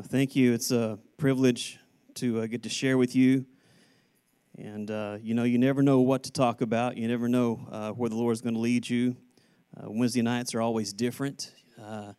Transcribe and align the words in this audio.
Well, 0.00 0.08
thank 0.08 0.34
you. 0.34 0.54
It's 0.54 0.70
a 0.70 0.98
privilege 1.18 1.78
to 2.14 2.40
uh, 2.40 2.46
get 2.46 2.62
to 2.62 2.70
share 2.70 2.96
with 2.96 3.14
you. 3.14 3.44
And, 4.56 4.90
uh, 4.90 5.18
you 5.20 5.34
know, 5.34 5.44
you 5.44 5.58
never 5.58 5.82
know 5.82 6.00
what 6.00 6.22
to 6.22 6.32
talk 6.32 6.62
about. 6.62 6.96
You 6.96 7.06
never 7.06 7.28
know 7.28 7.68
uh, 7.70 7.90
where 7.90 8.08
the 8.08 8.16
Lord 8.16 8.32
is 8.32 8.40
going 8.40 8.54
to 8.54 8.60
lead 8.60 8.88
you. 8.88 9.14
Uh, 9.76 9.90
Wednesday 9.90 10.22
nights 10.22 10.54
are 10.54 10.62
always 10.62 10.94
different. 10.94 11.52
Uh, 11.78 12.14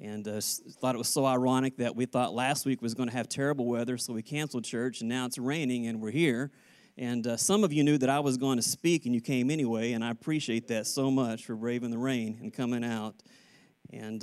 and 0.00 0.28
uh, 0.28 0.40
thought 0.80 0.94
it 0.94 0.98
was 0.98 1.08
so 1.08 1.26
ironic 1.26 1.78
that 1.78 1.96
we 1.96 2.06
thought 2.06 2.34
last 2.34 2.64
week 2.64 2.80
was 2.80 2.94
going 2.94 3.08
to 3.08 3.16
have 3.16 3.28
terrible 3.28 3.66
weather, 3.66 3.98
so 3.98 4.12
we 4.12 4.22
canceled 4.22 4.62
church, 4.62 5.00
and 5.00 5.08
now 5.08 5.26
it's 5.26 5.38
raining, 5.38 5.88
and 5.88 6.00
we're 6.00 6.12
here. 6.12 6.52
And 6.96 7.26
uh, 7.26 7.36
some 7.36 7.64
of 7.64 7.72
you 7.72 7.82
knew 7.82 7.98
that 7.98 8.08
I 8.08 8.20
was 8.20 8.36
going 8.36 8.58
to 8.58 8.62
speak, 8.62 9.06
and 9.06 9.14
you 9.14 9.20
came 9.20 9.50
anyway, 9.50 9.90
and 9.90 10.04
I 10.04 10.12
appreciate 10.12 10.68
that 10.68 10.86
so 10.86 11.10
much 11.10 11.46
for 11.46 11.56
braving 11.56 11.90
the 11.90 11.98
rain 11.98 12.38
and 12.40 12.54
coming 12.54 12.84
out. 12.84 13.16
And 13.92 14.22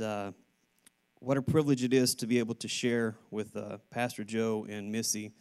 what 1.20 1.38
a 1.38 1.42
privilege 1.42 1.84
it 1.84 1.94
is 1.94 2.16
to 2.16 2.28
be 2.28 2.40
able 2.40 2.56
to 2.56 2.68
share 2.68 3.16
with 3.32 3.56
uh, 3.56 3.78
Pastor 3.90 4.24
Joe 4.24 4.66
and 4.70 4.92
Missy 4.92 5.32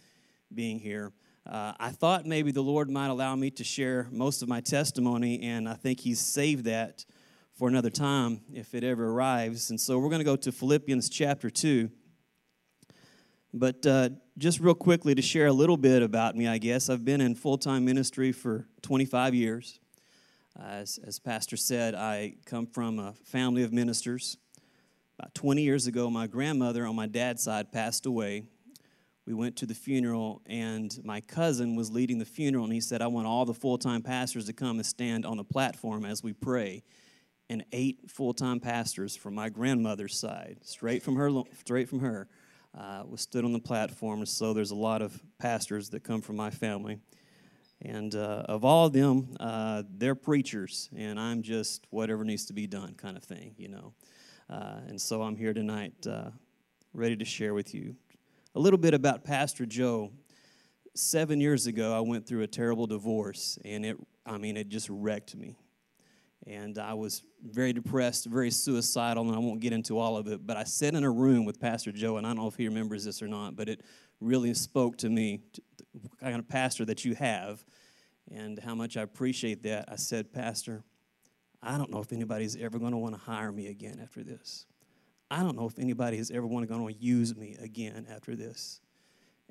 being 0.55 0.79
here. 0.79 1.13
Uh, 1.47 1.73
I 1.79 1.91
thought 1.91 2.25
maybe 2.25 2.53
the 2.53 2.63
Lord 2.63 2.89
might 2.89 3.09
allow 3.09 3.37
me 3.37 3.51
to 3.51 3.65
share 3.65 4.09
most 4.11 4.43
of 4.43 4.49
my 4.49 4.61
testimony, 4.61 5.43
and 5.43 5.69
I 5.69 5.75
think 5.75 6.01
He's 6.01 6.21
saved 6.21 6.65
that 6.65 7.05
for 7.55 7.69
another 7.69 7.91
time 7.91 8.41
if 8.53 8.75
it 8.75 8.83
ever 8.83 9.11
arrives. 9.11 9.71
And 9.71 9.81
so 9.81 9.99
we're 9.99 10.09
going 10.09 10.21
to 10.21 10.25
go 10.25 10.37
to 10.37 10.53
Philippians 10.53 11.09
chapter 11.09 11.51
2. 11.51 11.91
But 13.53 13.87
uh, 13.87 14.09
just 14.39 14.59
real 14.59 14.75
quickly 14.75 15.15
to 15.15 15.23
share 15.23 15.47
a 15.47 15.53
little 15.53 15.77
bit 15.77 16.03
about 16.03 16.35
me, 16.35 16.49
I 16.49 16.59
guess. 16.59 16.89
I've 16.89 17.05
been 17.05 17.21
in 17.21 17.35
full 17.35 17.59
time 17.59 17.85
ministry 17.85 18.33
for 18.33 18.67
25 18.83 19.35
years. 19.35 19.79
As, 20.61 20.99
as 21.05 21.19
Pastor 21.19 21.57
said, 21.57 21.95
I 21.95 22.35
come 22.47 22.67
from 22.67 22.99
a 22.99 23.13
family 23.25 23.65
of 23.65 23.73
ministers. 23.73 24.39
About 25.19 25.35
20 25.35 25.63
years 25.63 25.87
ago, 25.87 26.11
my 26.11 26.27
grandmother 26.27 26.87
on 26.87 26.97
my 26.97 27.07
dad's 27.07 27.43
side 27.43 27.73
passed 27.73 28.07
away. 28.07 28.45
We 29.27 29.35
went 29.35 29.57
to 29.57 29.67
the 29.67 29.75
funeral, 29.75 30.43
and 30.47 30.99
my 31.03 31.21
cousin 31.21 31.77
was 31.77 31.91
leading 31.91 32.19
the 32.19 32.25
funeral, 32.25 32.65
and 32.65 32.73
he 32.73 32.81
said, 32.81 33.01
I 33.01 33.07
want 33.07 33.27
all 33.27 33.45
the 33.45 33.55
full 33.55 33.79
time 33.79 34.03
pastors 34.03 34.47
to 34.47 34.53
come 34.53 34.77
and 34.77 34.87
stand 34.87 35.25
on 35.25 35.37
the 35.37 35.45
platform 35.45 36.05
as 36.05 36.23
we 36.23 36.33
pray 36.33 36.83
and 37.51 37.65
eight 37.73 38.11
full-time 38.11 38.61
pastors 38.61 39.17
from 39.17 39.35
my 39.35 39.49
grandmother's 39.49 40.17
side, 40.17 40.59
straight 40.63 41.03
from 41.03 41.17
her, 41.17 41.31
straight 41.61 41.89
from 41.89 42.01
her, 42.01 42.29
uh, 42.77 43.03
was 43.07 43.21
stood 43.21 43.45
on 43.45 43.53
the 43.53 43.59
platform. 43.59 44.25
So 44.27 44.53
there's 44.53 44.71
a 44.71 44.77
lot 44.77 45.03
of 45.03 45.21
pastors 45.39 45.91
that 45.91 46.03
come 46.03 46.21
from 46.21 46.37
my 46.37 46.51
family, 46.51 46.99
and 47.83 48.15
uh, 48.15 48.45
of 48.47 48.65
all 48.65 48.87
of 48.87 48.93
them, 48.93 49.37
uh, 49.39 49.83
they're 49.97 50.15
preachers, 50.15 50.89
and 50.97 51.21
I'm 51.21 51.43
just 51.43 51.87
whatever 51.91 52.25
needs 52.25 52.47
to 52.47 52.53
be 52.53 52.67
done, 52.67 52.95
kind 52.95 53.17
of 53.17 53.25
thing, 53.25 53.55
you 53.59 53.69
know. 53.69 53.93
Uh, 54.49 54.81
and 54.89 55.01
so 55.01 55.23
I'm 55.23 55.37
here 55.37 55.55
tonight, 55.55 55.95
uh, 56.07 56.31
ready 56.93 57.17
to 57.17 57.25
share 57.25 57.55
with 57.55 57.75
you 57.75 57.97
a 58.55 58.61
little 58.61 58.79
bit 58.79 58.95
about 58.95 59.25
Pastor 59.25 59.67
Joe. 59.67 60.13
Seven 60.95 61.41
years 61.41 61.67
ago, 61.67 61.97
I 61.97 62.01
went 62.01 62.27
through 62.27 62.43
a 62.43 62.47
terrible 62.47 62.87
divorce, 62.87 63.59
and 63.65 63.85
it, 63.85 63.97
I 64.25 64.39
mean, 64.39 64.57
it 64.57 64.69
just 64.69 64.89
wrecked 64.89 65.35
me 65.35 65.57
and 66.47 66.79
I 66.79 66.95
was 66.95 67.23
very 67.43 67.73
depressed, 67.73 68.27
very 68.27 68.51
suicidal, 68.51 69.27
and 69.27 69.35
I 69.35 69.39
won't 69.39 69.61
get 69.61 69.73
into 69.73 69.99
all 69.99 70.17
of 70.17 70.27
it. 70.29 70.47
But 70.47 70.57
I 70.57 70.65
sat 70.65 70.95
in 70.95 71.05
a 71.05 71.11
room 71.11 71.45
with 71.45 71.59
Pastor 71.59 71.93
Joe, 71.93 72.17
and 72.19 72.27
I 72.27 72.31
don't 72.31 72.39
know 72.39 72.49
if 72.49 72.57
he 72.57 72.69
remembers 72.69 73.05
this 73.05 73.23
or 73.23 73.29
not, 73.29 73.57
but 73.57 73.69
it 73.69 73.83
really 74.21 74.53
spoke 74.55 74.99
to 74.99 75.09
me, 75.09 75.41
the 75.95 76.09
kind 76.21 76.39
of 76.39 76.49
pastor 76.49 76.85
that 76.87 77.05
you 77.05 77.15
have, 77.15 77.65
and 78.31 78.59
how 78.59 78.75
much 78.75 78.97
I 78.97 79.03
appreciate 79.03 79.63
that. 79.63 79.87
I 79.89 79.97
said, 79.97 80.33
Pastor, 80.33 80.83
I 81.65 81.79
don't 81.79 81.91
know 81.91 82.01
if 82.01 82.13
anybody's 82.13 82.57
ever 82.57 82.79
going 82.79 82.93
to 82.93 82.99
want 82.99 83.15
to 83.15 83.21
hire 83.21 83.51
me 83.51 83.69
again 83.69 83.99
after 84.03 84.23
this. 84.23 84.67
I 85.31 85.43
don't 85.43 85.57
know 85.57 85.67
if 85.67 85.79
anybody 85.79 86.19
is 86.19 86.31
ever 86.31 86.47
going 86.47 86.67
to 86.67 86.93
use 86.93 87.35
me 87.35 87.57
again 87.61 88.07
after 88.11 88.37
this. 88.37 88.81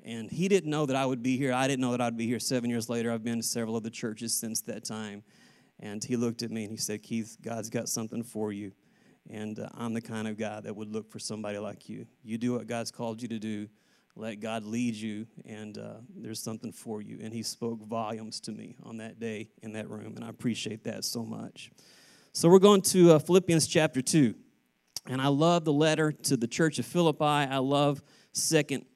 And 0.04 0.30
he 0.30 0.48
didn't 0.48 0.70
know 0.70 0.86
that 0.86 0.96
I 0.96 1.04
would 1.04 1.22
be 1.22 1.36
here. 1.36 1.52
I 1.52 1.66
didn't 1.66 1.80
know 1.80 1.90
that 1.90 2.00
I'd 2.00 2.16
be 2.16 2.26
here 2.26 2.38
seven 2.38 2.70
years 2.70 2.88
later. 2.88 3.10
I've 3.10 3.24
been 3.24 3.38
to 3.38 3.42
several 3.42 3.76
of 3.76 3.82
the 3.82 3.90
churches 3.90 4.38
since 4.38 4.60
that 4.62 4.84
time. 4.84 5.22
And 5.80 6.02
he 6.04 6.16
looked 6.16 6.42
at 6.42 6.50
me 6.50 6.62
and 6.62 6.70
he 6.70 6.76
said, 6.76 7.02
Keith, 7.02 7.36
God's 7.42 7.68
got 7.68 7.88
something 7.88 8.22
for 8.22 8.52
you. 8.52 8.72
And 9.28 9.58
uh, 9.58 9.68
I'm 9.74 9.94
the 9.94 10.00
kind 10.00 10.28
of 10.28 10.36
guy 10.36 10.60
that 10.60 10.76
would 10.76 10.92
look 10.92 11.10
for 11.10 11.18
somebody 11.18 11.58
like 11.58 11.88
you. 11.88 12.06
You 12.22 12.38
do 12.38 12.52
what 12.52 12.66
God's 12.66 12.90
called 12.90 13.22
you 13.22 13.28
to 13.28 13.38
do, 13.38 13.68
let 14.16 14.36
God 14.36 14.64
lead 14.64 14.94
you, 14.94 15.26
and 15.46 15.76
uh, 15.78 15.94
there's 16.14 16.42
something 16.42 16.70
for 16.70 17.00
you. 17.00 17.18
And 17.22 17.32
he 17.32 17.42
spoke 17.42 17.82
volumes 17.82 18.38
to 18.40 18.52
me 18.52 18.76
on 18.82 18.98
that 18.98 19.18
day 19.18 19.48
in 19.62 19.72
that 19.72 19.88
room, 19.88 20.14
and 20.16 20.24
I 20.24 20.28
appreciate 20.28 20.84
that 20.84 21.04
so 21.04 21.24
much. 21.24 21.70
So 22.36 22.48
we're 22.48 22.58
going 22.58 22.82
to 22.82 23.12
uh, 23.12 23.18
Philippians 23.20 23.68
chapter 23.68 24.02
2. 24.02 24.34
And 25.06 25.22
I 25.22 25.28
love 25.28 25.64
the 25.64 25.72
letter 25.72 26.10
to 26.10 26.36
the 26.36 26.48
church 26.48 26.80
of 26.80 26.84
Philippi. 26.84 27.24
I 27.24 27.58
love 27.58 28.02
second 28.32 28.86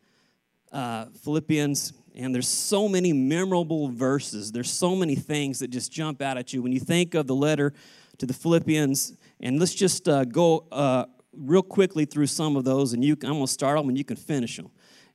uh, 0.72 1.04
Philippians 1.22 1.92
and 2.16 2.34
there's 2.34 2.48
so 2.48 2.88
many 2.88 3.12
memorable 3.12 3.90
verses. 3.90 4.50
There's 4.50 4.72
so 4.72 4.96
many 4.96 5.14
things 5.14 5.60
that 5.60 5.68
just 5.68 5.92
jump 5.92 6.20
out 6.20 6.36
at 6.36 6.52
you 6.52 6.62
when 6.62 6.72
you 6.72 6.80
think 6.80 7.14
of 7.14 7.28
the 7.28 7.34
letter 7.34 7.74
to 8.18 8.26
the 8.26 8.34
Philippians. 8.34 9.16
And 9.38 9.60
let's 9.60 9.72
just 9.72 10.08
uh, 10.08 10.24
go 10.24 10.66
uh, 10.72 11.04
real 11.32 11.62
quickly 11.62 12.06
through 12.06 12.26
some 12.26 12.56
of 12.56 12.64
those, 12.64 12.92
and 12.92 13.04
you, 13.04 13.12
I'm 13.22 13.34
going 13.34 13.46
to 13.46 13.52
start 13.52 13.78
them 13.78 13.88
and 13.88 13.96
you 13.96 14.02
can 14.02 14.16
finish 14.16 14.56
them. 14.56 14.68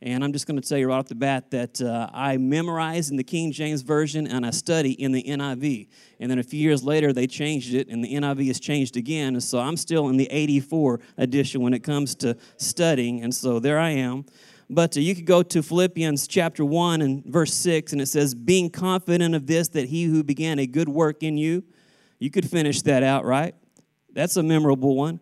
And 0.06 0.22
I'm 0.22 0.34
just 0.34 0.48
going 0.48 0.60
to 0.60 0.68
tell 0.68 0.78
you 0.78 0.90
right 0.90 0.98
off 0.98 1.08
the 1.08 1.16
bat 1.16 1.50
that 1.52 1.80
uh, 1.80 2.10
I 2.14 2.36
memorize 2.36 3.10
in 3.10 3.16
the 3.16 3.24
King 3.24 3.54
James 3.54 3.84
Version 3.84 4.28
and 4.28 4.46
I 4.46 4.50
study 4.50 4.92
in 4.92 5.14
the 5.14 5.24
NIV. 5.24 5.88
And 6.20 6.30
then 6.30 6.40
a 6.40 6.44
few 6.44 6.60
years 6.60 6.84
later, 6.84 7.14
they 7.14 7.26
changed 7.26 7.74
it, 7.74 7.88
and 7.88 8.04
the 8.04 8.14
NIV 8.14 8.48
has 8.48 8.60
changed 8.60 8.98
again. 8.98 9.36
And 9.36 9.42
so 9.42 9.60
I'm 9.60 9.78
still 9.78 10.10
in 10.10 10.18
the 10.18 10.28
84 10.30 11.00
edition 11.18 11.62
when 11.62 11.74
it 11.74 11.84
comes 11.84 12.16
to 12.16 12.36
studying. 12.58 13.24
And 13.24 13.34
so 13.34 13.60
there 13.60 13.80
I 13.80 13.92
am. 13.92 14.26
But 14.70 14.98
uh, 14.98 15.00
you 15.00 15.16
could 15.16 15.26
go 15.26 15.42
to 15.42 15.64
Philippians 15.64 16.28
chapter 16.28 16.66
1 16.66 17.02
and 17.02 17.24
verse 17.24 17.54
6, 17.54 17.94
and 17.94 18.02
it 18.02 18.08
says, 18.08 18.36
Being 18.36 18.70
confident 18.70 19.34
of 19.36 19.48
this, 19.48 19.70
that 19.70 19.88
he 19.88 20.04
who 20.04 20.22
began 20.22 20.60
a 20.60 20.68
good 20.68 20.90
work 20.90 21.24
in 21.24 21.38
you, 21.38 21.64
you 22.20 22.30
could 22.30 22.50
finish 22.50 22.82
that 22.82 23.04
out, 23.04 23.24
right? 23.24 23.56
That's 24.12 24.36
a 24.36 24.44
memorable 24.44 24.98
one. 24.98 25.22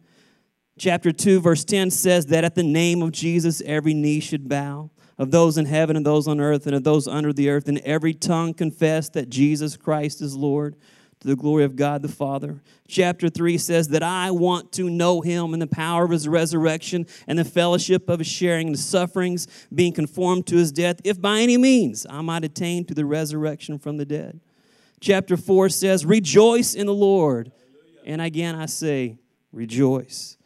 Chapter 0.82 1.12
2, 1.12 1.42
verse 1.42 1.64
10 1.64 1.92
says 1.92 2.26
that 2.26 2.44
at 2.44 2.56
the 2.56 2.64
name 2.64 3.04
of 3.04 3.12
Jesus, 3.12 3.62
every 3.68 3.94
knee 3.94 4.20
should 4.20 4.50
bow, 4.50 4.90
of 5.20 5.30
those 5.30 5.60
in 5.60 5.68
heaven 5.68 5.96
and 5.96 6.04
those 6.04 6.28
on 6.28 6.40
earth 6.40 6.66
and 6.66 6.76
of 6.76 6.84
those 6.84 7.08
under 7.08 7.32
the 7.32 7.50
earth, 7.50 7.68
and 7.68 7.78
every 7.82 8.16
tongue 8.16 8.56
confess 8.56 9.08
that 9.10 9.30
Jesus 9.30 9.78
Christ 9.78 10.24
is 10.24 10.36
Lord 10.36 10.76
to 11.20 11.28
the 11.28 11.36
glory 11.36 11.66
of 11.66 11.76
God 11.76 12.02
the 12.02 12.08
Father. 12.08 12.64
Chapter 12.88 13.30
3 13.30 13.60
says 13.60 13.90
that 13.90 14.02
I 14.02 14.32
want 14.32 14.72
to 14.72 14.90
know 14.90 15.22
him 15.22 15.54
and 15.54 15.62
the 15.62 15.68
power 15.68 16.04
of 16.04 16.10
his 16.10 16.28
resurrection 16.28 17.06
and 17.28 17.38
the 17.38 17.46
fellowship 17.46 18.10
of 18.10 18.18
his 18.18 18.28
sharing 18.28 18.72
the 18.72 18.80
sufferings, 18.80 19.48
being 19.72 19.94
conformed 19.94 20.48
to 20.48 20.56
his 20.56 20.72
death, 20.72 21.00
if 21.04 21.22
by 21.22 21.42
any 21.42 21.58
means 21.58 22.08
I 22.10 22.22
might 22.22 22.44
attain 22.44 22.86
to 22.86 22.96
the 22.96 23.06
resurrection 23.06 23.78
from 23.78 23.98
the 23.98 24.06
dead. 24.06 24.40
Chapter 25.00 25.38
4 25.38 25.70
says, 25.70 26.08
Rejoice 26.08 26.74
in 26.74 26.88
the 26.88 26.94
Lord. 26.96 27.52
And 28.04 28.20
again 28.20 28.56
I 28.56 28.66
say, 28.66 29.20
Rejoice. 29.52 30.38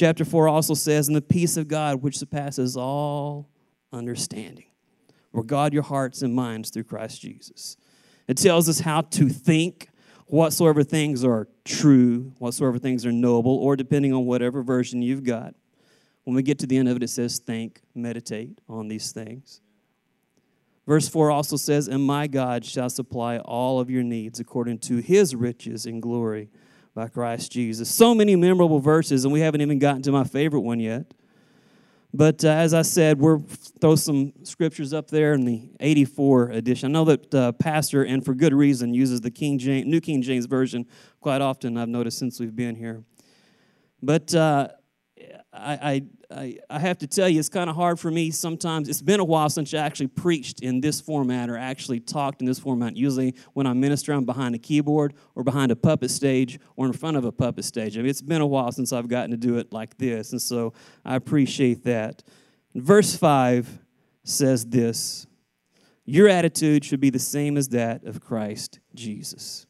Chapter 0.00 0.24
4 0.24 0.48
also 0.48 0.72
says, 0.72 1.08
And 1.08 1.14
the 1.14 1.20
peace 1.20 1.58
of 1.58 1.68
God, 1.68 2.00
which 2.00 2.16
surpasses 2.16 2.74
all 2.74 3.50
understanding, 3.92 4.64
will 5.30 5.42
guard 5.42 5.74
your 5.74 5.82
hearts 5.82 6.22
and 6.22 6.34
minds 6.34 6.70
through 6.70 6.84
Christ 6.84 7.20
Jesus. 7.20 7.76
It 8.26 8.38
tells 8.38 8.66
us 8.66 8.80
how 8.80 9.02
to 9.02 9.28
think 9.28 9.90
whatsoever 10.24 10.82
things 10.82 11.22
are 11.22 11.48
true, 11.66 12.32
whatsoever 12.38 12.78
things 12.78 13.04
are 13.04 13.12
noble, 13.12 13.54
or 13.54 13.76
depending 13.76 14.14
on 14.14 14.24
whatever 14.24 14.62
version 14.62 15.02
you've 15.02 15.22
got. 15.22 15.54
When 16.24 16.34
we 16.34 16.42
get 16.42 16.58
to 16.60 16.66
the 16.66 16.78
end 16.78 16.88
of 16.88 16.96
it, 16.96 17.02
it 17.02 17.10
says, 17.10 17.38
think, 17.38 17.82
meditate 17.94 18.58
on 18.70 18.88
these 18.88 19.12
things. 19.12 19.60
Verse 20.86 21.10
4 21.10 21.30
also 21.30 21.56
says, 21.58 21.88
And 21.88 22.02
my 22.02 22.26
God 22.26 22.64
shall 22.64 22.88
supply 22.88 23.36
all 23.36 23.78
of 23.78 23.90
your 23.90 24.02
needs 24.02 24.40
according 24.40 24.78
to 24.78 24.96
his 24.96 25.34
riches 25.34 25.84
in 25.84 26.00
glory 26.00 26.48
by 26.94 27.08
Christ 27.08 27.52
Jesus. 27.52 27.88
So 27.88 28.14
many 28.14 28.36
memorable 28.36 28.80
verses, 28.80 29.24
and 29.24 29.32
we 29.32 29.40
haven't 29.40 29.60
even 29.60 29.78
gotten 29.78 30.02
to 30.02 30.12
my 30.12 30.24
favorite 30.24 30.60
one 30.60 30.80
yet. 30.80 31.12
But 32.12 32.44
uh, 32.44 32.48
as 32.48 32.74
I 32.74 32.82
said, 32.82 33.20
we'll 33.20 33.44
throw 33.80 33.94
some 33.94 34.32
scriptures 34.42 34.92
up 34.92 35.08
there 35.08 35.32
in 35.34 35.44
the 35.44 35.70
84 35.78 36.50
edition. 36.50 36.90
I 36.90 36.92
know 36.92 37.04
that 37.04 37.34
uh, 37.34 37.52
Pastor, 37.52 38.02
and 38.02 38.24
for 38.24 38.34
good 38.34 38.52
reason, 38.52 38.92
uses 38.92 39.20
the 39.20 39.30
King 39.30 39.58
James, 39.58 39.86
New 39.86 40.00
King 40.00 40.20
James 40.20 40.46
Version 40.46 40.86
quite 41.20 41.40
often, 41.40 41.76
I've 41.76 41.88
noticed 41.88 42.18
since 42.18 42.40
we've 42.40 42.54
been 42.54 42.74
here. 42.74 43.04
But 44.02 44.34
uh, 44.34 44.68
I, 45.52 45.72
I, 45.74 46.02
I 46.32 46.78
have 46.78 46.98
to 46.98 47.08
tell 47.08 47.28
you, 47.28 47.40
it's 47.40 47.48
kind 47.48 47.68
of 47.68 47.74
hard 47.74 47.98
for 47.98 48.10
me 48.10 48.30
sometimes. 48.30 48.88
It's 48.88 49.02
been 49.02 49.18
a 49.18 49.24
while 49.24 49.50
since 49.50 49.74
I 49.74 49.78
actually 49.78 50.06
preached 50.06 50.60
in 50.60 50.80
this 50.80 51.00
format 51.00 51.50
or 51.50 51.56
actually 51.56 51.98
talked 51.98 52.40
in 52.40 52.46
this 52.46 52.58
format. 52.58 52.96
Usually, 52.96 53.34
when 53.54 53.66
I 53.66 53.72
minister, 53.72 54.12
I'm 54.12 54.24
behind 54.24 54.54
a 54.54 54.58
keyboard 54.58 55.14
or 55.34 55.42
behind 55.42 55.72
a 55.72 55.76
puppet 55.76 56.10
stage 56.10 56.60
or 56.76 56.86
in 56.86 56.92
front 56.92 57.16
of 57.16 57.24
a 57.24 57.32
puppet 57.32 57.64
stage. 57.64 57.96
I 57.96 58.02
mean, 58.02 58.10
it's 58.10 58.22
been 58.22 58.40
a 58.40 58.46
while 58.46 58.70
since 58.70 58.92
I've 58.92 59.08
gotten 59.08 59.32
to 59.32 59.36
do 59.36 59.58
it 59.58 59.72
like 59.72 59.98
this, 59.98 60.30
and 60.30 60.40
so 60.40 60.72
I 61.04 61.16
appreciate 61.16 61.82
that. 61.84 62.22
Verse 62.74 63.16
5 63.16 63.80
says 64.22 64.66
this 64.66 65.26
Your 66.04 66.28
attitude 66.28 66.84
should 66.84 67.00
be 67.00 67.10
the 67.10 67.18
same 67.18 67.56
as 67.56 67.70
that 67.70 68.04
of 68.04 68.20
Christ 68.20 68.78
Jesus. 68.94 69.66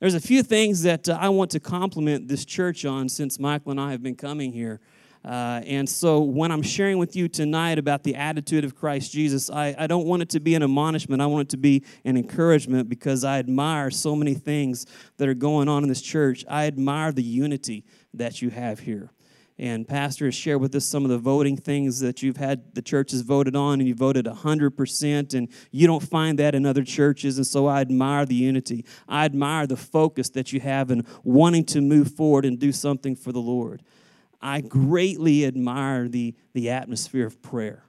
There's 0.00 0.14
a 0.14 0.20
few 0.20 0.42
things 0.42 0.82
that 0.82 1.08
uh, 1.08 1.18
I 1.20 1.28
want 1.28 1.50
to 1.50 1.60
compliment 1.60 2.28
this 2.28 2.44
church 2.44 2.86
on 2.86 3.08
since 3.08 3.38
Michael 3.38 3.72
and 3.72 3.80
I 3.80 3.90
have 3.90 4.02
been 4.02 4.16
coming 4.16 4.52
here. 4.52 4.80
Uh, 5.22 5.60
and 5.66 5.86
so, 5.86 6.20
when 6.20 6.50
I'm 6.50 6.62
sharing 6.62 6.96
with 6.96 7.14
you 7.14 7.28
tonight 7.28 7.78
about 7.78 8.04
the 8.04 8.14
attitude 8.14 8.64
of 8.64 8.74
Christ 8.74 9.12
Jesus, 9.12 9.50
I, 9.50 9.74
I 9.78 9.86
don't 9.86 10.06
want 10.06 10.22
it 10.22 10.30
to 10.30 10.40
be 10.40 10.54
an 10.54 10.62
admonishment. 10.62 11.20
I 11.20 11.26
want 11.26 11.48
it 11.48 11.50
to 11.50 11.58
be 11.58 11.84
an 12.06 12.16
encouragement 12.16 12.88
because 12.88 13.22
I 13.22 13.38
admire 13.38 13.90
so 13.90 14.16
many 14.16 14.32
things 14.32 14.86
that 15.18 15.28
are 15.28 15.34
going 15.34 15.68
on 15.68 15.82
in 15.82 15.90
this 15.90 16.00
church. 16.00 16.44
I 16.48 16.66
admire 16.66 17.12
the 17.12 17.22
unity 17.22 17.84
that 18.14 18.40
you 18.40 18.48
have 18.48 18.80
here. 18.80 19.10
And 19.58 19.86
Pastor 19.86 20.24
has 20.24 20.34
shared 20.34 20.62
with 20.62 20.74
us 20.74 20.86
some 20.86 21.04
of 21.04 21.10
the 21.10 21.18
voting 21.18 21.58
things 21.58 22.00
that 22.00 22.22
you've 22.22 22.38
had 22.38 22.74
the 22.74 22.80
churches 22.80 23.20
voted 23.20 23.54
on, 23.54 23.78
and 23.78 23.86
you 23.86 23.94
voted 23.94 24.24
100%, 24.24 25.34
and 25.34 25.48
you 25.70 25.86
don't 25.86 26.02
find 26.02 26.38
that 26.38 26.54
in 26.54 26.64
other 26.64 26.82
churches. 26.82 27.36
And 27.36 27.46
so 27.46 27.66
I 27.66 27.82
admire 27.82 28.24
the 28.24 28.34
unity. 28.34 28.86
I 29.06 29.26
admire 29.26 29.66
the 29.66 29.76
focus 29.76 30.30
that 30.30 30.54
you 30.54 30.60
have 30.60 30.90
in 30.90 31.04
wanting 31.24 31.66
to 31.66 31.82
move 31.82 32.14
forward 32.14 32.46
and 32.46 32.58
do 32.58 32.72
something 32.72 33.14
for 33.14 33.32
the 33.32 33.40
Lord. 33.40 33.82
I 34.40 34.60
greatly 34.60 35.44
admire 35.44 36.08
the, 36.08 36.34
the 36.54 36.70
atmosphere 36.70 37.26
of 37.26 37.42
prayer. 37.42 37.84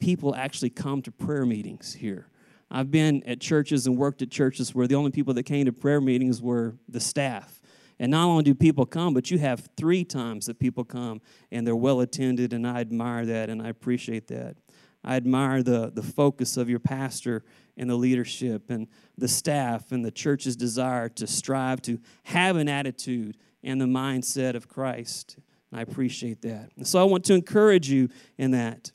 People 0.00 0.34
actually 0.34 0.70
come 0.70 1.02
to 1.02 1.10
prayer 1.10 1.44
meetings 1.44 1.94
here. 1.94 2.28
I've 2.70 2.90
been 2.90 3.22
at 3.24 3.40
churches 3.40 3.86
and 3.86 3.96
worked 3.96 4.22
at 4.22 4.30
churches 4.30 4.74
where 4.74 4.86
the 4.86 4.94
only 4.94 5.10
people 5.10 5.34
that 5.34 5.44
came 5.44 5.66
to 5.66 5.72
prayer 5.72 6.00
meetings 6.00 6.40
were 6.42 6.76
the 6.88 7.00
staff. 7.00 7.60
And 7.98 8.12
not 8.12 8.26
only 8.26 8.44
do 8.44 8.54
people 8.54 8.86
come, 8.86 9.14
but 9.14 9.30
you 9.30 9.38
have 9.38 9.68
three 9.76 10.04
times 10.04 10.46
that 10.46 10.58
people 10.60 10.84
come 10.84 11.20
and 11.50 11.66
they're 11.66 11.74
well 11.74 12.00
attended, 12.00 12.52
and 12.52 12.66
I 12.66 12.80
admire 12.80 13.26
that 13.26 13.50
and 13.50 13.60
I 13.60 13.68
appreciate 13.68 14.28
that. 14.28 14.56
I 15.02 15.16
admire 15.16 15.62
the, 15.62 15.90
the 15.92 16.02
focus 16.02 16.56
of 16.56 16.68
your 16.68 16.78
pastor 16.78 17.44
and 17.76 17.88
the 17.88 17.96
leadership 17.96 18.70
and 18.70 18.86
the 19.16 19.28
staff 19.28 19.90
and 19.90 20.04
the 20.04 20.10
church's 20.10 20.56
desire 20.56 21.08
to 21.10 21.26
strive 21.26 21.80
to 21.82 21.98
have 22.24 22.56
an 22.56 22.68
attitude 22.68 23.36
and 23.62 23.80
the 23.80 23.86
mindset 23.86 24.54
of 24.54 24.68
Christ. 24.68 25.38
I 25.72 25.82
appreciate 25.82 26.42
that. 26.42 26.70
And 26.76 26.86
so 26.86 27.00
I 27.00 27.04
want 27.04 27.24
to 27.24 27.34
encourage 27.34 27.90
you 27.90 28.08
in 28.38 28.52
that. 28.52 28.92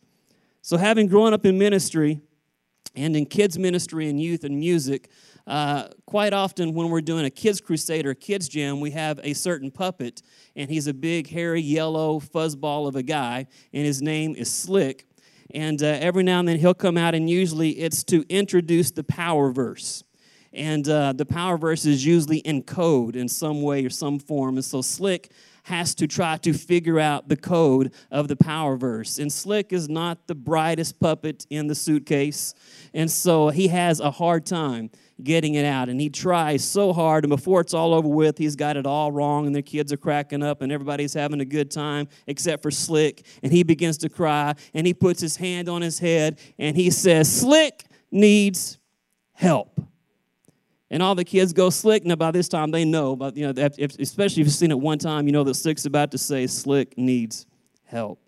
So, 0.61 0.77
having 0.77 1.07
grown 1.07 1.33
up 1.33 1.45
in 1.45 1.57
ministry 1.57 2.21
and 2.95 3.15
in 3.15 3.25
kids' 3.25 3.59
ministry 3.59 4.09
and 4.09 4.21
youth 4.21 4.43
and 4.45 4.57
music, 4.57 5.09
uh, 5.45 5.89
quite 6.05 6.31
often 6.31 6.73
when 6.73 6.89
we're 6.89 7.01
doing 7.01 7.25
a 7.25 7.29
kids' 7.29 7.59
crusade 7.59 8.05
or 8.05 8.11
a 8.11 8.15
kids' 8.15 8.47
jam, 8.47 8.79
we 8.79 8.91
have 8.91 9.19
a 9.23 9.33
certain 9.33 9.71
puppet, 9.71 10.21
and 10.55 10.69
he's 10.69 10.87
a 10.87 10.93
big, 10.93 11.29
hairy, 11.29 11.59
yellow 11.59 12.19
fuzzball 12.19 12.87
of 12.87 12.95
a 12.95 13.03
guy, 13.03 13.45
and 13.73 13.85
his 13.85 14.01
name 14.01 14.35
is 14.35 14.49
Slick. 14.49 15.05
And 15.53 15.83
uh, 15.83 15.87
every 15.99 16.23
now 16.23 16.39
and 16.39 16.47
then 16.47 16.59
he'll 16.59 16.73
come 16.73 16.97
out, 16.97 17.13
and 17.13 17.29
usually 17.29 17.71
it's 17.71 18.03
to 18.05 18.25
introduce 18.29 18.89
the 18.91 19.03
power 19.03 19.51
verse. 19.51 20.03
And 20.53 20.87
uh, 20.87 21.13
the 21.13 21.25
power 21.25 21.57
verse 21.57 21.85
is 21.85 22.05
usually 22.05 22.37
in 22.37 22.63
code 22.63 23.15
in 23.15 23.27
some 23.27 23.61
way 23.61 23.83
or 23.83 23.89
some 23.89 24.19
form. 24.19 24.55
And 24.55 24.63
so 24.63 24.81
Slick 24.81 25.31
has 25.63 25.95
to 25.95 26.07
try 26.07 26.37
to 26.37 26.53
figure 26.53 26.99
out 26.99 27.29
the 27.29 27.37
code 27.37 27.93
of 28.11 28.27
the 28.27 28.35
power 28.35 28.75
verse. 28.75 29.17
And 29.17 29.31
Slick 29.31 29.71
is 29.71 29.87
not 29.89 30.27
the 30.27 30.35
brightest 30.35 30.99
puppet 30.99 31.45
in 31.49 31.67
the 31.67 31.75
suitcase. 31.75 32.53
And 32.93 33.09
so 33.09 33.49
he 33.49 33.69
has 33.69 33.99
a 33.99 34.11
hard 34.11 34.45
time 34.45 34.91
getting 35.23 35.55
it 35.55 35.65
out. 35.65 35.87
And 35.87 36.01
he 36.01 36.09
tries 36.09 36.63
so 36.63 36.91
hard. 36.91 37.23
And 37.23 37.29
before 37.29 37.61
it's 37.61 37.73
all 37.73 37.93
over 37.93 38.07
with, 38.07 38.37
he's 38.37 38.57
got 38.57 38.75
it 38.75 38.85
all 38.85 39.11
wrong. 39.11 39.47
And 39.47 39.55
the 39.55 39.61
kids 39.61 39.93
are 39.93 39.97
cracking 39.97 40.43
up 40.43 40.61
and 40.61 40.71
everybody's 40.71 41.13
having 41.13 41.39
a 41.39 41.45
good 41.45 41.71
time 41.71 42.09
except 42.27 42.61
for 42.61 42.71
Slick. 42.71 43.25
And 43.41 43.51
he 43.51 43.63
begins 43.63 43.97
to 43.99 44.09
cry 44.09 44.55
and 44.73 44.85
he 44.85 44.93
puts 44.93 45.21
his 45.21 45.37
hand 45.37 45.69
on 45.69 45.81
his 45.81 45.99
head 45.99 46.39
and 46.59 46.75
he 46.75 46.89
says, 46.89 47.33
Slick 47.33 47.85
needs 48.11 48.79
help 49.31 49.79
and 50.89 51.01
all 51.01 51.15
the 51.15 51.25
kids 51.25 51.53
go 51.53 51.69
slick. 51.69 52.05
Now 52.05 52.15
by 52.15 52.31
this 52.31 52.47
time 52.47 52.71
they 52.71 52.85
know, 52.85 53.15
but 53.15 53.35
you 53.35 53.51
know, 53.51 53.53
if, 53.77 53.97
especially 53.99 54.41
if 54.41 54.47
you've 54.47 54.53
seen 54.53 54.71
it 54.71 54.79
one 54.79 54.99
time, 54.99 55.27
you 55.27 55.31
know 55.31 55.43
that 55.43 55.55
Slick's 55.55 55.85
about 55.85 56.11
to 56.11 56.17
say 56.17 56.47
Slick 56.47 56.97
needs 56.97 57.45
help. 57.85 58.19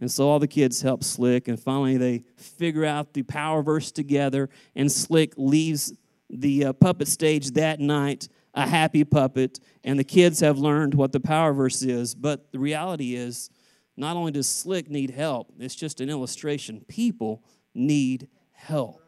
And 0.00 0.10
so 0.10 0.28
all 0.28 0.38
the 0.38 0.48
kids 0.48 0.80
help 0.80 1.04
Slick, 1.04 1.48
and 1.48 1.60
finally 1.60 1.96
they 1.96 2.24
figure 2.36 2.84
out 2.84 3.12
the 3.12 3.22
power 3.22 3.62
verse 3.62 3.92
together, 3.92 4.48
and 4.74 4.90
Slick 4.90 5.34
leaves 5.36 5.92
the 6.30 6.66
uh, 6.66 6.72
puppet 6.72 7.08
stage 7.08 7.50
that 7.52 7.80
night 7.80 8.28
a 8.54 8.66
happy 8.66 9.04
puppet, 9.04 9.60
and 9.84 9.98
the 9.98 10.04
kids 10.04 10.40
have 10.40 10.58
learned 10.58 10.94
what 10.94 11.12
the 11.12 11.20
power 11.20 11.52
verse 11.52 11.82
is. 11.82 12.14
But 12.14 12.50
the 12.52 12.58
reality 12.58 13.14
is, 13.14 13.50
not 13.96 14.16
only 14.16 14.32
does 14.32 14.48
Slick 14.48 14.90
need 14.90 15.10
help, 15.10 15.52
it's 15.58 15.74
just 15.74 16.00
an 16.00 16.10
illustration. 16.10 16.84
People 16.88 17.44
need 17.74 18.28
help. 18.52 19.02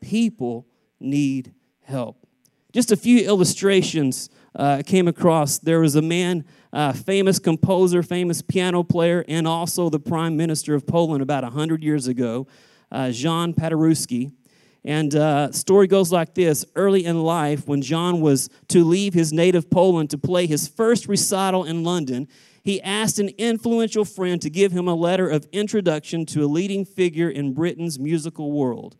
People 0.00 0.66
need 0.98 1.54
help. 1.82 2.16
Just 2.72 2.90
a 2.90 2.96
few 2.96 3.18
illustrations 3.18 4.30
uh, 4.54 4.82
came 4.84 5.08
across. 5.08 5.58
There 5.58 5.80
was 5.80 5.94
a 5.94 6.02
man, 6.02 6.44
uh, 6.72 6.92
famous 6.92 7.38
composer, 7.38 8.02
famous 8.02 8.40
piano 8.42 8.82
player, 8.82 9.24
and 9.28 9.46
also 9.46 9.90
the 9.90 10.00
prime 10.00 10.36
minister 10.36 10.74
of 10.74 10.86
Poland 10.86 11.22
about 11.22 11.42
100 11.42 11.82
years 11.82 12.06
ago, 12.06 12.46
uh, 12.90 13.10
Jan 13.10 13.52
Paderewski. 13.52 14.32
And 14.84 15.14
uh, 15.14 15.52
story 15.52 15.86
goes 15.86 16.10
like 16.10 16.34
this 16.34 16.64
Early 16.74 17.04
in 17.04 17.22
life, 17.22 17.68
when 17.68 17.82
John 17.82 18.20
was 18.20 18.48
to 18.68 18.84
leave 18.84 19.14
his 19.14 19.32
native 19.32 19.70
Poland 19.70 20.10
to 20.10 20.18
play 20.18 20.46
his 20.46 20.66
first 20.66 21.06
recital 21.06 21.64
in 21.64 21.84
London, 21.84 22.26
he 22.64 22.80
asked 22.82 23.18
an 23.18 23.28
influential 23.38 24.04
friend 24.04 24.40
to 24.40 24.50
give 24.50 24.72
him 24.72 24.88
a 24.88 24.94
letter 24.94 25.28
of 25.28 25.46
introduction 25.52 26.24
to 26.26 26.44
a 26.44 26.46
leading 26.46 26.84
figure 26.84 27.28
in 27.28 27.54
Britain's 27.54 27.98
musical 27.98 28.52
world 28.52 28.96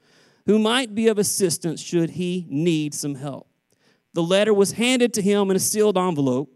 who 0.46 0.58
might 0.58 0.94
be 0.94 1.08
of 1.08 1.18
assistance 1.18 1.80
should 1.80 2.10
he 2.10 2.46
need 2.48 2.94
some 2.94 3.14
help. 3.14 3.48
The 4.14 4.22
letter 4.22 4.52
was 4.52 4.72
handed 4.72 5.14
to 5.14 5.22
him 5.22 5.50
in 5.50 5.56
a 5.56 5.60
sealed 5.60 5.96
envelope. 5.96 6.52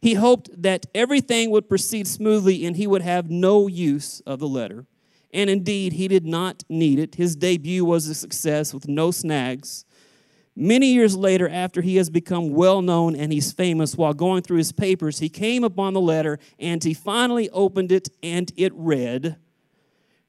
He 0.00 0.14
hoped 0.14 0.50
that 0.62 0.86
everything 0.94 1.50
would 1.50 1.68
proceed 1.68 2.06
smoothly 2.08 2.64
and 2.64 2.76
he 2.76 2.86
would 2.86 3.02
have 3.02 3.30
no 3.30 3.66
use 3.66 4.20
of 4.20 4.38
the 4.38 4.48
letter. 4.48 4.86
And 5.32 5.48
indeed, 5.48 5.92
he 5.92 6.08
did 6.08 6.26
not 6.26 6.64
need 6.68 6.98
it. 6.98 7.14
His 7.14 7.36
debut 7.36 7.84
was 7.84 8.08
a 8.08 8.14
success 8.14 8.74
with 8.74 8.88
no 8.88 9.10
snags. 9.10 9.84
Many 10.56 10.92
years 10.92 11.16
later, 11.16 11.48
after 11.48 11.80
he 11.80 11.96
has 11.96 12.10
become 12.10 12.50
well 12.50 12.82
known 12.82 13.14
and 13.14 13.32
he's 13.32 13.52
famous, 13.52 13.96
while 13.96 14.12
going 14.12 14.42
through 14.42 14.58
his 14.58 14.72
papers, 14.72 15.20
he 15.20 15.28
came 15.28 15.62
upon 15.62 15.94
the 15.94 16.00
letter 16.00 16.38
and 16.58 16.82
he 16.82 16.92
finally 16.92 17.48
opened 17.50 17.92
it 17.92 18.08
and 18.22 18.52
it 18.56 18.72
read, 18.74 19.36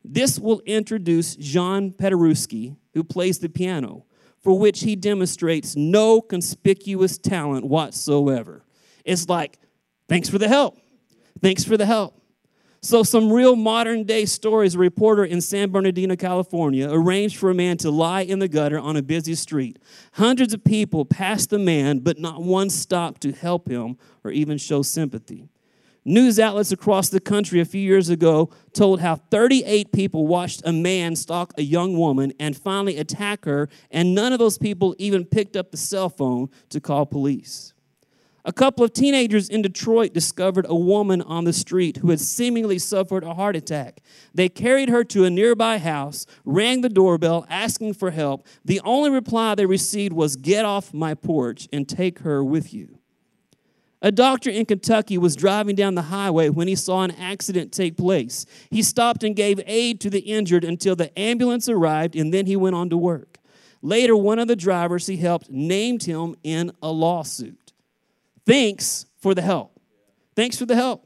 This 0.03 0.39
will 0.39 0.61
introduce 0.65 1.35
John 1.35 1.91
Paderewski 1.91 2.75
who 2.93 3.03
plays 3.03 3.39
the 3.39 3.49
piano, 3.49 4.05
for 4.39 4.57
which 4.57 4.81
he 4.81 4.95
demonstrates 4.95 5.75
no 5.75 6.21
conspicuous 6.21 7.17
talent 7.17 7.65
whatsoever. 7.65 8.65
It's 9.05 9.29
like, 9.29 9.59
thanks 10.07 10.29
for 10.29 10.37
the 10.37 10.47
help. 10.47 10.77
Thanks 11.41 11.63
for 11.63 11.77
the 11.77 11.85
help. 11.85 12.17
So, 12.83 13.03
some 13.03 13.31
real 13.31 13.55
modern 13.55 14.05
day 14.05 14.25
stories. 14.25 14.73
A 14.73 14.79
reporter 14.79 15.23
in 15.23 15.39
San 15.39 15.69
Bernardino, 15.69 16.15
California, 16.15 16.89
arranged 16.91 17.37
for 17.37 17.51
a 17.51 17.53
man 17.53 17.77
to 17.77 17.91
lie 17.91 18.21
in 18.21 18.39
the 18.39 18.47
gutter 18.47 18.79
on 18.79 18.97
a 18.97 19.03
busy 19.03 19.35
street. 19.35 19.77
Hundreds 20.13 20.51
of 20.51 20.63
people 20.63 21.05
passed 21.05 21.51
the 21.51 21.59
man, 21.59 21.99
but 21.99 22.17
not 22.17 22.41
one 22.41 22.71
stopped 22.71 23.21
to 23.21 23.33
help 23.33 23.69
him 23.69 23.97
or 24.23 24.31
even 24.31 24.57
show 24.57 24.81
sympathy. 24.81 25.47
News 26.03 26.39
outlets 26.39 26.71
across 26.71 27.09
the 27.09 27.19
country 27.19 27.59
a 27.59 27.65
few 27.65 27.81
years 27.81 28.09
ago 28.09 28.49
told 28.73 29.01
how 29.01 29.17
38 29.17 29.91
people 29.91 30.25
watched 30.25 30.63
a 30.65 30.73
man 30.73 31.15
stalk 31.15 31.53
a 31.57 31.61
young 31.61 31.95
woman 31.95 32.33
and 32.39 32.57
finally 32.57 32.97
attack 32.97 33.45
her, 33.45 33.69
and 33.91 34.15
none 34.15 34.33
of 34.33 34.39
those 34.39 34.57
people 34.57 34.95
even 34.97 35.25
picked 35.25 35.55
up 35.55 35.69
the 35.69 35.77
cell 35.77 36.09
phone 36.09 36.49
to 36.69 36.79
call 36.79 37.05
police. 37.05 37.73
A 38.43 38.51
couple 38.51 38.83
of 38.83 38.93
teenagers 38.93 39.47
in 39.47 39.61
Detroit 39.61 40.13
discovered 40.13 40.65
a 40.67 40.75
woman 40.75 41.21
on 41.21 41.43
the 41.43 41.53
street 41.53 41.97
who 41.97 42.09
had 42.09 42.19
seemingly 42.19 42.79
suffered 42.79 43.23
a 43.23 43.35
heart 43.35 43.55
attack. 43.55 44.01
They 44.33 44.49
carried 44.49 44.89
her 44.89 45.03
to 45.03 45.25
a 45.25 45.29
nearby 45.29 45.77
house, 45.77 46.25
rang 46.43 46.81
the 46.81 46.89
doorbell, 46.89 47.45
asking 47.47 47.93
for 47.93 48.09
help. 48.09 48.47
The 48.65 48.81
only 48.83 49.11
reply 49.11 49.53
they 49.53 49.67
received 49.67 50.13
was, 50.13 50.35
Get 50.35 50.65
off 50.65 50.91
my 50.91 51.13
porch 51.13 51.69
and 51.71 51.87
take 51.87 52.19
her 52.19 52.43
with 52.43 52.73
you. 52.73 53.00
A 54.03 54.11
doctor 54.11 54.49
in 54.49 54.65
Kentucky 54.65 55.17
was 55.17 55.35
driving 55.35 55.75
down 55.75 55.93
the 55.93 56.01
highway 56.03 56.49
when 56.49 56.67
he 56.67 56.75
saw 56.75 57.03
an 57.03 57.11
accident 57.11 57.71
take 57.71 57.97
place. 57.97 58.47
He 58.71 58.81
stopped 58.81 59.23
and 59.23 59.35
gave 59.35 59.61
aid 59.67 60.01
to 60.01 60.09
the 60.09 60.21
injured 60.21 60.63
until 60.63 60.95
the 60.95 61.17
ambulance 61.17 61.69
arrived, 61.69 62.15
and 62.15 62.33
then 62.33 62.47
he 62.47 62.55
went 62.55 62.75
on 62.75 62.89
to 62.89 62.97
work. 62.97 63.37
Later, 63.83 64.15
one 64.15 64.39
of 64.39 64.47
the 64.47 64.55
drivers 64.55 65.05
he 65.05 65.17
helped 65.17 65.51
named 65.51 66.03
him 66.03 66.35
in 66.43 66.71
a 66.81 66.91
lawsuit. 66.91 67.73
Thanks 68.45 69.05
for 69.19 69.35
the 69.35 69.41
help. 69.43 69.79
Thanks 70.35 70.57
for 70.57 70.65
the 70.65 70.75
help. 70.75 71.05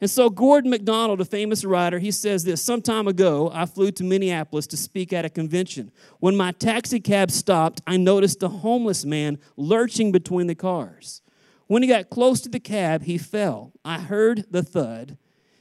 And 0.00 0.08
so, 0.08 0.30
Gordon 0.30 0.70
MacDonald, 0.70 1.20
a 1.20 1.24
famous 1.24 1.64
writer, 1.64 1.98
he 1.98 2.12
says 2.12 2.44
this 2.44 2.62
Some 2.62 2.82
time 2.82 3.08
ago, 3.08 3.50
I 3.52 3.66
flew 3.66 3.90
to 3.92 4.04
Minneapolis 4.04 4.68
to 4.68 4.76
speak 4.76 5.12
at 5.12 5.24
a 5.24 5.30
convention. 5.30 5.90
When 6.20 6.36
my 6.36 6.52
taxi 6.52 7.00
cab 7.00 7.32
stopped, 7.32 7.80
I 7.86 7.96
noticed 7.96 8.40
a 8.44 8.48
homeless 8.48 9.04
man 9.04 9.38
lurching 9.56 10.12
between 10.12 10.46
the 10.46 10.54
cars. 10.54 11.22
When 11.68 11.82
he 11.82 11.88
got 11.88 12.10
close 12.10 12.40
to 12.40 12.48
the 12.48 12.60
cab, 12.60 13.04
he 13.04 13.18
fell. 13.18 13.72
I 13.84 14.00
heard 14.00 14.46
the 14.50 14.62
thud. 14.62 15.16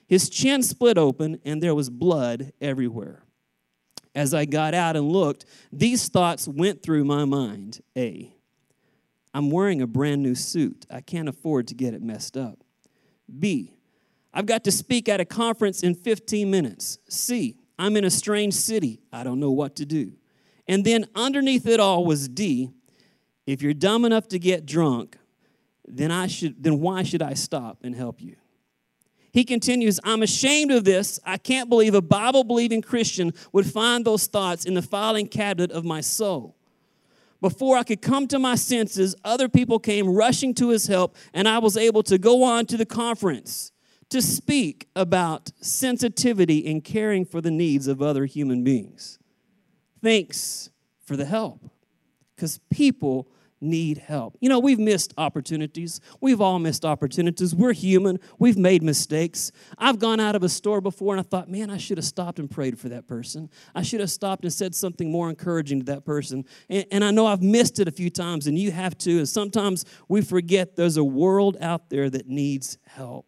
His 0.08 0.30
chin 0.30 0.64
split 0.64 0.98
open, 0.98 1.40
and 1.46 1.62
there 1.62 1.76
was 1.76 1.90
blood 1.90 2.54
everywhere. 2.62 3.24
As 4.16 4.34
I 4.34 4.46
got 4.46 4.74
out 4.74 4.96
and 4.96 5.12
looked, 5.12 5.46
these 5.72 6.08
thoughts 6.08 6.48
went 6.48 6.82
through 6.82 7.04
my 7.04 7.26
mind. 7.26 7.82
A, 7.96 8.34
I'm 9.34 9.52
wearing 9.52 9.82
a 9.82 9.88
brand 9.88 10.24
new 10.24 10.34
suit. 10.34 10.86
I 10.90 11.02
can't 11.02 11.30
afford 11.30 11.68
to 11.68 11.76
get 11.76 11.94
it 11.94 12.02
messed 12.02 12.38
up. 12.38 12.64
B, 13.38 13.78
I've 14.34 14.46
got 14.46 14.64
to 14.64 14.72
speak 14.72 15.10
at 15.10 15.20
a 15.20 15.26
conference 15.26 15.84
in 15.84 15.94
15 15.94 16.50
minutes. 16.50 17.00
C, 17.10 17.58
I'm 17.78 17.98
in 17.98 18.06
a 18.06 18.10
strange 18.10 18.54
city. 18.54 19.02
I 19.12 19.24
don't 19.24 19.40
know 19.40 19.52
what 19.52 19.76
to 19.76 19.86
do. 19.86 20.14
And 20.68 20.86
then 20.86 21.06
underneath 21.16 21.68
it 21.68 21.80
all 21.80 22.06
was 22.06 22.28
D, 22.30 22.72
if 23.46 23.62
you're 23.62 23.74
dumb 23.74 24.06
enough 24.06 24.28
to 24.30 24.40
get 24.40 24.66
drunk, 24.66 25.18
then 25.88 26.12
I 26.12 26.28
should 26.28 26.64
then 26.64 26.80
why 26.80 27.04
should 27.04 27.22
I 27.22 27.34
stop 27.34 27.80
and 27.84 27.96
help 27.96 28.22
you? 28.22 28.36
He 29.32 29.44
continues, 29.44 30.00
I'm 30.04 30.24
ashamed 30.24 30.72
of 30.72 30.84
this. 30.84 31.20
I 31.24 31.38
can't 31.38 31.70
believe 31.70 31.94
a 31.94 32.02
Bible 32.02 32.44
believing 32.44 32.82
Christian 32.82 33.34
would 33.54 33.68
find 33.68 34.04
those 34.04 34.26
thoughts 34.26 34.66
in 34.66 34.74
the 34.74 34.82
filing 34.82 35.28
cabinet 35.28 35.72
of 35.72 35.86
my 35.86 36.02
soul. 36.02 36.56
Before 37.40 37.78
I 37.78 37.84
could 37.84 38.02
come 38.02 38.28
to 38.30 38.40
my 38.40 38.56
senses, 38.56 39.16
other 39.24 39.48
people 39.48 39.78
came 39.78 40.10
rushing 40.10 40.56
to 40.56 40.70
his 40.70 40.88
help, 40.88 41.16
and 41.36 41.48
I 41.48 41.60
was 41.60 41.78
able 41.78 42.02
to 42.04 42.18
go 42.18 42.44
on 42.44 42.66
to 42.66 42.78
the 42.78 42.86
conference 42.86 43.72
to 44.10 44.24
speak 44.24 44.88
about 44.96 45.52
sensitivity 45.62 46.66
and 46.66 46.84
caring 46.84 47.26
for 47.26 47.40
the 47.40 47.52
needs 47.52 47.88
of 47.88 48.02
other 48.02 48.26
human 48.26 48.64
beings. 48.64 49.20
Thanks 50.02 50.72
for 51.06 51.16
the 51.16 51.26
help, 51.26 51.70
because 52.36 52.60
people 52.72 53.28
need 53.62 53.98
help. 53.98 54.38
You 54.40 54.50
know, 54.50 54.60
we've 54.60 54.80
missed 54.80 55.14
opportunities. 55.18 56.00
We've 56.22 56.42
all 56.42 56.60
missed 56.60 56.86
opportunities. 56.86 57.56
We're 57.56 57.74
human. 57.74 58.20
We've 58.40 58.58
made 58.58 58.84
mistakes. 58.84 59.52
I've 59.78 60.00
gone 60.00 60.20
out 60.20 60.36
of 60.36 60.44
a 60.44 60.50
store 60.50 60.82
before 60.82 61.14
and 61.14 61.20
I 61.20 61.24
thought, 61.24 61.50
man, 61.50 61.70
I 61.70 61.78
should 61.78 61.98
have 61.98 62.06
stopped 62.06 62.40
and 62.40 62.50
prayed 62.50 62.80
for 62.80 62.90
that 62.90 63.08
person. 63.08 63.50
I 63.76 63.82
should 63.82 64.00
have 64.00 64.12
stopped 64.12 64.44
and 64.44 64.54
said 64.54 64.76
something 64.76 65.12
more 65.12 65.30
encouraging 65.30 65.80
to 65.80 65.86
that 65.88 66.06
person. 66.06 66.46
And, 66.70 66.86
and 66.92 67.04
I 67.04 67.12
know 67.12 67.26
I've 67.26 67.42
missed 67.42 67.80
it 67.80 67.88
a 67.88 67.92
few 67.92 68.10
times, 68.10 68.48
and 68.48 68.58
you 68.58 68.72
have 68.72 68.98
too. 68.98 69.20
And 69.20 69.30
sometimes 69.30 69.86
we 70.08 70.22
forget 70.22 70.76
there's 70.76 70.98
a 70.98 71.04
world 71.04 71.58
out 71.62 71.90
there 71.90 72.10
that 72.10 72.28
needs 72.28 72.78
help. 72.86 73.26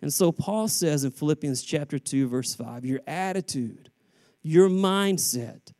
And 0.00 0.12
so 0.12 0.32
Paul 0.32 0.68
says 0.68 1.04
in 1.04 1.10
Philippians 1.10 1.62
chapter 1.62 1.98
2, 1.98 2.28
verse 2.28 2.54
5, 2.54 2.84
your 2.84 3.00
attitude, 3.06 3.90
your 4.42 4.68
mindset 4.68 5.72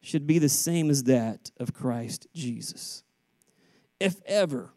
should 0.00 0.26
be 0.26 0.38
the 0.38 0.48
same 0.48 0.90
as 0.90 1.04
that 1.04 1.50
of 1.58 1.72
Christ 1.72 2.26
Jesus 2.34 3.03
if 4.00 4.20
ever, 4.26 4.72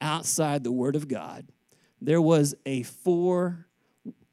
outside 0.00 0.64
the 0.64 0.72
Word 0.72 0.96
of 0.96 1.08
God, 1.08 1.46
there 2.00 2.22
was 2.22 2.54
a 2.64 2.82
four 2.82 3.66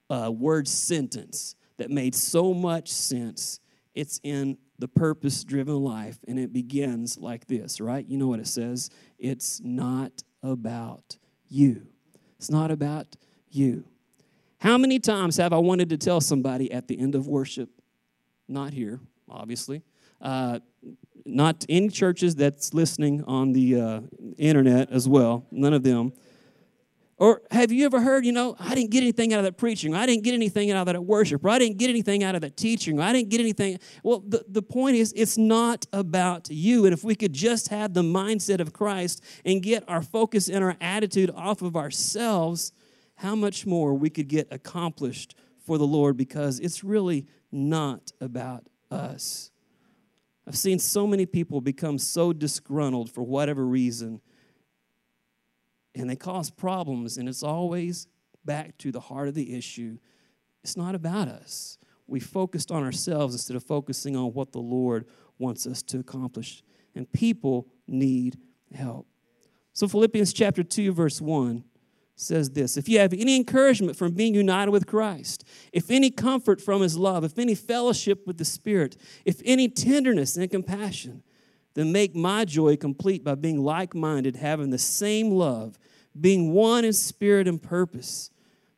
uh, 0.10 0.32
word 0.32 0.68
sentence 0.68 1.56
that 1.77 1.89
made 1.89 2.15
so 2.15 2.54
much 2.54 2.92
sense. 2.92 3.60
It's 3.94 4.20
in 4.24 4.58
the 4.77 4.88
purpose 4.88 5.44
driven 5.44 5.77
life, 5.84 6.20
and 6.27 6.38
it 6.38 6.54
begins 6.54 7.18
like 7.18 7.48
this, 7.48 7.80
right? 7.80 8.06
You 8.08 8.18
know 8.18 8.27
what 8.27 8.39
it 8.39 8.48
says? 8.48 8.89
It's 9.18 9.62
not 9.62 10.24
about 10.44 11.18
you. 11.48 11.88
It's 12.38 12.51
not 12.51 12.72
about 12.72 13.15
you. 13.50 13.86
How 14.58 14.77
many 14.77 15.00
times 15.00 15.38
have 15.38 15.54
I 15.54 15.58
wanted 15.58 15.89
to 15.89 15.98
tell 15.98 16.22
somebody 16.22 16.72
at 16.72 16.88
the 16.88 17.00
end 17.00 17.15
of 17.15 17.27
worship, 17.27 17.70
not 18.48 18.74
here, 18.74 19.00
obviously, 19.30 19.82
uh, 20.22 20.60
not 21.25 21.65
any 21.67 21.89
churches 21.89 22.36
that's 22.36 22.74
listening 22.74 23.24
on 23.24 23.53
the 23.53 23.79
uh, 23.79 24.01
internet 24.38 24.91
as 24.91 25.08
well, 25.08 25.46
none 25.51 25.74
of 25.74 25.84
them. 25.84 26.13
Or 27.17 27.41
have 27.50 27.72
you 27.72 27.86
ever 27.86 28.01
heard, 28.01 28.25
you 28.25 28.34
know, 28.34 28.58
I 28.60 28.75
didn't 28.75 28.91
get 28.91 29.01
anything 29.01 29.34
out 29.34 29.39
of 29.39 29.46
that 29.46 29.58
preaching, 29.58 29.96
I 29.96 30.05
didn't 30.05 30.24
get 30.24 30.34
anything 30.34 30.72
out 30.72 30.88
of 30.88 30.94
that 30.94 31.01
worship, 31.01 31.46
or 31.46 31.50
I 31.50 31.60
didn't 31.60 31.77
get 31.77 31.89
anything 31.89 32.24
out 32.24 32.36
of 32.36 32.41
that 32.41 32.58
teaching, 32.58 33.00
or 33.00 33.03
I 33.03 33.13
didn't 33.13 33.29
get 33.29 33.39
anything. 33.39 33.79
Well, 34.03 34.22
the, 34.27 34.44
the 34.50 34.62
point 34.62 34.98
is, 34.98 35.13
it's 35.15 35.38
not 35.38 35.86
about 35.94 36.50
you. 36.50 36.86
And 36.86 36.94
if 36.94 37.05
we 37.05 37.15
could 37.15 37.32
just 37.32 37.70
have 37.70 37.94
the 37.94 38.01
mindset 38.01 38.60
of 38.60 38.74
Christ 38.74 39.24
and 39.46 39.63
get 39.63 39.88
our 39.88 40.01
focus 40.01 40.50
and 40.50 40.62
our 40.62 40.75
attitude 40.82 41.32
off 41.34 41.62
of 41.62 41.77
ourselves, 41.77 42.74
how 43.15 43.34
much 43.34 43.65
more 43.65 43.94
we 43.94 44.10
could 44.10 44.27
get 44.27 44.50
accomplished 44.51 45.36
for 45.65 45.77
the 45.77 45.88
Lord 45.88 46.17
because 46.17 46.60
it's 46.60 46.84
really 46.84 47.27
not 47.50 48.12
about 48.20 48.67
us. 48.91 49.51
I've 50.47 50.57
seen 50.57 50.79
so 50.79 51.07
many 51.07 51.25
people 51.25 51.59
become 51.61 51.97
so 51.97 52.31
disgruntled 52.31 53.09
for 53.09 53.23
whatever 53.23 53.65
reason, 53.65 54.21
and 55.95 56.09
they 56.09 56.15
cause 56.15 56.51
problems, 56.51 57.17
and 57.17 57.27
it's 57.27 57.43
always 57.43 58.07
back 58.43 58.77
to 58.79 58.91
the 58.91 58.99
heart 58.99 59.27
of 59.27 59.33
the 59.33 59.55
issue. 59.55 59.97
It's 60.63 60.77
not 60.77 60.93
about 60.93 61.27
us. 61.27 61.77
We 62.07 62.19
focused 62.19 62.71
on 62.71 62.83
ourselves 62.83 63.33
instead 63.33 63.57
of 63.57 63.63
focusing 63.63 64.15
on 64.15 64.33
what 64.33 64.51
the 64.51 64.59
Lord 64.59 65.07
wants 65.39 65.65
us 65.65 65.81
to 65.83 65.99
accomplish. 65.99 66.61
And 66.93 67.11
people 67.11 67.67
need 67.87 68.37
help. 68.73 69.07
So, 69.73 69.87
Philippians 69.87 70.31
chapter 70.31 70.63
2, 70.63 70.93
verse 70.93 71.19
1 71.19 71.63
says 72.15 72.51
this 72.51 72.77
If 72.77 72.88
you 72.89 73.00
have 73.00 73.13
any 73.13 73.36
encouragement 73.36 73.98
from 73.98 74.13
being 74.13 74.34
united 74.34 74.72
with 74.72 74.88
Christ, 74.88 75.43
if 75.72 75.91
any 75.91 76.10
comfort 76.10 76.62
from 76.62 76.81
his 76.81 76.98
love, 76.98 77.24
if 77.24 77.38
any 77.38 77.55
fellowship 77.55 78.25
with 78.25 78.38
the 78.38 78.45
Spirit, 78.45 78.98
if 79.25 79.41
any 79.45 79.67
tenderness 79.67 80.38
and 80.38 80.50
compassion, 80.50 81.24
then 81.74 81.91
make 81.91 82.15
my 82.15 82.45
joy 82.45 82.77
complete 82.77 83.24
by 83.24 83.36
being 83.36 83.62
like 83.62 83.93
minded, 83.93 84.38
having 84.38 84.69
the 84.69 84.77
same 84.77 85.31
love, 85.31 85.77
being 86.19 86.53
one 86.53 86.86
in 86.86 86.93
spirit 86.93 87.48
and 87.48 87.62
purpose. 87.62 88.31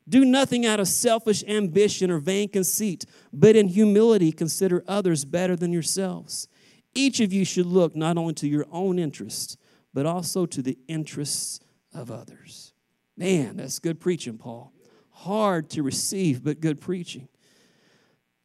Do 0.10 0.26
nothing 0.26 0.66
out 0.66 0.80
of 0.80 0.88
selfish 0.88 1.44
ambition 1.48 2.10
or 2.10 2.18
vain 2.18 2.50
conceit, 2.50 3.06
but 3.32 3.56
in 3.56 3.68
humility 3.68 4.32
consider 4.32 4.84
others 4.88 5.26
better 5.26 5.56
than 5.56 5.72
yourselves. 5.72 6.48
Each 6.96 7.20
of 7.20 7.32
you 7.32 7.46
should 7.46 7.68
look 7.68 7.96
not 7.96 8.18
only 8.18 8.34
to 8.36 8.48
your 8.48 8.66
own 8.72 8.98
interests, 8.98 9.58
but 9.94 10.06
also 10.06 10.46
to 10.48 10.62
the 10.62 10.78
interests 10.88 11.60
of 11.94 12.10
others. 12.10 12.74
Man, 13.18 13.58
that's 13.58 13.80
good 13.80 14.00
preaching, 14.00 14.38
Paul. 14.38 14.72
Hard 15.10 15.70
to 15.72 15.82
receive, 15.82 16.44
but 16.44 16.62
good 16.62 16.80
preaching. 16.80 17.28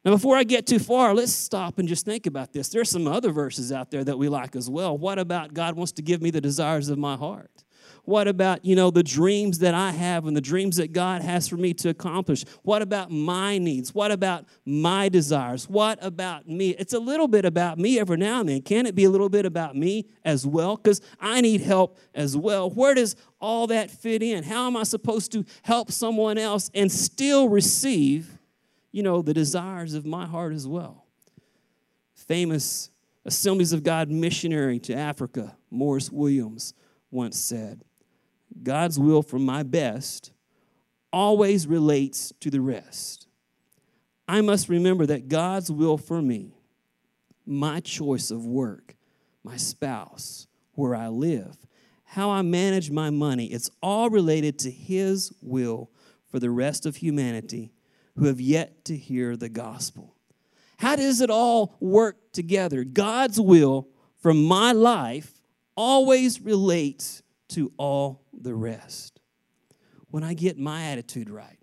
Now, 0.03 0.11
before 0.11 0.35
I 0.35 0.43
get 0.43 0.67
too 0.67 0.79
far, 0.79 1.13
let's 1.13 1.31
stop 1.31 1.79
and 1.79 1.87
just 1.87 2.03
think 2.03 2.25
about 2.25 2.51
this. 2.51 2.67
There's 2.69 2.89
some 2.89 3.07
other 3.07 3.31
verses 3.31 3.71
out 3.71 3.91
there 3.91 4.03
that 4.03 4.17
we 4.17 4.27
like 4.27 4.55
as 4.55 4.69
well. 4.69 4.97
What 4.97 5.17
about 5.17 5.53
God 5.53 5.75
wants 5.75 5.93
to 5.93 6.01
give 6.01 6.21
me 6.21 6.29
the 6.29 6.41
desires 6.41 6.89
of 6.89 6.97
my 6.97 7.15
heart? 7.15 7.63
What 8.05 8.27
about, 8.27 8.65
you 8.65 8.75
know, 8.75 8.91
the 8.91 9.03
dreams 9.03 9.59
that 9.59 9.73
I 9.73 9.91
have 9.91 10.25
and 10.25 10.35
the 10.35 10.41
dreams 10.41 10.77
that 10.77 10.91
God 10.91 11.21
has 11.21 11.47
for 11.47 11.55
me 11.55 11.73
to 11.75 11.89
accomplish? 11.89 12.43
What 12.63 12.81
about 12.81 13.11
my 13.11 13.57
needs? 13.57 13.93
What 13.93 14.11
about 14.11 14.45
my 14.65 15.09
desires? 15.09 15.69
What 15.69 15.97
about 16.03 16.47
me? 16.47 16.71
It's 16.71 16.93
a 16.93 16.99
little 16.99 17.27
bit 17.27 17.45
about 17.45 17.79
me 17.79 17.99
every 17.99 18.17
now 18.17 18.41
and 18.41 18.49
then. 18.49 18.61
Can 18.61 18.85
it 18.85 18.95
be 18.95 19.05
a 19.05 19.09
little 19.09 19.29
bit 19.29 19.45
about 19.45 19.75
me 19.75 20.07
as 20.25 20.45
well? 20.45 20.75
Because 20.75 21.01
I 21.19 21.41
need 21.41 21.61
help 21.61 21.97
as 22.13 22.35
well. 22.35 22.69
Where 22.69 22.93
does 22.93 23.15
all 23.39 23.67
that 23.67 23.89
fit 23.89 24.21
in? 24.21 24.43
How 24.43 24.67
am 24.67 24.75
I 24.75 24.83
supposed 24.83 25.31
to 25.31 25.45
help 25.61 25.91
someone 25.91 26.37
else 26.37 26.69
and 26.73 26.91
still 26.91 27.49
receive, 27.49 28.37
you 28.91 29.03
know, 29.03 29.21
the 29.21 29.33
desires 29.33 29.93
of 29.93 30.05
my 30.05 30.25
heart 30.25 30.53
as 30.53 30.67
well? 30.67 31.05
Famous 32.13 32.89
Assemblies 33.25 33.71
of 33.71 33.83
God 33.83 34.09
missionary 34.09 34.79
to 34.79 34.93
Africa, 34.93 35.55
Morris 35.71 36.11
Williams, 36.11 36.73
once 37.13 37.39
said, 37.39 37.83
God's 38.61 38.99
will 38.99 39.21
for 39.21 39.39
my 39.39 39.63
best 39.63 40.31
always 41.11 41.67
relates 41.67 42.33
to 42.39 42.49
the 42.49 42.61
rest. 42.61 43.27
I 44.27 44.41
must 44.41 44.69
remember 44.69 45.05
that 45.05 45.27
God's 45.27 45.71
will 45.71 45.97
for 45.97 46.21
me, 46.21 46.57
my 47.45 47.79
choice 47.79 48.31
of 48.31 48.45
work, 48.45 48.95
my 49.43 49.57
spouse, 49.57 50.47
where 50.73 50.95
I 50.95 51.09
live, 51.09 51.57
how 52.05 52.31
I 52.31 52.41
manage 52.41 52.89
my 52.89 53.09
money, 53.09 53.47
it's 53.47 53.69
all 53.81 54.09
related 54.09 54.59
to 54.59 54.71
His 54.71 55.31
will 55.41 55.89
for 56.29 56.39
the 56.39 56.49
rest 56.49 56.85
of 56.85 56.97
humanity 56.97 57.73
who 58.17 58.25
have 58.25 58.39
yet 58.39 58.85
to 58.85 58.95
hear 58.95 59.35
the 59.35 59.49
gospel. 59.49 60.15
How 60.77 60.95
does 60.95 61.21
it 61.21 61.29
all 61.29 61.75
work 61.79 62.31
together? 62.31 62.83
God's 62.83 63.39
will 63.39 63.87
for 64.21 64.33
my 64.33 64.71
life 64.71 65.42
always 65.75 66.41
relates 66.41 67.23
to 67.49 67.71
all 67.77 68.23
the 68.33 68.53
rest. 68.53 69.19
When 70.09 70.23
I 70.23 70.33
get 70.33 70.57
my 70.57 70.83
attitude 70.85 71.29
right, 71.29 71.57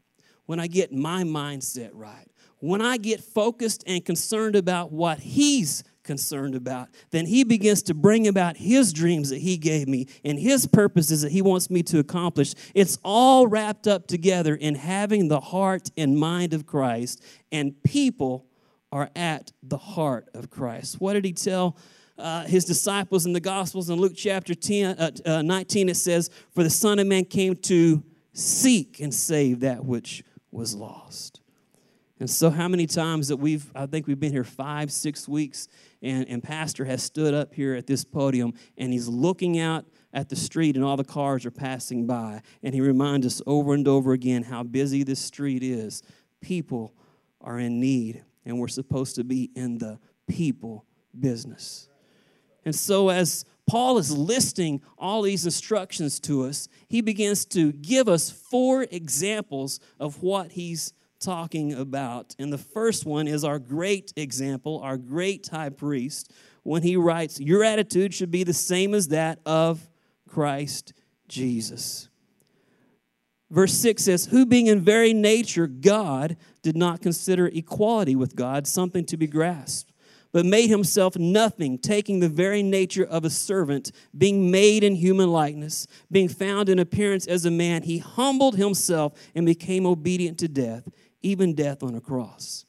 when 0.47 0.59
I 0.59 0.67
get 0.67 0.93
my 0.93 1.23
mindset 1.23 1.91
right, 1.93 2.27
when 2.59 2.83
I 2.83 2.97
get 2.97 3.21
focused 3.21 3.85
and 3.87 4.05
concerned 4.05 4.57
about 4.57 4.93
what 4.93 5.21
He's 5.21 5.83
concerned 6.03 6.55
about, 6.55 6.89
then 7.11 7.27
He 7.27 7.45
begins 7.45 7.83
to 7.85 7.95
bring 7.95 8.27
about 8.27 8.57
His 8.57 8.93
dreams 8.93 9.31
that 9.31 9.39
He 9.39 9.57
gave 9.57 9.89
me 9.89 10.09
and 10.25 10.39
His 10.39 10.67
purposes 10.67 11.23
that 11.23 11.33
He 11.33 11.43
wants 11.43 11.71
me 11.71 11.83
to 11.85 11.99
accomplish. 11.99 12.55
It's 12.75 12.99
all 13.05 13.47
wrapped 13.47 13.87
up 13.87 14.07
together 14.07 14.55
in 14.55 14.75
having 14.75 15.29
the 15.29 15.41
heart 15.41 15.91
and 15.97 16.19
mind 16.19 16.53
of 16.53 16.67
Christ, 16.67 17.23
and 17.51 17.81
people 17.83 18.47
are 18.93 19.11
at 19.15 19.53
the 19.63 19.79
heart 19.79 20.29
of 20.35 20.51
Christ. 20.51 21.01
What 21.01 21.15
did 21.15 21.25
He 21.25 21.33
tell? 21.33 21.77
Uh, 22.21 22.45
his 22.45 22.65
disciples 22.65 23.27
in 23.27 23.33
the 23.33 23.41
Gospels 23.41 23.91
in 23.91 23.97
Luke 23.97 24.13
chapter 24.15 24.55
10, 24.55 24.99
uh, 24.99 25.11
uh, 25.27 25.43
19, 25.43 25.89
it 25.89 25.97
says, 25.97 26.31
For 26.55 26.63
the 26.63 26.71
Son 26.71 26.99
of 26.99 27.07
Man 27.07 27.25
came 27.25 27.57
to 27.57 28.03
seek 28.33 29.01
and 29.01 29.13
save 29.13 29.61
that 29.61 29.85
which 29.85 30.25
was 30.51 30.75
lost. 30.75 31.41
And 32.21 32.29
so, 32.29 32.51
how 32.51 32.69
many 32.69 32.87
times 32.87 33.29
that 33.29 33.39
we've, 33.39 33.71
I 33.75 33.87
think 33.87 34.07
we've 34.07 34.21
been 34.21 34.33
here 34.33 34.45
five, 34.45 34.93
six 34.93 35.27
weeks, 35.27 35.69
and, 36.03 36.29
and 36.29 36.43
Pastor 36.43 36.85
has 36.85 37.03
stood 37.03 37.33
up 37.33 37.55
here 37.55 37.75
at 37.75 37.87
this 37.87 38.05
podium 38.05 38.53
and 38.77 38.93
he's 38.93 39.09
looking 39.09 39.59
out 39.59 39.87
at 40.13 40.29
the 40.29 40.37
street 40.37 40.77
and 40.77 40.85
all 40.85 40.97
the 40.97 41.05
cars 41.05 41.47
are 41.47 41.51
passing 41.51 42.07
by. 42.07 42.43
And 42.63 42.75
he 42.75 42.81
reminds 42.81 43.27
us 43.27 43.41
over 43.47 43.75
and 43.75 43.87
over 43.89 44.13
again 44.13 44.43
how 44.43 44.63
busy 44.63 45.03
this 45.03 45.21
street 45.21 45.63
is. 45.63 46.03
People 46.41 46.95
are 47.41 47.59
in 47.59 47.81
need, 47.81 48.23
and 48.45 48.59
we're 48.59 48.69
supposed 48.69 49.17
to 49.17 49.25
be 49.25 49.51
in 49.55 49.79
the 49.79 49.99
people 50.27 50.85
business. 51.19 51.90
And 52.65 52.75
so, 52.75 53.09
as 53.09 53.45
Paul 53.67 53.99
is 53.99 54.17
listing 54.17 54.83
all 54.99 55.23
these 55.23 55.45
instructions 55.45 56.19
to 56.21 56.45
us, 56.45 56.69
he 56.89 57.01
begins 57.01 57.45
to 57.47 57.73
give 57.73 58.09
us 58.09 58.31
four 58.31 58.87
examples 58.91 59.81
of 59.99 60.23
what 60.23 60.53
he's 60.53 60.93
talking 61.21 61.73
about. 61.75 62.35
And 62.39 62.53
the 62.53 62.59
first 62.59 63.07
one 63.07 63.29
is 63.29 63.45
our 63.45 63.59
great 63.59 64.13
example, 64.17 64.81
our 64.83 64.97
great 64.97 65.49
high 65.49 65.69
priest, 65.69 66.33
when 66.63 66.83
he 66.83 66.97
writes, 66.97 67.39
Your 67.39 67.63
attitude 67.63 68.13
should 68.13 68.31
be 68.31 68.43
the 68.43 68.53
same 68.53 68.95
as 68.95 69.09
that 69.09 69.39
of 69.47 69.89
Christ 70.29 70.93
Jesus. 71.29 72.09
Verse 73.51 73.73
6 73.75 74.05
says, 74.05 74.27
Who 74.27 74.47
being 74.47 74.69
in 74.69 74.81
very 74.81 75.13
nature 75.13 75.67
God 75.67 76.37
did 76.63 76.77
not 76.77 77.03
consider 77.03 77.47
equality 77.47 78.15
with 78.15 78.37
God 78.37 78.67
something 78.67 79.05
to 79.07 79.17
be 79.17 79.27
grasped, 79.27 79.90
but 80.33 80.47
made 80.47 80.69
himself 80.69 81.17
nothing, 81.17 81.79
taking 81.79 82.21
the 82.21 82.29
very 82.29 82.63
nature 82.63 83.05
of 83.05 83.25
a 83.25 83.31
servant, 83.31 83.93
being 84.17 84.51
made 84.51 84.85
in 84.85 84.95
human 84.95 85.31
likeness, 85.31 85.87
being 86.11 86.29
found 86.29 86.69
in 86.69 86.79
appearance 86.79 87.27
as 87.27 87.45
a 87.45 87.51
man, 87.51 87.83
he 87.83 87.99
humbled 87.99 88.57
himself 88.57 89.13
and 89.35 89.47
became 89.47 89.87
obedient 89.87 90.39
to 90.39 90.49
death, 90.49 90.89
even 91.23 91.55
death 91.55 91.83
on 91.83 91.95
a 91.95 92.01
cross. 92.01 92.65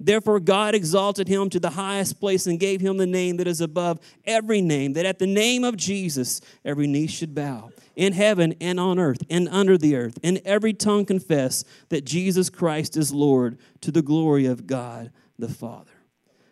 Therefore, 0.00 0.40
God 0.40 0.74
exalted 0.74 1.28
him 1.28 1.48
to 1.50 1.60
the 1.60 1.70
highest 1.70 2.18
place 2.18 2.46
and 2.46 2.58
gave 2.58 2.80
him 2.80 2.96
the 2.96 3.06
name 3.06 3.36
that 3.36 3.46
is 3.46 3.60
above 3.60 4.00
every 4.24 4.60
name, 4.60 4.94
that 4.94 5.06
at 5.06 5.18
the 5.18 5.26
name 5.26 5.62
of 5.62 5.76
Jesus 5.76 6.40
every 6.64 6.86
knee 6.86 7.06
should 7.06 7.34
bow, 7.34 7.70
in 7.94 8.12
heaven 8.12 8.54
and 8.60 8.80
on 8.80 8.98
earth 8.98 9.22
and 9.30 9.48
under 9.48 9.78
the 9.78 9.94
earth, 9.94 10.18
and 10.24 10.40
every 10.44 10.72
tongue 10.72 11.04
confess 11.04 11.64
that 11.90 12.04
Jesus 12.04 12.50
Christ 12.50 12.96
is 12.96 13.14
Lord 13.14 13.56
to 13.82 13.92
the 13.92 14.02
glory 14.02 14.46
of 14.46 14.66
God 14.66 15.12
the 15.38 15.48
Father. 15.48 15.93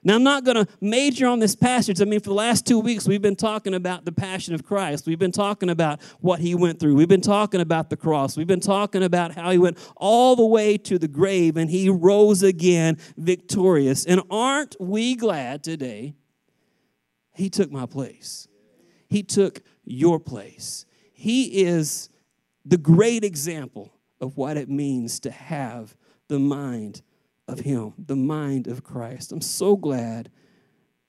Now, 0.04 0.16
I'm 0.16 0.24
not 0.24 0.44
going 0.44 0.56
to 0.56 0.66
major 0.80 1.28
on 1.28 1.38
this 1.38 1.54
passage. 1.54 2.00
I 2.00 2.04
mean, 2.04 2.18
for 2.18 2.30
the 2.30 2.34
last 2.34 2.66
two 2.66 2.80
weeks, 2.80 3.06
we've 3.06 3.22
been 3.22 3.36
talking 3.36 3.72
about 3.72 4.04
the 4.04 4.10
passion 4.10 4.52
of 4.52 4.64
Christ. 4.64 5.06
We've 5.06 5.18
been 5.18 5.30
talking 5.30 5.70
about 5.70 6.02
what 6.20 6.40
he 6.40 6.56
went 6.56 6.80
through. 6.80 6.96
We've 6.96 7.08
been 7.08 7.20
talking 7.20 7.60
about 7.60 7.88
the 7.88 7.96
cross. 7.96 8.36
We've 8.36 8.46
been 8.46 8.58
talking 8.58 9.04
about 9.04 9.32
how 9.34 9.52
he 9.52 9.58
went 9.58 9.78
all 9.96 10.34
the 10.34 10.44
way 10.44 10.76
to 10.78 10.98
the 10.98 11.06
grave 11.06 11.56
and 11.56 11.70
he 11.70 11.88
rose 11.88 12.42
again 12.42 12.98
victorious. 13.16 14.04
And 14.04 14.22
aren't 14.28 14.74
we 14.80 15.14
glad 15.14 15.62
today 15.62 16.16
he 17.34 17.48
took 17.48 17.70
my 17.70 17.86
place? 17.86 18.48
He 19.08 19.22
took 19.22 19.62
your 19.84 20.18
place. 20.18 20.84
He 21.12 21.62
is 21.62 22.08
the 22.64 22.78
great 22.78 23.22
example 23.22 23.92
of 24.20 24.36
what 24.36 24.56
it 24.56 24.68
means 24.68 25.20
to 25.20 25.30
have 25.30 25.96
the 26.28 26.40
mind 26.40 27.02
of 27.48 27.60
Him, 27.60 27.94
the 27.98 28.16
mind 28.16 28.66
of 28.66 28.84
Christ. 28.84 29.32
I'm 29.32 29.40
so 29.40 29.76
glad 29.76 30.30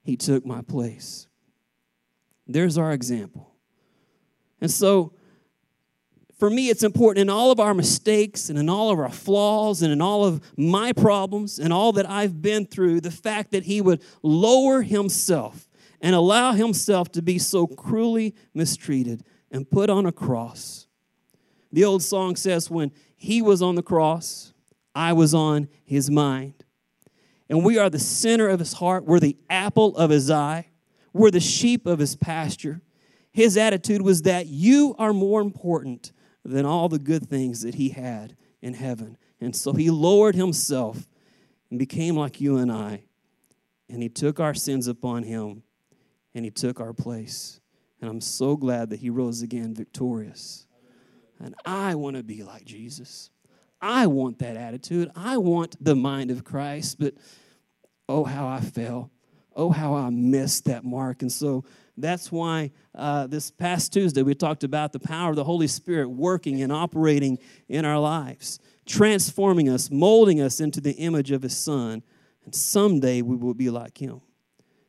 He 0.03 0.17
took 0.17 0.45
my 0.45 0.61
place. 0.61 1.27
There's 2.47 2.77
our 2.77 2.91
example. 2.91 3.55
And 4.59 4.69
so, 4.69 5.13
for 6.37 6.49
me, 6.49 6.69
it's 6.69 6.83
important 6.83 7.21
in 7.21 7.29
all 7.29 7.51
of 7.51 7.59
our 7.59 7.73
mistakes 7.73 8.49
and 8.49 8.59
in 8.59 8.69
all 8.69 8.91
of 8.91 8.99
our 8.99 9.11
flaws 9.11 9.81
and 9.81 9.93
in 9.93 10.01
all 10.01 10.25
of 10.25 10.41
my 10.57 10.91
problems 10.91 11.59
and 11.59 11.71
all 11.71 11.93
that 11.93 12.09
I've 12.09 12.41
been 12.41 12.65
through, 12.65 13.01
the 13.01 13.11
fact 13.11 13.51
that 13.51 13.63
He 13.63 13.81
would 13.81 14.01
lower 14.21 14.81
Himself 14.81 15.69
and 16.01 16.15
allow 16.15 16.51
Himself 16.51 17.11
to 17.13 17.21
be 17.21 17.39
so 17.39 17.67
cruelly 17.67 18.35
mistreated 18.53 19.23
and 19.51 19.69
put 19.69 19.89
on 19.89 20.05
a 20.05 20.11
cross. 20.11 20.87
The 21.71 21.85
old 21.85 22.03
song 22.03 22.35
says, 22.35 22.69
When 22.69 22.91
He 23.15 23.41
was 23.41 23.61
on 23.61 23.75
the 23.75 23.83
cross, 23.83 24.52
I 24.95 25.13
was 25.13 25.33
on 25.33 25.69
his 25.83 26.09
mind. 26.09 26.63
And 27.50 27.63
we 27.63 27.77
are 27.77 27.89
the 27.89 28.00
center 28.00 28.48
of 28.48 28.59
his 28.59 28.74
heart. 28.74 29.05
We're 29.05 29.20
the 29.20 29.37
apple 29.50 29.96
of 29.98 30.09
his 30.09 30.31
eye. 30.31 30.70
We're 31.11 31.31
the 31.31 31.39
sheep 31.39 31.85
of 31.85 32.00
his 32.00 32.15
pasture. 32.15 32.81
His 33.31 33.57
attitude 33.57 34.01
was 34.01 34.24
that 34.24 34.48
you 34.48 34.96
are 34.98 35.13
more 35.13 35.41
important 35.41 36.11
than 36.46 36.65
all 36.65 36.89
the 36.89 37.00
good 37.00 37.27
things 37.27 37.61
that 37.61 37.75
he 37.75 37.89
had 37.89 38.35
in 38.61 38.74
heaven. 38.74 39.18
And 39.39 39.55
so 39.55 39.74
he 39.74 39.89
lowered 39.89 40.35
himself 40.35 41.07
and 41.70 41.79
became 41.79 42.15
like 42.15 42.39
you 42.39 42.57
and 42.57 42.72
I. 42.72 43.03
And 43.89 44.01
he 44.01 44.09
took 44.09 44.39
our 44.39 44.53
sins 44.53 44.87
upon 44.87 45.24
him 45.24 45.63
and 46.33 46.46
he 46.46 46.51
took 46.51 46.79
our 46.79 46.94
place. 46.94 47.59
And 48.01 48.09
I'm 48.09 48.22
so 48.22 48.55
glad 48.55 48.89
that 48.89 49.00
he 49.00 49.09
rose 49.09 49.41
again 49.41 49.74
victorious. 49.74 50.68
And 51.39 51.55
I 51.65 51.96
want 51.96 52.15
to 52.15 52.24
be 52.24 52.44
like 52.44 52.65
Jesus. 52.65 53.29
I 53.83 54.07
want 54.07 54.39
that 54.39 54.55
attitude. 54.55 55.11
I 55.13 55.37
want 55.37 55.75
the 55.83 55.93
mind 55.93 56.31
of 56.31 56.46
Christ, 56.46 56.98
but 57.00 57.15
oh, 58.07 58.24
how 58.24 58.48
I 58.48 58.61
fell. 58.61 59.11
Oh, 59.57 59.72
how 59.72 59.93
I 59.93 60.09
missed 60.09 60.65
that 60.65 60.85
mark. 60.85 61.22
And 61.22 61.29
so 61.31 61.65
that's 61.98 62.31
why 62.31 62.72
uh, 62.96 63.27
this 63.27 63.51
past 63.51 63.91
Tuesday 63.91 64.24
we 64.24 64.35
talked 64.35 64.63
about 64.63 64.93
the 64.93 65.01
power 65.01 65.31
of 65.31 65.35
the 65.35 65.43
Holy 65.43 65.67
Spirit 65.67 66.07
working 66.07 66.61
and 66.61 66.72
operating 66.72 67.37
in 67.67 67.83
our 67.83 68.00
lives, 68.00 68.57
transforming 68.85 69.67
us, 69.67 69.91
molding 69.91 70.39
us 70.39 70.61
into 70.61 70.79
the 70.79 70.93
image 70.93 71.31
of 71.31 71.41
His 71.41 71.55
Son. 71.55 72.01
And 72.46 72.55
someday 72.55 73.22
we 73.22 73.35
will 73.35 73.53
be 73.53 73.69
like 73.69 73.98
Him. 73.98 74.22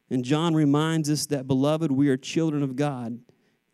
And 0.09 0.25
John 0.25 0.55
reminds 0.55 1.11
us 1.11 1.27
that, 1.27 1.49
beloved, 1.49 1.91
we 1.91 2.11
are 2.11 2.17
children 2.17 2.63
of 2.63 2.77
God. 2.77 3.19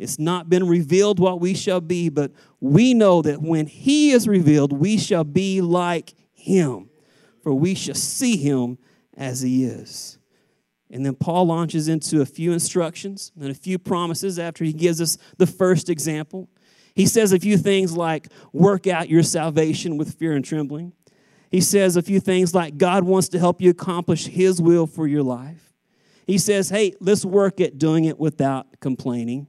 It's 0.01 0.19
not 0.19 0.49
been 0.49 0.67
revealed 0.67 1.21
what 1.21 1.41
we 1.41 1.53
shall 1.53 1.83
be, 1.83 2.09
but 2.09 2.33
we 2.59 2.95
know 2.95 3.21
that 3.21 3.43
when 3.43 3.67
He 3.67 4.13
is 4.13 4.27
revealed, 4.27 4.73
we 4.73 4.97
shall 4.97 5.25
be 5.25 5.61
like 5.61 6.15
Him, 6.33 6.89
for 7.43 7.53
we 7.53 7.75
shall 7.75 7.95
see 7.95 8.39
Him 8.39 8.79
as 9.15 9.43
He 9.43 9.65
is. 9.65 10.19
And 10.91 11.05
then 11.05 11.15
Paul 11.15 11.47
launches 11.47 11.87
into 11.87 12.23
a 12.23 12.27
few 12.27 12.53
instructions 12.53 13.31
and 13.39 13.51
a 13.51 13.55
few 13.55 13.79
promises 13.79 14.39
after 14.39 14.65
he 14.65 14.73
gives 14.73 15.01
us 15.01 15.19
the 15.37 15.47
first 15.47 15.89
example. 15.89 16.49
He 16.95 17.07
says 17.07 17.33
a 17.33 17.39
few 17.39 17.57
things 17.57 17.97
like, 17.97 18.29
work 18.53 18.87
out 18.87 19.09
your 19.09 19.23
salvation 19.23 19.99
with 19.99 20.15
fear 20.15 20.33
and 20.33 20.45
trembling. 20.45 20.93
He 21.51 21.61
says 21.61 21.97
a 21.97 22.03
few 22.03 22.19
things 22.21 22.55
like, 22.55 22.79
God 22.79 23.05
wants 23.05 23.29
to 23.29 23.39
help 23.39 23.61
you 23.61 23.71
accomplish 23.71 24.27
His 24.27 24.61
will 24.61 24.87
for 24.87 25.07
your 25.07 25.23
life. 25.23 25.75
He 26.27 26.39
says, 26.39 26.71
hey, 26.71 26.95
let's 27.01 27.25
work 27.25 27.61
at 27.61 27.79
doing 27.79 28.07
it 28.07 28.19
without 28.19 28.81
complaining. 28.81 29.47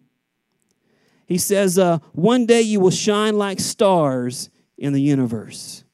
He 1.31 1.37
says, 1.37 1.79
uh, 1.79 1.99
One 2.11 2.45
day 2.45 2.61
you 2.61 2.81
will 2.81 2.91
shine 2.91 3.37
like 3.37 3.61
stars 3.61 4.49
in 4.77 4.91
the 4.91 4.99
universe. 5.01 5.85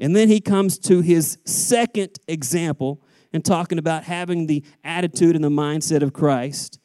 And 0.00 0.16
then 0.16 0.26
he 0.26 0.40
comes 0.40 0.80
to 0.80 1.00
his 1.00 1.38
second 1.44 2.18
example 2.26 3.00
and 3.32 3.44
talking 3.44 3.78
about 3.78 4.02
having 4.02 4.48
the 4.48 4.64
attitude 4.82 5.36
and 5.36 5.44
the 5.44 5.48
mindset 5.48 6.02
of 6.02 6.12
Christ. 6.12 6.80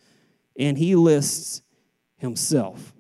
And 0.56 0.78
he 0.78 0.96
lists 0.96 1.64
himself. 2.18 2.94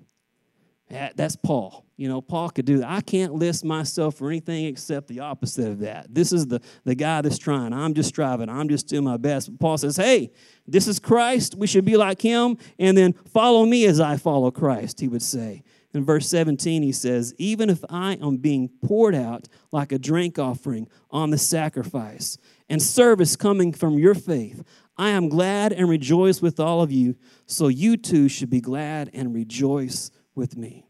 That's 0.90 1.36
Paul. 1.36 1.85
You 1.98 2.10
know, 2.10 2.22
Paul 2.22 2.50
could 2.50 2.66
do 2.66 2.80
that. 2.80 2.90
I 2.90 3.00
can't 3.00 3.36
list 3.36 3.64
myself 3.64 4.16
for 4.16 4.28
anything 4.28 4.66
except 4.66 5.08
the 5.08 5.22
opposite 5.22 5.70
of 5.70 5.80
that. 5.80 6.14
This 6.14 6.34
is 6.34 6.48
the, 6.48 6.60
the 6.84 6.96
guy 6.96 7.22
that's 7.22 7.38
trying. 7.38 7.72
I'm 7.72 7.94
just 7.94 8.10
striving. 8.10 8.50
I'm 8.50 8.68
just 8.68 8.88
doing 8.88 9.06
my 9.06 9.18
best. 9.18 9.50
But 9.50 9.60
Paul 9.60 9.78
says, 9.78 9.96
hey, 9.96 10.32
this 10.68 10.88
is 10.88 11.00
Christ. 11.00 11.56
We 11.56 11.68
should 11.68 11.86
be 11.86 11.96
like 11.96 12.22
him. 12.22 12.58
And 12.78 12.98
then 12.98 13.14
follow 13.32 13.66
me 13.66 13.86
as 13.86 14.02
I 14.02 14.18
follow 14.18 14.52
Christ, 14.52 15.00
he 15.00 15.08
would 15.08 15.22
say. 15.22 15.64
In 15.94 16.04
verse 16.04 16.28
17, 16.28 16.84
he 16.84 16.92
says, 16.92 17.34
Even 17.38 17.70
if 17.70 17.82
I 17.90 18.16
am 18.16 18.36
being 18.36 18.70
poured 18.86 19.16
out 19.16 19.48
like 19.72 19.94
a 19.94 19.98
drink 19.98 20.38
offering 20.38 20.90
on 21.10 21.30
the 21.30 21.38
sacrifice 21.38 22.38
and 22.68 22.82
service 22.82 23.38
coming 23.38 23.72
from 23.72 23.98
your 23.98 24.14
faith, 24.14 24.62
I 24.98 25.12
am 25.12 25.30
glad 25.30 25.72
and 25.72 25.88
rejoice 25.88 26.42
with 26.42 26.60
all 26.60 26.82
of 26.82 26.92
you. 26.92 27.16
So 27.46 27.70
you 27.70 27.96
too 27.96 28.28
should 28.28 28.50
be 28.50 28.60
glad 28.60 29.10
and 29.14 29.34
rejoice 29.34 30.12
with 30.36 30.58
me. 30.58 30.86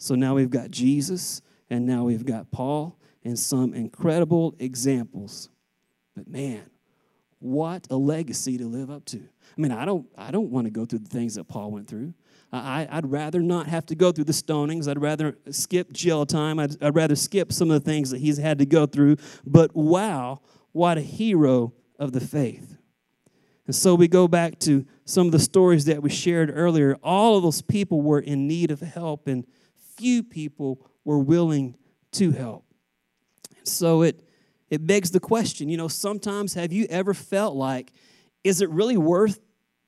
So 0.00 0.14
now 0.14 0.34
we've 0.34 0.48
got 0.48 0.70
Jesus, 0.70 1.42
and 1.68 1.84
now 1.84 2.04
we've 2.04 2.24
got 2.24 2.50
Paul, 2.50 2.98
and 3.22 3.38
some 3.38 3.74
incredible 3.74 4.54
examples. 4.58 5.50
But 6.16 6.26
man, 6.26 6.62
what 7.38 7.86
a 7.90 7.96
legacy 7.96 8.56
to 8.56 8.66
live 8.66 8.90
up 8.90 9.04
to. 9.06 9.18
I 9.18 9.60
mean, 9.60 9.72
I 9.72 9.84
don't, 9.84 10.06
I 10.16 10.30
don't 10.30 10.50
want 10.50 10.66
to 10.66 10.70
go 10.70 10.86
through 10.86 11.00
the 11.00 11.10
things 11.10 11.34
that 11.34 11.44
Paul 11.44 11.72
went 11.72 11.86
through. 11.86 12.14
I, 12.50 12.88
I'd 12.90 13.10
rather 13.10 13.40
not 13.40 13.66
have 13.66 13.84
to 13.86 13.94
go 13.94 14.10
through 14.10 14.24
the 14.24 14.32
stonings. 14.32 14.88
I'd 14.88 15.02
rather 15.02 15.36
skip 15.50 15.92
jail 15.92 16.24
time. 16.24 16.58
I'd, 16.58 16.82
I'd 16.82 16.96
rather 16.96 17.14
skip 17.14 17.52
some 17.52 17.70
of 17.70 17.84
the 17.84 17.90
things 17.90 18.08
that 18.08 18.20
he's 18.20 18.38
had 18.38 18.58
to 18.60 18.66
go 18.66 18.86
through. 18.86 19.18
But 19.44 19.76
wow, 19.76 20.40
what 20.72 20.96
a 20.96 21.02
hero 21.02 21.74
of 21.98 22.12
the 22.12 22.20
faith. 22.20 22.78
And 23.66 23.76
so 23.76 23.94
we 23.94 24.08
go 24.08 24.26
back 24.28 24.58
to 24.60 24.86
some 25.04 25.26
of 25.26 25.32
the 25.32 25.38
stories 25.38 25.84
that 25.84 26.02
we 26.02 26.08
shared 26.08 26.50
earlier. 26.54 26.96
All 27.02 27.36
of 27.36 27.42
those 27.42 27.60
people 27.60 28.00
were 28.00 28.18
in 28.18 28.48
need 28.48 28.70
of 28.70 28.80
help, 28.80 29.28
and 29.28 29.46
few 30.00 30.22
people 30.22 30.80
were 31.04 31.18
willing 31.18 31.76
to 32.12 32.30
help. 32.30 32.64
So 33.64 34.02
it 34.02 34.26
it 34.70 34.86
begs 34.86 35.10
the 35.10 35.20
question, 35.20 35.68
you 35.68 35.76
know, 35.76 35.88
sometimes 35.88 36.54
have 36.54 36.72
you 36.72 36.86
ever 36.88 37.12
felt 37.12 37.54
like 37.54 37.92
is 38.44 38.62
it 38.62 38.70
really 38.70 38.96
worth 38.96 39.40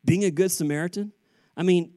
being 0.05 0.25
a 0.25 0.31
good 0.31 0.51
Samaritan? 0.51 1.13
I 1.57 1.63
mean, 1.63 1.95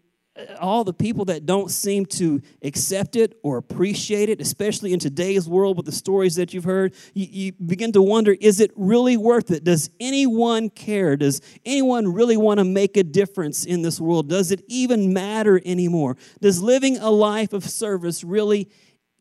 all 0.59 0.83
the 0.83 0.93
people 0.93 1.25
that 1.25 1.45
don't 1.45 1.71
seem 1.71 2.05
to 2.05 2.41
accept 2.61 3.15
it 3.15 3.37
or 3.41 3.57
appreciate 3.57 4.29
it, 4.29 4.41
especially 4.41 4.91
in 4.91 4.99
today's 4.99 5.47
world 5.47 5.77
with 5.77 5.85
the 5.85 5.91
stories 5.91 6.35
that 6.35 6.53
you've 6.53 6.65
heard, 6.65 6.93
you, 7.13 7.27
you, 7.29 7.51
begin 7.53 7.91
to 7.93 8.01
wonder 8.01 8.35
is 8.41 8.59
it 8.59 8.71
really 8.75 9.15
worth 9.15 9.51
it? 9.51 9.63
Does 9.63 9.89
anyone 9.99 10.69
care? 10.69 11.15
Does 11.15 11.41
anyone 11.65 12.13
really 12.13 12.37
want 12.37 12.59
to 12.59 12.65
make 12.65 12.97
a 12.97 13.03
difference 13.03 13.65
in 13.65 13.81
this 13.81 13.99
world? 13.99 14.27
Does 14.27 14.51
it 14.51 14.63
even 14.67 15.13
matter 15.13 15.61
anymore? 15.65 16.17
Does 16.41 16.61
living 16.61 16.97
a 16.97 17.09
life 17.09 17.53
of 17.53 17.63
service 17.63 18.23
really 18.23 18.69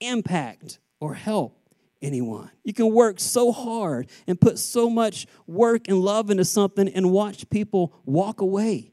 impact 0.01 0.79
or 1.01 1.15
help? 1.15 1.61
Anyone. 2.03 2.51
You 2.65 2.75
can 2.75 2.93
work 2.93 3.19
so 3.19 3.51
hard 3.51 4.11
and 4.27 4.39
put 4.39 4.59
so 4.59 4.91
much 4.91 5.27
work 5.47 5.89
and 5.89 5.99
love 5.99 6.29
into 6.29 6.45
something 6.45 6.87
and 6.87 7.11
watch 7.11 7.49
people 7.49 7.95
walk 8.05 8.43
away 8.43 8.93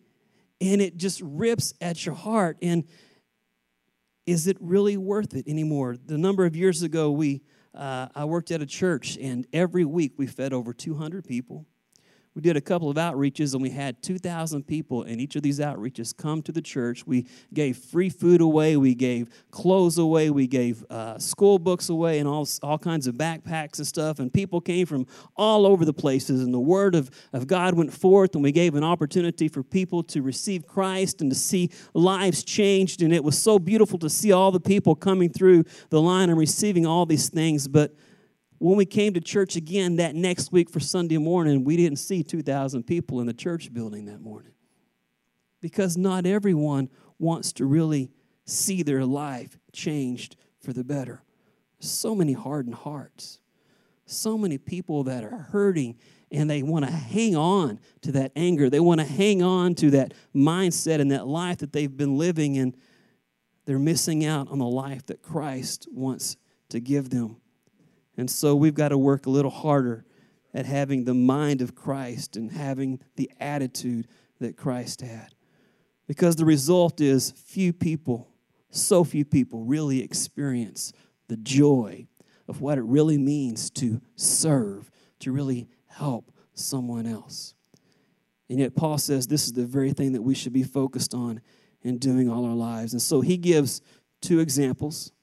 and 0.62 0.82
it 0.82 0.96
just 0.96 1.20
rips 1.22 1.74
at 1.82 2.06
your 2.06 2.16
heart. 2.16 2.58
And 2.62 2.86
is 4.26 4.48
it 4.48 4.56
really 4.62 4.96
worth 4.96 5.34
it 5.34 5.48
anymore? 5.48 5.98
The 5.98 6.18
number 6.18 6.46
of 6.46 6.56
years 6.56 6.84
ago, 6.84 7.12
we 7.12 7.42
uh, 7.74 8.10
I 8.14 8.26
worked 8.26 8.52
at 8.52 8.62
a 8.62 8.66
church, 8.66 9.18
and 9.18 9.48
every 9.54 9.86
week 9.86 10.14
we 10.18 10.28
fed 10.28 10.52
over 10.54 10.74
200 10.74 11.26
people 11.26 11.66
we 12.34 12.42
did 12.42 12.56
a 12.56 12.62
couple 12.62 12.90
of 12.90 12.96
outreaches 12.96 13.54
and 13.54 13.62
we 13.62 13.70
had 13.70 14.02
2,000 14.02 14.66
people 14.66 15.04
in 15.04 15.20
each 15.20 15.36
of 15.36 15.44
these 15.44 15.60
outreaches 15.60 16.16
come 16.16 16.42
to 16.44 16.54
the 16.54 16.62
church. 16.62 17.06
We 17.06 17.26
gave 17.54 17.76
free 17.78 18.10
food 18.10 18.40
away, 18.40 18.78
we 18.78 18.96
gave 18.96 19.30
clothes 19.52 19.98
away, 19.98 20.30
we 20.30 20.48
gave 20.48 20.86
uh, 20.90 21.20
school 21.20 21.60
books 21.60 21.90
away, 21.90 22.20
and 22.20 22.30
all, 22.30 22.48
all 22.64 22.78
kinds 22.78 23.06
of 23.06 23.16
backpacks 23.16 23.80
and 23.80 23.88
stuff. 23.88 24.20
And 24.20 24.32
people 24.32 24.62
came 24.62 24.86
from 24.86 25.08
all 25.36 25.66
over 25.66 25.84
the 25.84 25.94
places, 25.94 26.42
and 26.42 26.54
the 26.54 26.60
word 26.60 26.96
of, 26.96 27.12
of 27.34 27.48
God 27.48 27.74
went 27.74 27.92
forth, 27.92 28.34
and 28.34 28.44
we 28.44 28.54
gave 28.54 28.76
an 28.76 28.84
opportunity 28.84 29.50
for 29.50 29.62
people 29.62 30.02
to 30.04 30.22
receive 30.22 30.66
Christ 30.66 31.22
and 31.22 31.30
to 31.32 31.38
see 31.38 31.70
lives 31.94 32.46
changed. 32.46 33.02
And 33.02 33.14
it 33.14 33.26
was 33.26 33.38
so 33.38 33.60
beautiful 33.60 34.00
to 34.00 34.10
see 34.10 34.32
all 34.32 34.52
the 34.52 34.60
people 34.62 34.96
coming 34.96 35.30
through 35.30 35.66
the 35.90 36.02
line 36.02 36.30
and 36.30 36.40
receiving 36.40 36.86
all 36.86 37.06
these 37.06 37.28
things. 37.28 37.68
But 37.68 37.94
when 38.62 38.78
we 38.78 38.86
came 38.86 39.16
to 39.16 39.20
church 39.20 39.56
again 39.56 39.96
that 39.96 40.14
next 40.14 40.52
week 40.52 40.70
for 40.70 40.80
Sunday 40.80 41.18
morning, 41.18 41.64
we 41.64 41.76
didn't 41.76 41.98
see 41.98 42.22
2,000 42.22 42.84
people 42.84 43.20
in 43.20 43.26
the 43.26 43.34
church 43.34 43.74
building 43.74 44.06
that 44.06 44.22
morning. 44.22 44.52
Because 45.62 45.98
not 45.98 46.28
everyone 46.28 46.88
wants 47.18 47.54
to 47.54 47.66
really 47.66 48.12
see 48.46 48.84
their 48.84 49.04
life 49.04 49.58
changed 49.74 50.36
for 50.60 50.74
the 50.74 50.84
better. 50.84 51.24
So 51.80 52.14
many 52.14 52.34
hardened 52.34 52.76
hearts, 52.76 53.40
so 54.06 54.38
many 54.38 54.60
people 54.60 55.06
that 55.06 55.24
are 55.24 55.48
hurting 55.52 55.98
and 56.32 56.48
they 56.48 56.62
want 56.62 56.86
to 56.86 56.92
hang 56.92 57.36
on 57.36 57.80
to 58.02 58.12
that 58.12 58.32
anger. 58.36 58.70
They 58.70 58.80
want 58.80 59.02
to 59.02 59.08
hang 59.08 59.42
on 59.42 59.74
to 59.76 59.90
that 59.90 60.14
mindset 60.36 61.02
and 61.02 61.10
that 61.12 61.26
life 61.26 61.58
that 61.58 61.74
they've 61.74 61.98
been 61.98 62.16
living, 62.16 62.60
and 62.60 62.78
they're 63.66 63.80
missing 63.80 64.24
out 64.24 64.50
on 64.50 64.60
the 64.60 64.66
life 64.66 65.08
that 65.08 65.24
Christ 65.24 65.88
wants 65.92 66.38
to 66.70 66.80
give 66.80 67.10
them. 67.10 67.41
And 68.18 68.30
so 68.30 68.56
we've 68.56 68.74
got 68.74 68.90
to 68.90 68.98
work 68.98 69.26
a 69.26 69.30
little 69.30 69.52
harder 69.52 70.06
at 70.54 70.66
having 70.66 71.06
the 71.06 71.14
mind 71.14 71.62
of 71.62 71.76
Christ 71.76 72.36
and 72.36 72.52
having 72.52 73.00
the 73.16 73.32
attitude 73.40 74.08
that 74.40 74.58
Christ 74.58 75.02
had. 75.02 75.34
Because 76.08 76.36
the 76.36 76.46
result 76.46 77.00
is 77.00 77.32
few 77.32 77.72
people, 77.72 78.30
so 78.70 79.04
few 79.04 79.24
people, 79.24 79.64
really 79.64 80.04
experience 80.04 80.92
the 81.28 81.38
joy 81.38 82.08
of 82.48 82.60
what 82.60 82.78
it 82.78 82.84
really 82.84 83.18
means 83.18 83.70
to 83.70 84.02
serve, 84.16 84.92
to 85.20 85.32
really 85.32 85.70
help 85.88 86.32
someone 86.54 87.06
else. 87.06 87.54
And 88.50 88.60
yet, 88.60 88.76
Paul 88.76 88.98
says 88.98 89.28
this 89.28 89.46
is 89.46 89.54
the 89.54 89.66
very 89.66 89.94
thing 89.94 90.12
that 90.12 90.22
we 90.22 90.36
should 90.36 90.52
be 90.52 90.64
focused 90.64 91.14
on 91.14 91.40
in 91.82 91.98
doing 91.98 92.30
all 92.30 92.44
our 92.44 92.56
lives. 92.56 92.92
And 92.92 93.02
so 93.02 93.22
he 93.22 93.38
gives 93.38 93.82
two 94.22 94.42
examples. 94.42 95.14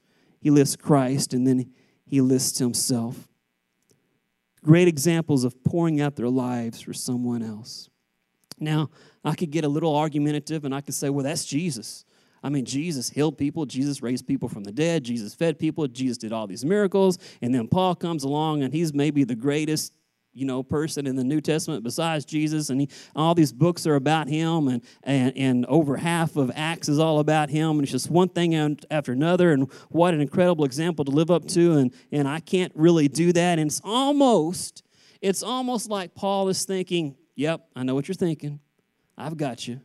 He 0.41 0.51
lists 0.51 0.77
Christ, 0.77 1.35
and 1.35 1.47
then 1.47 1.71
he 2.09 2.21
lists 2.21 2.59
himself. 2.59 3.29
Great 4.65 4.89
examples 4.89 5.45
of 5.45 5.63
pouring 5.65 6.01
out 6.01 6.17
their 6.17 6.29
lives 6.29 6.81
for 6.81 6.93
someone 6.93 7.43
else. 7.43 7.89
Now, 8.59 8.91
I 9.25 9.35
could 9.35 9.51
get 9.51 9.65
a 9.65 9.69
little 9.69 9.95
argumentative 9.95 10.65
and 10.65 10.75
I 10.75 10.81
could 10.81 10.95
say, 10.95 11.11
well, 11.11 11.25
that's 11.25 11.45
Jesus. 11.45 12.05
I 12.43 12.49
mean, 12.49 12.65
Jesus 12.65 13.11
healed 13.11 13.37
people, 13.37 13.67
Jesus 13.67 14.03
raised 14.03 14.27
people 14.27 14.49
from 14.49 14.65
the 14.65 14.73
dead, 14.73 15.05
Jesus 15.05 15.35
fed 15.35 15.59
people, 15.59 15.87
Jesus 15.89 16.19
did 16.19 16.33
all 16.33 16.47
these 16.47 16.65
miracles. 16.65 17.19
And 17.43 17.55
then 17.55 17.69
Paul 17.69 17.95
comes 17.95 18.25
along 18.25 18.63
and 18.63 18.73
he's 18.73 18.95
maybe 18.95 19.25
the 19.25 19.35
greatest 19.35 19.93
you 20.39 20.47
know 20.47 20.63
person 20.63 21.07
in 21.07 21.17
the 21.17 21.25
New 21.25 21.41
Testament 21.41 21.83
besides 21.83 22.25
Jesus, 22.25 22.71
and 22.71 22.81
he, 22.81 22.89
all 23.17 23.35
these 23.35 23.53
books 23.53 23.87
are 23.87 23.97
about 23.97 24.29
him, 24.29 24.69
and, 24.69 24.83
and 25.03 25.37
and 25.37 25.67
over 25.67 25.97
half 25.97 26.37
of 26.37 26.51
Acts 26.55 26.89
is 26.89 26.99
all 26.99 27.19
about 27.19 27.51
him, 27.51 27.71
and 27.71 27.83
it's 27.83 27.93
just 27.93 28.11
one 28.11 28.29
thing 28.29 28.55
after 28.91 29.13
another, 29.13 29.53
and 29.53 29.71
what 29.89 30.15
an 30.15 30.21
incredible 30.21 30.65
example 30.65 31.05
to 31.05 31.11
live 31.11 31.31
up 31.31 31.47
to, 31.49 31.77
and 31.79 31.93
and 32.13 32.29
I 32.29 32.41
can't 32.41 32.73
really 32.75 33.09
do 33.09 33.33
that, 33.33 33.59
and 33.59 33.69
it's 33.69 33.81
almost 33.85 34.83
it's 35.21 35.43
almost 35.43 35.91
like 35.91 36.15
Paul 36.15 36.49
is 36.49 36.65
thinking, 36.65 37.17
"Yep, 37.35 37.67
I 37.75 37.83
know 37.83 37.95
what 37.95 38.09
you're 38.09 38.15
thinking. 38.15 38.61
I've 39.17 39.37
got 39.37 39.67
you." 39.67 39.81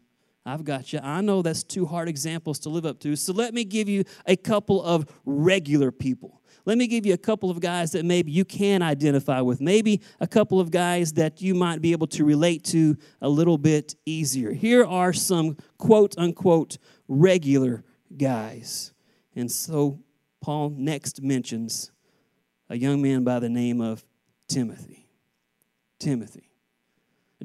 I've 0.46 0.66
got 0.66 0.92
you. 0.92 1.00
I 1.02 1.22
know 1.22 1.42
that's 1.42 1.64
two 1.64 1.86
hard 1.86 2.10
examples 2.10 2.60
to 2.60 2.70
live 2.70 2.86
up 2.86 3.00
to. 3.00 3.16
So 3.16 3.32
let 3.32 3.54
me 3.54 3.64
give 3.64 3.88
you 3.88 4.04
a 4.26 4.36
couple 4.36 4.84
of 4.84 5.06
regular 5.26 5.90
people 5.90 6.42
let 6.66 6.78
me 6.78 6.88
give 6.88 7.06
you 7.06 7.14
a 7.14 7.18
couple 7.18 7.50
of 7.50 7.60
guys 7.60 7.92
that 7.92 8.06
maybe 8.06 8.32
you 8.32 8.46
can 8.46 8.82
identify 8.82 9.42
with, 9.42 9.60
maybe 9.60 10.02
a 10.20 10.28
couple 10.28 10.60
of 10.60 10.72
guys 10.72 11.14
that 11.14 11.42
you 11.42 11.54
might 11.54 11.82
be 11.82 11.92
able 11.92 12.08
to 12.08 12.24
relate 12.24 12.64
to 12.66 12.98
a 13.22 13.28
little 13.28 13.58
bit 13.58 13.96
easier. 14.06 14.52
Here 14.52 14.86
are 14.86 15.12
some 15.12 15.58
quote 15.78 16.16
unquote 16.18 16.78
regular 17.08 17.84
guys. 18.16 18.94
And 19.36 19.52
so 19.52 20.00
Paul 20.42 20.70
next 20.70 21.22
mentions 21.22 21.92
a 22.70 22.78
young 22.78 23.02
man 23.02 23.24
by 23.24 23.40
the 23.40 23.50
name 23.50 23.82
of 23.82 24.04
Timothy. 24.48 25.08
Timothy. 26.00 26.50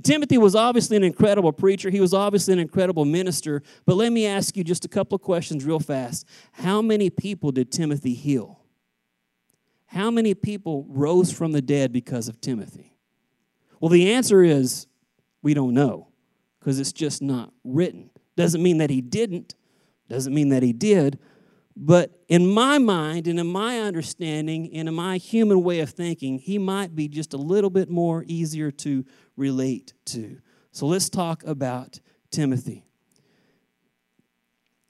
Timothy 0.02 0.38
was 0.38 0.54
obviously 0.54 0.96
an 0.96 1.02
incredible 1.02 1.52
preacher. 1.52 1.90
He 1.90 2.00
was 2.00 2.14
obviously 2.14 2.52
an 2.52 2.60
incredible 2.60 3.04
minister. 3.04 3.62
But 3.84 3.96
let 3.96 4.12
me 4.12 4.26
ask 4.26 4.56
you 4.56 4.62
just 4.62 4.84
a 4.84 4.88
couple 4.88 5.16
of 5.16 5.22
questions 5.22 5.64
real 5.64 5.80
fast. 5.80 6.24
How 6.52 6.80
many 6.80 7.10
people 7.10 7.50
did 7.50 7.72
Timothy 7.72 8.14
heal? 8.14 8.60
How 9.88 10.10
many 10.10 10.34
people 10.34 10.84
rose 10.88 11.32
from 11.32 11.52
the 11.52 11.62
dead 11.62 11.92
because 11.92 12.28
of 12.28 12.40
Timothy? 12.40 12.94
Well, 13.80 13.88
the 13.88 14.12
answer 14.12 14.42
is 14.42 14.86
we 15.42 15.54
don't 15.54 15.72
know 15.72 16.08
because 16.60 16.78
it's 16.78 16.92
just 16.92 17.22
not 17.22 17.52
written. 17.64 18.10
Doesn't 18.36 18.62
mean 18.62 18.78
that 18.78 18.90
he 18.90 19.00
didn't, 19.00 19.54
doesn't 20.08 20.34
mean 20.34 20.50
that 20.50 20.62
he 20.62 20.74
did, 20.74 21.18
but 21.74 22.20
in 22.28 22.46
my 22.46 22.76
mind 22.76 23.26
and 23.28 23.40
in 23.40 23.46
my 23.46 23.80
understanding 23.80 24.70
and 24.74 24.88
in 24.88 24.94
my 24.94 25.16
human 25.16 25.62
way 25.62 25.80
of 25.80 25.88
thinking, 25.88 26.38
he 26.38 26.58
might 26.58 26.94
be 26.94 27.08
just 27.08 27.32
a 27.32 27.38
little 27.38 27.70
bit 27.70 27.88
more 27.88 28.24
easier 28.26 28.70
to 28.70 29.06
relate 29.36 29.94
to. 30.06 30.38
So 30.70 30.86
let's 30.86 31.08
talk 31.08 31.42
about 31.44 31.98
Timothy. 32.30 32.84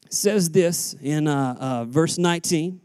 It 0.06 0.12
says 0.12 0.50
this 0.50 0.94
in 1.00 1.28
uh, 1.28 1.56
uh, 1.60 1.84
verse 1.84 2.18
19 2.18 2.80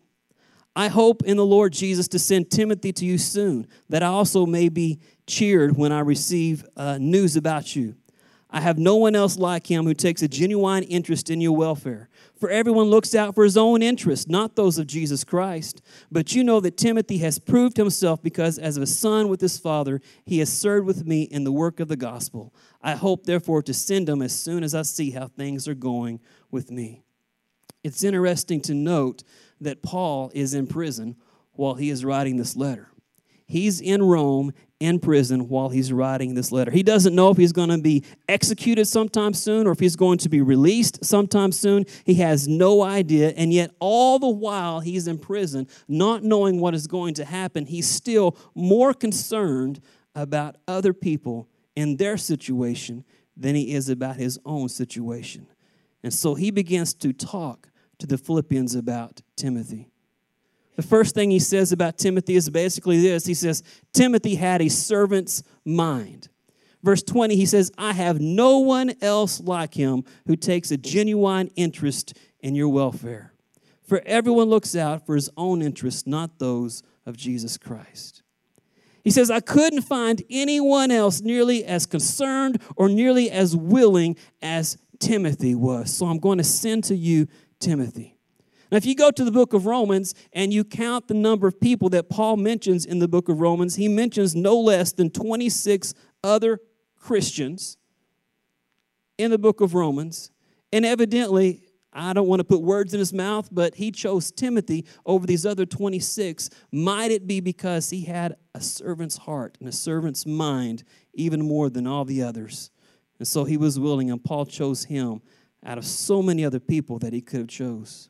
I 0.75 0.87
hope 0.87 1.23
in 1.23 1.37
the 1.37 1.45
Lord 1.45 1.73
Jesus 1.73 2.07
to 2.09 2.19
send 2.19 2.49
Timothy 2.49 2.91
to 2.93 3.05
you 3.05 3.17
soon, 3.17 3.67
that 3.89 4.01
I 4.01 4.07
also 4.07 4.45
may 4.45 4.69
be 4.69 4.99
cheered 5.27 5.77
when 5.77 5.91
I 5.91 5.99
receive 5.99 6.65
uh, 6.75 6.97
news 6.99 7.35
about 7.35 7.75
you. 7.75 7.95
I 8.55 8.61
have 8.61 8.77
no 8.77 8.97
one 8.97 9.15
else 9.15 9.37
like 9.37 9.69
him 9.69 9.85
who 9.85 9.95
takes 9.95 10.21
a 10.21 10.27
genuine 10.27 10.83
interest 10.83 11.31
in 11.31 11.41
your 11.41 11.55
welfare. 11.55 12.07
For 12.39 12.51
everyone 12.51 12.85
looks 12.85 13.15
out 13.15 13.33
for 13.33 13.43
his 13.43 13.57
own 13.57 13.81
interests, 13.81 14.27
not 14.27 14.55
those 14.55 14.77
of 14.77 14.85
Jesus 14.85 15.23
Christ. 15.23 15.81
But 16.11 16.35
you 16.35 16.43
know 16.43 16.59
that 16.59 16.77
Timothy 16.77 17.17
has 17.17 17.39
proved 17.39 17.77
himself 17.77 18.21
because, 18.21 18.59
as 18.59 18.77
a 18.77 18.85
son 18.85 19.27
with 19.27 19.41
his 19.41 19.57
father, 19.57 20.01
he 20.23 20.37
has 20.37 20.53
served 20.53 20.85
with 20.85 21.07
me 21.07 21.23
in 21.23 21.45
the 21.45 21.51
work 21.51 21.79
of 21.79 21.87
the 21.87 21.95
gospel. 21.95 22.53
I 22.79 22.93
hope, 22.93 23.25
therefore, 23.25 23.63
to 23.63 23.73
send 23.73 24.07
him 24.07 24.21
as 24.21 24.39
soon 24.39 24.63
as 24.63 24.75
I 24.75 24.83
see 24.83 25.11
how 25.11 25.29
things 25.29 25.67
are 25.67 25.73
going 25.73 26.19
with 26.51 26.69
me. 26.69 27.01
It's 27.83 28.03
interesting 28.03 28.61
to 28.61 28.75
note 28.75 29.23
that 29.63 29.81
Paul 29.81 30.31
is 30.33 30.53
in 30.53 30.67
prison 30.67 31.15
while 31.53 31.75
he 31.75 31.89
is 31.89 32.03
writing 32.05 32.37
this 32.37 32.55
letter. 32.55 32.89
He's 33.45 33.81
in 33.81 34.01
Rome 34.01 34.53
in 34.79 34.99
prison 34.99 35.47
while 35.47 35.69
he's 35.69 35.93
writing 35.93 36.33
this 36.33 36.51
letter. 36.51 36.71
He 36.71 36.83
doesn't 36.83 37.13
know 37.13 37.29
if 37.29 37.37
he's 37.37 37.53
going 37.53 37.69
to 37.69 37.77
be 37.77 38.03
executed 38.27 38.85
sometime 38.85 39.33
soon 39.33 39.67
or 39.67 39.71
if 39.71 39.79
he's 39.79 39.95
going 39.95 40.17
to 40.19 40.29
be 40.29 40.41
released 40.41 41.05
sometime 41.05 41.51
soon. 41.51 41.85
He 42.03 42.15
has 42.15 42.47
no 42.47 42.81
idea. 42.81 43.29
And 43.29 43.53
yet, 43.53 43.71
all 43.79 44.19
the 44.19 44.29
while 44.29 44.79
he's 44.79 45.07
in 45.07 45.19
prison, 45.19 45.67
not 45.87 46.23
knowing 46.23 46.59
what 46.59 46.73
is 46.73 46.87
going 46.87 47.13
to 47.15 47.25
happen, 47.25 47.65
he's 47.65 47.87
still 47.87 48.37
more 48.55 48.93
concerned 48.93 49.79
about 50.15 50.57
other 50.67 50.93
people 50.93 51.47
and 51.75 51.97
their 51.97 52.17
situation 52.17 53.05
than 53.35 53.55
he 53.55 53.73
is 53.73 53.89
about 53.89 54.17
his 54.17 54.39
own 54.45 54.69
situation. 54.69 55.47
And 56.03 56.13
so 56.13 56.35
he 56.35 56.51
begins 56.51 56.93
to 56.95 57.13
talk 57.13 57.69
to 58.03 58.07
the 58.07 58.17
Philippians 58.17 58.75
about 58.75 59.21
Timothy. 59.37 59.87
The 60.75 60.81
first 60.81 61.15
thing 61.15 61.31
he 61.31 61.39
says 61.39 61.71
about 61.71 61.97
Timothy 61.97 62.35
is 62.35 62.49
basically 62.49 62.99
this 62.99 63.25
He 63.25 63.33
says, 63.33 63.63
Timothy 63.93 64.35
had 64.35 64.61
a 64.61 64.67
servant's 64.67 65.41
mind. 65.63 66.27
Verse 66.83 67.01
20, 67.01 67.37
he 67.37 67.45
says, 67.45 67.71
I 67.77 67.93
have 67.93 68.19
no 68.19 68.57
one 68.57 68.91
else 69.01 69.39
like 69.39 69.73
him 69.73 70.03
who 70.27 70.35
takes 70.35 70.69
a 70.69 70.75
genuine 70.75 71.49
interest 71.55 72.17
in 72.41 72.55
your 72.55 72.67
welfare. 72.67 73.31
For 73.87 74.01
everyone 74.05 74.49
looks 74.49 74.75
out 74.75 75.05
for 75.05 75.15
his 75.15 75.29
own 75.37 75.61
interests, 75.61 76.05
not 76.05 76.39
those 76.39 76.83
of 77.05 77.15
Jesus 77.15 77.57
Christ. 77.57 78.21
He 79.05 79.11
says, 79.11 79.31
I 79.31 79.39
couldn't 79.39 79.83
find 79.83 80.21
anyone 80.29 80.91
else 80.91 81.21
nearly 81.21 81.63
as 81.63 81.85
concerned 81.85 82.61
or 82.75 82.89
nearly 82.89 83.31
as 83.31 83.55
willing 83.55 84.17
as 84.41 84.77
Timothy 84.99 85.55
was. 85.55 85.93
So 85.93 86.05
I'm 86.07 86.19
going 86.19 86.37
to 86.37 86.43
send 86.43 86.85
to 86.85 86.95
you 86.95 87.27
Timothy. 87.63 88.17
Now, 88.71 88.77
if 88.77 88.85
you 88.85 88.95
go 88.95 89.11
to 89.11 89.23
the 89.23 89.31
book 89.31 89.53
of 89.53 89.65
Romans 89.65 90.15
and 90.33 90.51
you 90.51 90.63
count 90.63 91.07
the 91.07 91.13
number 91.13 91.47
of 91.47 91.59
people 91.59 91.89
that 91.89 92.09
Paul 92.09 92.37
mentions 92.37 92.85
in 92.85 92.99
the 92.99 93.07
book 93.07 93.29
of 93.29 93.39
Romans, 93.39 93.75
he 93.75 93.87
mentions 93.87 94.35
no 94.35 94.59
less 94.59 94.91
than 94.91 95.09
26 95.09 95.93
other 96.23 96.59
Christians 96.99 97.77
in 99.17 99.31
the 99.31 99.37
book 99.37 99.61
of 99.61 99.75
Romans. 99.75 100.31
And 100.71 100.85
evidently, 100.85 101.61
I 101.93 102.13
don't 102.13 102.27
want 102.27 102.39
to 102.39 102.43
put 102.43 102.61
words 102.61 102.93
in 102.93 102.99
his 102.99 103.13
mouth, 103.13 103.47
but 103.51 103.75
he 103.75 103.91
chose 103.91 104.31
Timothy 104.31 104.85
over 105.05 105.27
these 105.27 105.45
other 105.45 105.65
26. 105.65 106.49
Might 106.71 107.11
it 107.11 107.27
be 107.27 107.39
because 107.39 107.91
he 107.91 108.05
had 108.05 108.35
a 108.55 108.61
servant's 108.61 109.17
heart 109.17 109.55
and 109.59 109.69
a 109.69 109.73
servant's 109.73 110.25
mind 110.25 110.83
even 111.13 111.47
more 111.47 111.69
than 111.69 111.85
all 111.85 112.05
the 112.05 112.23
others? 112.23 112.71
And 113.19 113.27
so 113.27 113.43
he 113.43 113.57
was 113.57 113.79
willing, 113.79 114.09
and 114.09 114.23
Paul 114.23 114.47
chose 114.47 114.85
him 114.85 115.21
out 115.65 115.77
of 115.77 115.85
so 115.85 116.21
many 116.21 116.43
other 116.43 116.59
people 116.59 116.99
that 116.99 117.13
he 117.13 117.21
could 117.21 117.39
have 117.39 117.47
chose. 117.47 118.09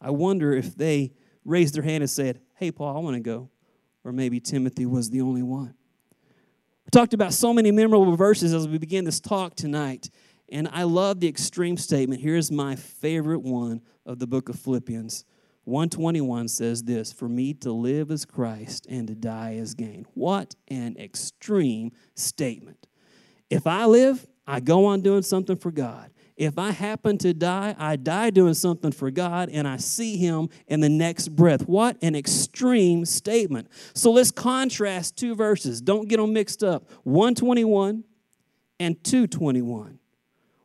I 0.00 0.10
wonder 0.10 0.52
if 0.52 0.76
they 0.76 1.12
raised 1.44 1.74
their 1.74 1.82
hand 1.82 2.02
and 2.02 2.10
said, 2.10 2.40
Hey, 2.54 2.70
Paul, 2.70 2.96
I 2.96 3.00
want 3.00 3.16
to 3.16 3.20
go. 3.20 3.50
Or 4.04 4.12
maybe 4.12 4.40
Timothy 4.40 4.86
was 4.86 5.10
the 5.10 5.20
only 5.20 5.42
one. 5.42 5.74
We 6.84 6.90
talked 6.92 7.14
about 7.14 7.32
so 7.32 7.52
many 7.52 7.72
memorable 7.72 8.14
verses 8.14 8.54
as 8.54 8.68
we 8.68 8.78
begin 8.78 9.04
this 9.04 9.18
talk 9.18 9.56
tonight. 9.56 10.08
And 10.48 10.68
I 10.72 10.84
love 10.84 11.18
the 11.18 11.26
extreme 11.26 11.76
statement. 11.76 12.20
Here's 12.20 12.52
my 12.52 12.76
favorite 12.76 13.42
one 13.42 13.82
of 14.04 14.20
the 14.20 14.26
book 14.26 14.48
of 14.48 14.56
Philippians. 14.58 15.24
121 15.64 16.46
says 16.46 16.84
this 16.84 17.12
For 17.12 17.28
me 17.28 17.52
to 17.54 17.72
live 17.72 18.12
as 18.12 18.24
Christ 18.24 18.86
and 18.88 19.08
to 19.08 19.16
die 19.16 19.56
as 19.56 19.74
gain. 19.74 20.06
What 20.14 20.54
an 20.68 20.96
extreme 20.96 21.90
statement. 22.14 22.86
If 23.50 23.66
I 23.66 23.86
live, 23.86 24.24
I 24.46 24.60
go 24.60 24.86
on 24.86 25.00
doing 25.00 25.22
something 25.22 25.56
for 25.56 25.72
God. 25.72 26.10
If 26.36 26.58
I 26.58 26.70
happen 26.70 27.16
to 27.18 27.32
die, 27.32 27.74
I 27.78 27.96
die 27.96 28.28
doing 28.30 28.54
something 28.54 28.92
for 28.92 29.10
God 29.10 29.48
and 29.48 29.66
I 29.66 29.78
see 29.78 30.18
Him 30.18 30.50
in 30.66 30.80
the 30.80 30.88
next 30.88 31.28
breath. 31.28 31.66
What 31.66 31.96
an 32.02 32.14
extreme 32.14 33.06
statement. 33.06 33.68
So 33.94 34.12
let's 34.12 34.30
contrast 34.30 35.16
two 35.16 35.34
verses. 35.34 35.80
Don't 35.80 36.08
get 36.08 36.18
them 36.18 36.34
mixed 36.34 36.62
up 36.62 36.90
121 37.04 38.04
and 38.78 39.02
221. 39.02 39.98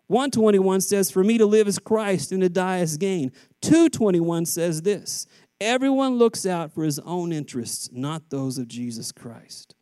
121 0.07 0.81
says, 0.81 1.09
For 1.09 1.23
me 1.23 1.37
to 1.37 1.45
live 1.45 1.69
is 1.69 1.79
Christ 1.79 2.33
and 2.33 2.41
to 2.41 2.49
die 2.49 2.79
is 2.79 2.97
gain. 2.97 3.31
221 3.61 4.45
says 4.45 4.81
this 4.81 5.25
Everyone 5.61 6.17
looks 6.17 6.45
out 6.45 6.73
for 6.73 6.83
his 6.83 6.99
own 6.99 7.31
interests, 7.31 7.89
not 7.93 8.29
those 8.29 8.57
of 8.57 8.67
Jesus 8.67 9.13
Christ. 9.13 9.73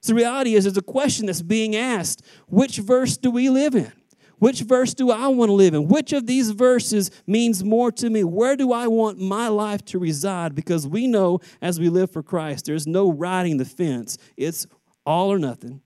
So 0.00 0.12
the 0.12 0.16
reality 0.16 0.54
is, 0.54 0.64
there's 0.64 0.76
a 0.76 0.82
question 0.82 1.26
that's 1.26 1.42
being 1.42 1.76
asked 1.76 2.22
which 2.48 2.78
verse 2.78 3.16
do 3.16 3.30
we 3.30 3.48
live 3.48 3.76
in? 3.76 3.92
Which 4.38 4.60
verse 4.60 4.92
do 4.92 5.10
I 5.10 5.28
want 5.28 5.48
to 5.48 5.54
live 5.54 5.74
in? 5.74 5.88
Which 5.88 6.12
of 6.12 6.26
these 6.26 6.50
verses 6.50 7.10
means 7.26 7.64
more 7.64 7.90
to 7.92 8.10
me? 8.10 8.22
Where 8.22 8.56
do 8.56 8.72
I 8.72 8.86
want 8.86 9.18
my 9.18 9.48
life 9.48 9.84
to 9.86 9.98
reside? 9.98 10.54
Because 10.54 10.86
we 10.86 11.06
know 11.06 11.40
as 11.62 11.80
we 11.80 11.88
live 11.88 12.10
for 12.10 12.22
Christ, 12.22 12.66
there's 12.66 12.86
no 12.86 13.10
riding 13.10 13.56
the 13.56 13.64
fence. 13.64 14.18
It's 14.36 14.66
all 15.06 15.32
or 15.32 15.38
nothing, 15.38 15.80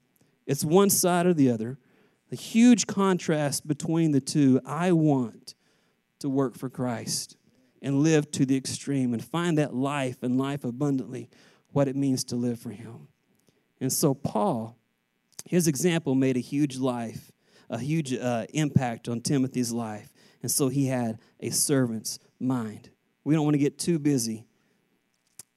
it's 0.47 0.65
one 0.65 0.91
side 0.91 1.27
or 1.27 1.35
the 1.35 1.51
other. 1.51 1.79
The 2.31 2.37
huge 2.37 2.87
contrast 2.87 3.67
between 3.67 4.13
the 4.13 4.21
two. 4.21 4.61
I 4.65 4.93
want 4.93 5.57
to 6.21 6.29
work 6.29 6.57
for 6.57 6.71
Christ 6.71 7.37
and 7.83 8.03
live 8.03 8.31
to 8.33 8.47
the 8.47 8.57
extreme 8.57 9.13
and 9.13 9.25
find 9.25 9.59
that 9.59 9.75
life 9.75 10.23
and 10.23 10.39
life 10.39 10.65
abundantly, 10.65 11.29
what 11.73 11.89
it 11.89 11.97
means 11.97 12.23
to 12.25 12.37
live 12.37 12.61
for 12.61 12.71
Him. 12.71 13.09
And 13.81 13.93
so, 13.93 14.15
Paul, 14.15 14.77
his 15.47 15.67
example 15.67 16.15
made 16.15 16.37
a 16.37 16.41
huge 16.41 16.77
life, 16.77 17.30
a 17.71 17.79
huge 17.79 18.13
uh, 18.13 18.45
impact 18.53 19.09
on 19.09 19.23
Timothy's 19.23 19.73
life. 19.73 20.13
And 20.43 20.51
so 20.51 20.69
he 20.69 20.87
had 20.87 21.19
a 21.41 21.51
servant's 21.51 22.19
mind. 22.39 22.91
We 23.25 23.35
don't 23.35 23.45
want 23.45 23.55
to 23.55 23.59
get 23.59 23.79
too 23.79 23.99
busy 23.99 24.47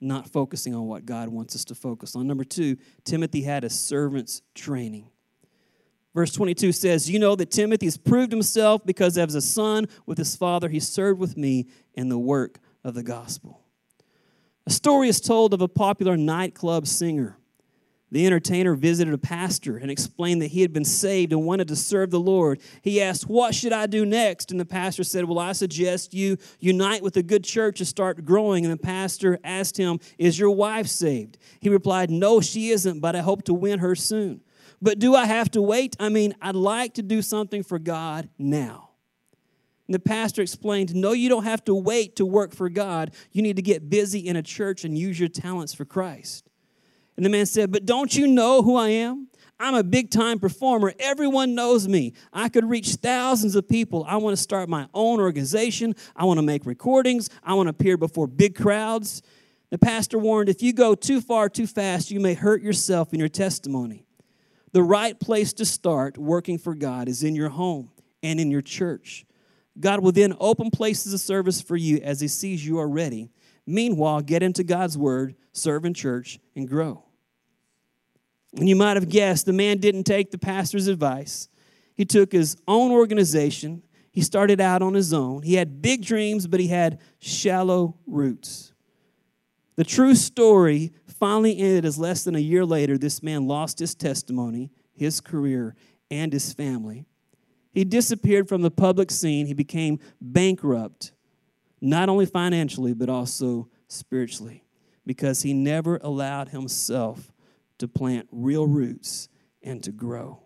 not 0.04 0.30
focusing 0.30 0.76
on 0.76 0.86
what 0.86 1.06
God 1.06 1.30
wants 1.30 1.56
us 1.56 1.66
to 1.66 1.76
focus 1.76 2.16
on. 2.16 2.28
Number 2.28 2.44
two, 2.44 2.78
Timothy 3.06 3.42
had 3.42 3.64
a 3.64 3.70
servant's 3.70 4.42
training. 4.54 5.10
Verse 6.14 6.32
22 6.32 6.74
says, 6.74 7.10
You 7.10 7.20
know 7.20 7.36
that 7.36 7.50
Timothy 7.50 7.88
has 7.88 7.98
proved 7.98 8.32
himself 8.32 8.86
because 8.86 9.18
as 9.18 9.34
a 9.34 9.42
son 9.42 9.88
with 10.06 10.18
his 10.18 10.36
father, 10.36 10.70
he 10.70 10.80
served 10.80 11.20
with 11.20 11.38
me 11.38 11.68
in 11.94 12.10
the 12.10 12.20
work 12.20 12.60
of 12.84 12.94
the 12.94 13.04
gospel. 13.04 13.62
A 14.68 14.70
story 14.70 15.08
is 15.08 15.20
told 15.20 15.54
of 15.54 15.62
a 15.62 15.68
popular 15.68 16.16
nightclub 16.16 16.86
singer. 16.86 17.38
The 18.14 18.28
entertainer 18.28 18.76
visited 18.76 19.12
a 19.12 19.18
pastor 19.18 19.78
and 19.78 19.90
explained 19.90 20.44
that 20.44 20.52
he 20.52 20.62
had 20.62 20.72
been 20.72 20.86
saved 20.86 21.34
and 21.34 21.48
wanted 21.48 21.68
to 21.70 21.76
serve 21.76 22.12
the 22.12 22.20
Lord. 22.20 22.62
He 22.84 23.02
asked, 23.02 23.28
What 23.28 23.56
should 23.56 23.74
I 23.74 23.88
do 23.88 24.06
next? 24.06 24.52
And 24.52 24.60
the 24.60 24.66
pastor 24.66 25.04
said, 25.04 25.26
Well, 25.26 25.40
I 25.40 25.54
suggest 25.54 26.14
you 26.14 26.38
unite 26.60 27.02
with 27.02 27.18
a 27.18 27.24
good 27.24 27.44
church 27.44 27.80
and 27.80 27.88
start 27.88 28.24
growing. 28.24 28.66
And 28.66 28.72
the 28.72 28.78
pastor 28.78 29.40
asked 29.44 29.78
him, 29.78 30.00
Is 30.20 30.38
your 30.38 30.52
wife 30.52 30.86
saved? 30.86 31.40
He 31.60 31.70
replied, 31.70 32.12
No, 32.12 32.40
she 32.40 32.70
isn't, 32.70 33.00
but 33.00 33.16
I 33.16 33.22
hope 33.22 33.46
to 33.46 33.54
win 33.56 33.80
her 33.80 33.96
soon. 33.96 34.42
But 34.80 35.00
do 35.00 35.16
I 35.16 35.26
have 35.26 35.50
to 35.50 35.62
wait? 35.64 35.96
I 36.00 36.10
mean, 36.10 36.36
I'd 36.40 36.56
like 36.56 36.94
to 36.96 37.02
do 37.02 37.24
something 37.24 37.64
for 37.64 37.80
God 37.80 38.30
now. 38.38 38.92
And 39.88 39.96
the 39.96 40.00
pastor 40.00 40.44
explained, 40.44 40.94
No, 40.94 41.14
you 41.14 41.30
don't 41.30 41.46
have 41.46 41.66
to 41.66 41.74
wait 41.74 42.18
to 42.18 42.28
work 42.28 42.54
for 42.54 42.70
God. 42.70 43.10
You 43.32 43.42
need 43.42 43.56
to 43.56 43.64
get 43.64 43.90
busy 43.90 44.20
in 44.20 44.36
a 44.36 44.44
church 44.44 44.84
and 44.84 44.96
use 44.96 45.20
your 45.20 45.30
talents 45.30 45.74
for 45.74 45.84
Christ. 45.84 46.48
And 47.16 47.26
the 47.26 47.30
man 47.30 47.46
said, 47.46 47.72
But 47.72 47.86
don't 47.86 48.16
you 48.16 48.28
know 48.28 48.62
who 48.62 48.76
I 48.76 48.90
am? 48.90 49.28
I'm 49.60 49.76
a 49.76 49.84
big 49.84 50.10
time 50.10 50.40
performer. 50.40 50.94
Everyone 51.00 51.56
knows 51.56 51.88
me. 51.88 52.14
I 52.34 52.50
could 52.50 52.66
reach 52.70 52.96
thousands 52.96 53.56
of 53.56 53.68
people. 53.68 54.04
I 54.08 54.18
want 54.18 54.36
to 54.36 54.42
start 54.42 54.68
my 54.68 54.88
own 54.94 55.20
organization. 55.20 55.96
I 56.16 56.26
want 56.26 56.40
to 56.40 56.42
make 56.42 56.66
recordings. 56.66 57.30
I 57.44 57.54
want 57.54 57.68
to 57.68 57.72
appear 57.72 57.96
before 57.96 58.28
big 58.28 58.56
crowds. 58.56 59.22
The 59.70 59.78
pastor 59.78 60.18
warned 60.18 60.50
if 60.50 60.62
you 60.62 60.74
go 60.74 60.96
too 60.96 61.22
far 61.22 61.50
too 61.50 61.68
fast, 61.68 62.12
you 62.12 62.20
may 62.20 62.34
hurt 62.34 62.62
yourself 62.62 63.14
in 63.14 63.20
your 63.20 63.30
testimony. 63.30 64.06
The 64.72 64.84
right 64.84 65.20
place 65.20 65.54
to 65.54 65.66
start 65.66 66.18
working 66.18 66.58
for 66.58 66.76
God 66.76 67.08
is 67.08 67.24
in 67.24 67.36
your 67.36 67.50
home 67.50 67.92
and 68.22 68.40
in 68.40 68.52
your 68.52 68.62
church. 68.62 69.26
God 69.80 70.02
will 70.02 70.12
then 70.12 70.36
open 70.40 70.72
places 70.72 71.14
of 71.14 71.20
service 71.20 71.62
for 71.62 71.76
you 71.76 71.98
as 72.04 72.20
He 72.20 72.28
sees 72.28 72.66
you 72.66 72.80
are 72.80 72.90
ready. 72.90 73.30
Meanwhile, 73.66 74.22
get 74.22 74.44
into 74.44 74.64
God's 74.64 74.98
Word, 74.98 75.36
serve 75.52 75.86
in 75.86 75.94
church, 75.94 76.40
and 76.56 76.68
grow. 76.68 77.03
And 78.56 78.70
you 78.70 78.76
might 78.76 78.98
have 78.98 79.10
guessed 79.10 79.46
the 79.46 79.54
man 79.54 79.78
didn't 79.78 80.04
take 80.04 80.32
the 80.32 80.38
pastor's 80.38 80.88
advice. 80.88 81.50
He 81.96 82.06
took 82.06 82.32
his 82.32 82.56
own 82.68 82.92
organization. 82.92 83.84
He 84.12 84.22
started 84.22 84.62
out 84.62 84.82
on 84.82 84.94
his 84.94 85.14
own. 85.14 85.44
He 85.44 85.56
had 85.56 85.82
big 85.82 86.06
dreams, 86.06 86.48
but 86.48 86.60
he 86.60 86.68
had 86.68 87.00
shallow 87.20 87.98
roots. 88.06 88.74
The 89.76 89.84
true 89.84 90.14
story 90.14 90.94
finally 91.08 91.58
ended 91.58 91.86
as 91.86 91.98
less 91.98 92.24
than 92.24 92.36
a 92.36 92.40
year 92.40 92.66
later, 92.66 92.98
this 92.98 93.24
man 93.24 93.48
lost 93.48 93.80
his 93.80 93.96
testimony, 93.96 94.72
his 94.94 95.20
career, 95.20 95.76
and 96.12 96.32
his 96.32 96.54
family. 96.54 97.06
He 97.72 97.84
disappeared 97.84 98.48
from 98.48 98.62
the 98.62 98.70
public 98.70 99.10
scene. 99.10 99.48
He 99.48 99.54
became 99.54 100.00
bankrupt, 100.22 101.12
not 101.82 102.08
only 102.08 102.28
financially, 102.28 102.94
but 102.94 103.10
also 103.10 103.68
spiritually, 103.88 104.64
because 105.08 105.42
he 105.42 105.54
never 105.54 105.98
allowed 106.04 106.50
himself 106.50 107.33
to 107.80 107.88
plant 107.88 108.28
real 108.32 108.68
roots 108.68 109.30
and 109.62 109.84
to 109.84 109.92
grow. 109.92 110.42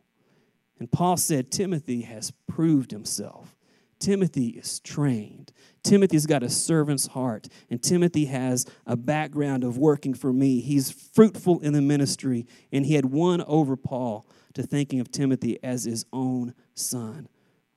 And 0.80 0.92
Paul 0.92 1.18
said, 1.18 1.52
Timothy 1.52 2.02
has 2.02 2.32
proved 2.48 2.92
himself. 2.92 3.56
Timothy 4.00 4.50
is 4.50 4.80
trained. 4.80 5.52
Timothy's 5.84 6.28
got 6.28 6.44
a 6.44 6.50
servant's 6.50 7.08
heart, 7.08 7.48
and 7.70 7.82
Timothy 7.82 8.26
has 8.26 8.66
a 8.86 8.96
background 8.96 9.64
of 9.64 9.78
working 9.78 10.14
for 10.14 10.32
me. 10.32 10.60
He's 10.62 10.92
fruitful 10.92 11.62
in 11.62 11.74
the 11.74 11.82
ministry, 11.82 12.46
and 12.72 12.86
he 12.86 12.94
had 12.94 13.06
won 13.06 13.42
over 13.48 13.76
Paul 13.76 14.28
to 14.54 14.62
thinking 14.62 15.00
of 15.00 15.12
Timothy 15.12 15.58
as 15.64 15.86
his 15.86 16.06
own 16.14 16.54
son. 16.76 17.28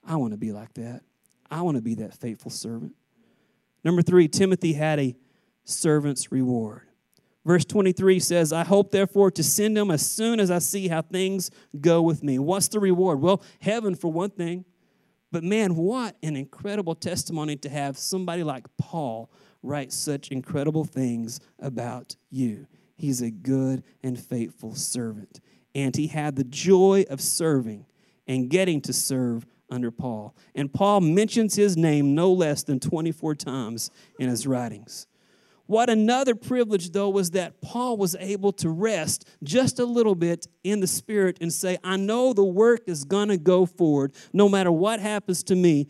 I 0.05 0.17
want 0.17 0.33
to 0.33 0.39
be 0.39 0.53
like 0.53 0.75
that. 0.75 1.03
I 1.51 1.63
want 1.63 1.77
to 1.77 1.83
be 1.83 1.95
that 1.97 2.15
faithful 2.15 2.51
servant. 2.51 2.95
Number 3.83 4.03
three, 4.03 4.29
Timothy 4.29 4.75
had 4.75 5.01
a 5.01 5.17
servant's 5.65 6.31
reward. 6.31 6.83
Verse 7.45 7.65
23 7.65 8.19
says, 8.21 8.53
I 8.53 8.65
hope 8.65 8.91
therefore 8.91 9.31
to 9.31 9.43
send 9.43 9.77
him 9.79 9.91
as 9.91 10.09
soon 10.09 10.41
as 10.41 10.51
I 10.51 10.59
see 10.59 10.89
how 10.89 11.03
things 11.03 11.51
go 11.81 12.03
with 12.03 12.23
me. 12.23 12.39
What's 12.39 12.69
the 12.69 12.81
reward? 12.81 13.21
Well, 13.21 13.43
heaven 13.61 13.95
for 13.95 14.13
one 14.13 14.31
thing. 14.31 14.65
But 15.33 15.45
man, 15.45 15.77
what 15.77 16.17
an 16.23 16.37
incredible 16.37 16.95
testimony 16.95 17.57
to 17.57 17.69
have 17.69 17.97
somebody 17.97 18.43
like 18.43 18.67
Paul 18.77 19.31
write 19.63 19.93
such 19.93 20.29
incredible 20.31 20.85
things 20.85 21.41
about 21.59 22.17
you. 22.31 22.67
He's 22.97 23.23
a 23.23 23.31
good 23.31 23.85
and 24.03 24.19
faithful 24.19 24.75
servant. 24.75 25.41
and 25.75 25.95
he 25.97 26.09
had 26.09 26.37
the 26.37 26.45
joy 26.45 27.05
of 27.09 27.21
serving 27.21 27.87
and 28.27 28.49
getting 28.51 28.81
to 28.83 28.93
serve 28.93 29.47
under 29.71 29.91
Paul. 29.91 30.35
And 30.55 30.73
Paul 30.73 31.01
mentions 31.01 31.55
his 31.55 31.77
name 31.77 32.15
no 32.15 32.33
less 32.33 32.63
than 32.65 32.81
24 32.81 33.37
times 33.37 33.91
in 34.19 34.29
his 34.29 34.47
writings. 34.47 35.07
What 35.71 35.89
another 35.89 36.35
privilege, 36.35 36.91
though, 36.91 37.11
was 37.11 37.31
that 37.31 37.61
Paul 37.61 37.97
was 37.97 38.17
able 38.19 38.51
to 38.55 38.69
rest 38.69 39.25
just 39.45 39.79
a 39.79 39.85
little 39.85 40.17
bit 40.17 40.49
in 40.65 40.81
the 40.81 40.89
Spirit 40.89 41.39
and 41.41 41.53
say, 41.53 41.79
I 41.85 41.97
know 41.97 42.33
the 42.33 42.43
work 42.43 42.81
is 42.89 43.05
going 43.05 43.29
to 43.29 43.37
go 43.37 43.67
forward. 43.67 44.13
No 44.33 44.49
matter 44.49 44.73
what 44.73 44.99
happens 44.99 45.45
to 45.45 45.55
me, 45.55 45.87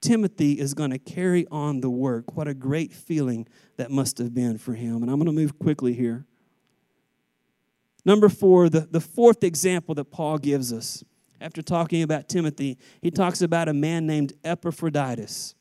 Timothy 0.00 0.52
is 0.52 0.72
going 0.72 0.92
to 0.92 1.00
carry 1.00 1.48
on 1.50 1.80
the 1.80 1.90
work. 1.90 2.36
What 2.36 2.46
a 2.46 2.54
great 2.54 2.92
feeling 2.92 3.48
that 3.76 3.90
must 3.90 4.18
have 4.18 4.32
been 4.32 4.56
for 4.56 4.74
him. 4.74 5.02
And 5.02 5.10
I'm 5.10 5.16
going 5.16 5.26
to 5.26 5.32
move 5.32 5.58
quickly 5.58 5.94
here. 5.94 6.26
Number 8.04 8.28
four, 8.28 8.68
the, 8.68 8.82
the 8.88 9.00
fourth 9.00 9.42
example 9.42 9.96
that 9.96 10.12
Paul 10.12 10.38
gives 10.38 10.72
us 10.72 11.02
after 11.40 11.60
talking 11.60 12.04
about 12.04 12.28
Timothy, 12.28 12.78
he 13.02 13.10
talks 13.10 13.42
about 13.42 13.68
a 13.68 13.74
man 13.74 14.06
named 14.06 14.32
Epaphroditus. 14.44 15.56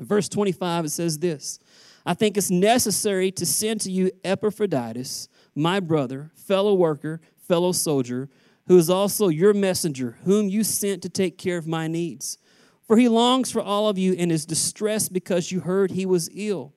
Verse 0.00 0.30
25, 0.30 0.86
it 0.86 0.88
says 0.88 1.18
this 1.18 1.58
I 2.04 2.14
think 2.14 2.36
it's 2.36 2.50
necessary 2.50 3.30
to 3.32 3.46
send 3.46 3.80
to 3.82 3.90
you 3.90 4.10
Epaphroditus, 4.24 5.28
my 5.54 5.80
brother, 5.80 6.30
fellow 6.34 6.74
worker, 6.74 7.20
fellow 7.36 7.72
soldier, 7.72 8.28
who 8.66 8.76
is 8.76 8.90
also 8.90 9.28
your 9.28 9.54
messenger, 9.54 10.18
whom 10.24 10.48
you 10.48 10.64
sent 10.64 11.02
to 11.02 11.08
take 11.08 11.38
care 11.38 11.58
of 11.58 11.66
my 11.66 11.86
needs. 11.86 12.38
For 12.86 12.96
he 12.96 13.08
longs 13.08 13.50
for 13.50 13.62
all 13.62 13.88
of 13.88 13.98
you 13.98 14.14
and 14.14 14.32
is 14.32 14.46
distressed 14.46 15.12
because 15.12 15.52
you 15.52 15.60
heard 15.60 15.90
he 15.90 16.06
was 16.06 16.28
ill. 16.34 16.74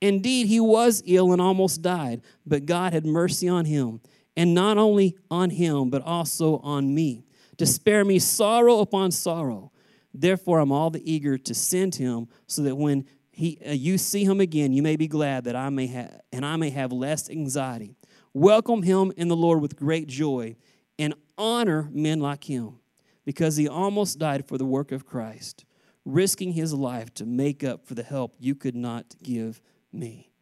Indeed, 0.00 0.46
he 0.46 0.60
was 0.60 1.02
ill 1.06 1.32
and 1.32 1.40
almost 1.40 1.82
died, 1.82 2.22
but 2.44 2.66
God 2.66 2.92
had 2.92 3.06
mercy 3.06 3.48
on 3.48 3.64
him, 3.64 4.00
and 4.36 4.54
not 4.54 4.76
only 4.76 5.16
on 5.30 5.50
him, 5.50 5.88
but 5.88 6.02
also 6.02 6.58
on 6.58 6.94
me, 6.94 7.24
to 7.56 7.64
spare 7.64 8.04
me 8.04 8.18
sorrow 8.18 8.80
upon 8.80 9.10
sorrow. 9.10 9.72
Therefore, 10.12 10.60
I'm 10.60 10.72
all 10.72 10.90
the 10.90 11.10
eager 11.10 11.38
to 11.38 11.54
send 11.54 11.94
him, 11.94 12.28
so 12.46 12.62
that 12.62 12.76
when 12.76 13.06
he, 13.36 13.58
uh, 13.66 13.72
you 13.72 13.98
see 13.98 14.24
him 14.24 14.40
again, 14.40 14.72
you 14.72 14.82
may 14.82 14.96
be 14.96 15.06
glad 15.06 15.44
that 15.44 15.54
I 15.54 15.68
may 15.68 15.88
have, 15.88 16.22
and 16.32 16.44
I 16.44 16.56
may 16.56 16.70
have 16.70 16.90
less 16.90 17.28
anxiety. 17.28 17.94
Welcome 18.32 18.82
him 18.82 19.12
in 19.14 19.28
the 19.28 19.36
Lord 19.36 19.60
with 19.60 19.76
great 19.76 20.06
joy, 20.06 20.56
and 20.98 21.12
honor 21.36 21.90
men 21.92 22.18
like 22.18 22.44
him, 22.44 22.78
because 23.26 23.58
he 23.58 23.68
almost 23.68 24.18
died 24.18 24.48
for 24.48 24.56
the 24.56 24.64
work 24.64 24.90
of 24.90 25.04
Christ, 25.04 25.66
risking 26.06 26.52
his 26.52 26.72
life 26.72 27.12
to 27.12 27.26
make 27.26 27.62
up 27.62 27.86
for 27.86 27.94
the 27.94 28.02
help 28.02 28.34
you 28.40 28.54
could 28.54 28.74
not 28.74 29.14
give 29.22 29.60
me. 29.92 30.32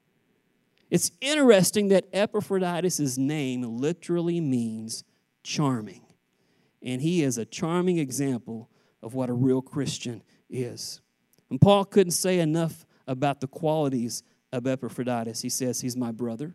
It's 0.89 1.11
interesting 1.21 1.89
that 1.89 2.07
Epaphroditus' 2.13 3.19
name 3.19 3.63
literally 3.63 4.41
means 4.41 5.03
charming, 5.43 6.07
and 6.81 7.03
he 7.03 7.25
is 7.25 7.39
a 7.39 7.45
charming 7.45 7.99
example 7.99 8.71
of 9.03 9.15
what 9.15 9.31
a 9.31 9.35
real 9.35 9.63
Christian 9.63 10.23
is. 10.49 11.01
And 11.51 11.61
Paul 11.61 11.85
couldn't 11.85 12.13
say 12.13 12.41
enough 12.41 12.87
about 13.07 13.41
the 13.41 13.47
qualities 13.47 14.23
of 14.53 14.67
Epaphroditus. 14.67 15.43
He 15.43 15.49
says, 15.49 15.81
He's 15.81 15.97
my 15.97 16.13
brother. 16.13 16.55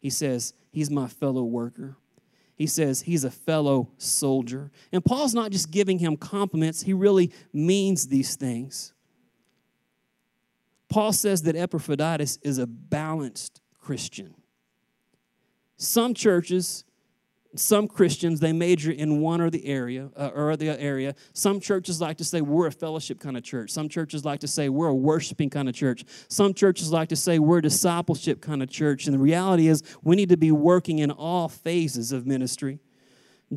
He 0.00 0.10
says, 0.10 0.54
He's 0.70 0.90
my 0.90 1.08
fellow 1.08 1.44
worker. 1.44 1.96
He 2.56 2.66
says, 2.66 3.02
He's 3.02 3.24
a 3.24 3.30
fellow 3.30 3.90
soldier. 3.98 4.70
And 4.92 5.04
Paul's 5.04 5.34
not 5.34 5.52
just 5.52 5.70
giving 5.70 5.98
him 5.98 6.16
compliments, 6.16 6.82
he 6.82 6.92
really 6.92 7.32
means 7.52 8.08
these 8.08 8.36
things. 8.36 8.92
Paul 10.88 11.12
says 11.12 11.42
that 11.42 11.54
Epaphroditus 11.54 12.38
is 12.42 12.58
a 12.58 12.66
balanced 12.66 13.60
Christian. 13.78 14.34
Some 15.76 16.14
churches 16.14 16.84
some 17.56 17.88
Christians 17.88 18.40
they 18.40 18.52
major 18.52 18.92
in 18.92 19.20
one 19.20 19.40
or 19.40 19.50
the 19.50 19.64
area 19.66 20.10
uh, 20.16 20.30
or 20.34 20.56
the 20.56 20.68
area. 20.68 21.14
Some 21.32 21.60
churches 21.60 22.00
like 22.00 22.18
to 22.18 22.24
say 22.24 22.40
we're 22.40 22.66
a 22.66 22.72
fellowship 22.72 23.20
kind 23.20 23.36
of 23.36 23.42
church. 23.42 23.70
Some 23.70 23.88
churches 23.88 24.24
like 24.24 24.40
to 24.40 24.48
say 24.48 24.68
we're 24.68 24.88
a 24.88 24.94
worshiping 24.94 25.48
kind 25.48 25.68
of 25.68 25.74
church. 25.74 26.04
Some 26.28 26.52
churches 26.52 26.92
like 26.92 27.08
to 27.08 27.16
say 27.16 27.38
we're 27.38 27.58
a 27.58 27.62
discipleship 27.62 28.40
kind 28.42 28.62
of 28.62 28.68
church. 28.68 29.06
And 29.06 29.14
the 29.14 29.18
reality 29.18 29.68
is 29.68 29.82
we 30.02 30.16
need 30.16 30.28
to 30.28 30.36
be 30.36 30.52
working 30.52 30.98
in 30.98 31.10
all 31.10 31.48
phases 31.48 32.12
of 32.12 32.26
ministry. 32.26 32.80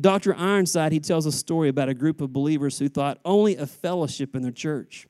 Dr. 0.00 0.34
Ironside 0.34 0.92
he 0.92 1.00
tells 1.00 1.26
a 1.26 1.32
story 1.32 1.68
about 1.68 1.90
a 1.90 1.94
group 1.94 2.22
of 2.22 2.32
believers 2.32 2.78
who 2.78 2.88
thought 2.88 3.18
only 3.24 3.56
of 3.56 3.70
fellowship 3.70 4.34
in 4.34 4.42
their 4.42 4.52
church. 4.52 5.06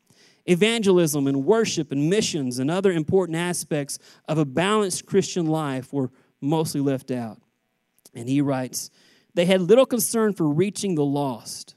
Evangelism 0.47 1.29
and 1.29 1.45
worship 1.45 1.93
and 1.93 2.11
missions 2.11 2.59
and 2.59 2.69
other 2.69 2.91
important 2.91 3.37
aspects 3.37 4.01
of 4.27 4.39
a 4.39 4.45
balanced 4.45 5.07
Christian 5.07 5.47
life 5.47 5.93
were 5.93 6.11
mostly 6.41 6.81
left 6.81 7.13
out. 7.13 7.42
And 8.15 8.29
he 8.29 8.41
writes, 8.41 8.91
They 9.35 9.47
had 9.47 9.61
little 9.61 9.87
concern 9.87 10.33
for 10.33 10.49
reaching 10.49 10.95
the 10.95 11.05
lost. 11.05 11.75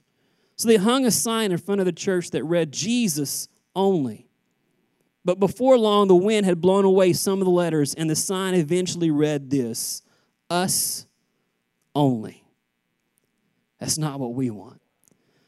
So 0.55 0.67
they 0.67 0.77
hung 0.77 1.05
a 1.05 1.11
sign 1.11 1.51
in 1.51 1.57
front 1.57 1.81
of 1.81 1.85
the 1.85 1.91
church 1.91 2.31
that 2.31 2.43
read, 2.43 2.71
Jesus 2.71 3.47
only. 3.75 4.29
But 5.25 5.39
before 5.39 5.77
long, 5.77 6.07
the 6.07 6.15
wind 6.15 6.45
had 6.45 6.61
blown 6.61 6.85
away 6.85 7.11
some 7.13 7.39
of 7.39 7.45
the 7.45 7.51
letters, 7.51 7.93
and 7.93 8.09
the 8.09 8.15
sign 8.15 8.53
eventually 8.53 9.11
read 9.11 9.49
this 9.49 10.01
Us 10.49 11.07
only. 11.93 12.43
That's 13.79 13.97
not 13.97 14.19
what 14.19 14.33
we 14.33 14.49
want. 14.49 14.81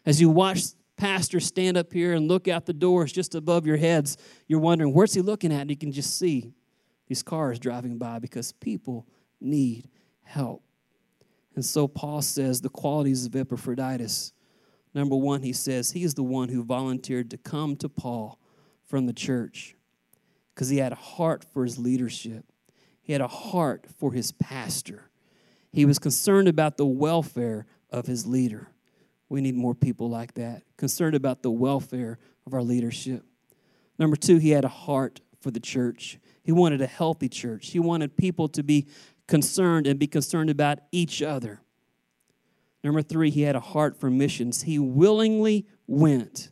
As 0.06 0.20
you 0.20 0.30
watch 0.30 0.62
pastors 0.98 1.46
stand 1.46 1.78
up 1.78 1.94
here 1.94 2.14
and 2.14 2.28
look 2.28 2.48
out 2.48 2.66
the 2.66 2.74
doors 2.74 3.12
just 3.12 3.36
above 3.36 3.66
your 3.66 3.78
heads, 3.78 4.18
you're 4.48 4.60
wondering, 4.60 4.94
where's 4.94 5.14
he 5.14 5.22
looking 5.22 5.54
at? 5.54 5.62
And 5.62 5.70
you 5.70 5.78
can 5.78 5.92
just 5.92 6.18
see 6.18 6.54
these 7.08 7.24
cars 7.24 7.60
driving 7.60 7.98
by 7.98 8.20
because 8.20 8.52
people 8.54 9.08
need 9.40 9.90
help. 10.24 10.64
And 11.58 11.66
so 11.66 11.88
Paul 11.88 12.22
says 12.22 12.62
the 12.62 12.70
qualities 12.70 13.26
of 13.26 13.36
Epaphroditus. 13.36 14.32
Number 14.94 15.16
one, 15.16 15.42
he 15.42 15.54
says 15.54 15.90
he 15.90 16.04
is 16.04 16.14
the 16.14 16.22
one 16.22 16.50
who 16.50 16.64
volunteered 16.64 17.32
to 17.32 17.38
come 17.38 17.76
to 17.78 17.90
Paul 17.90 18.40
from 18.86 19.08
the 19.08 19.12
church 19.12 19.76
because 20.54 20.70
he 20.70 20.78
had 20.78 20.92
a 20.92 20.96
heart 20.96 21.44
for 21.44 21.64
his 21.64 21.80
leadership, 21.80 22.46
he 23.02 23.12
had 23.12 23.24
a 23.24 23.28
heart 23.28 23.88
for 23.98 24.14
his 24.14 24.32
pastor. 24.34 25.10
He 25.72 25.84
was 25.84 25.98
concerned 25.98 26.48
about 26.48 26.78
the 26.78 26.86
welfare 26.86 27.66
of 27.90 28.06
his 28.06 28.28
leader. 28.28 28.70
We 29.28 29.42
need 29.42 29.56
more 29.56 29.74
people 29.74 30.12
like 30.12 30.36
that, 30.36 30.62
concerned 30.78 31.16
about 31.16 31.42
the 31.42 31.50
welfare 31.50 32.20
of 32.46 32.54
our 32.54 32.62
leadership. 32.62 33.24
Number 33.98 34.16
two, 34.16 34.38
he 34.38 34.52
had 34.52 34.64
a 34.64 34.68
heart 34.70 35.22
for 35.42 35.50
the 35.50 35.60
church. 35.60 36.20
He 36.44 36.52
wanted 36.52 36.82
a 36.82 36.88
healthy 36.88 37.30
church. 37.30 37.72
He 37.72 37.80
wanted 37.80 38.16
people 38.16 38.48
to 38.50 38.62
be 38.62 38.88
concerned 39.28 39.88
and 39.88 40.00
be 40.00 40.08
concerned 40.08 40.50
about 40.50 40.80
each 40.92 41.22
other. 41.22 41.62
Number 42.84 43.02
three, 43.02 43.30
he 43.30 43.42
had 43.42 43.56
a 43.56 43.60
heart 43.60 44.00
for 44.00 44.10
missions. 44.10 44.64
He 44.64 44.80
willingly 44.80 45.68
went. 45.88 46.52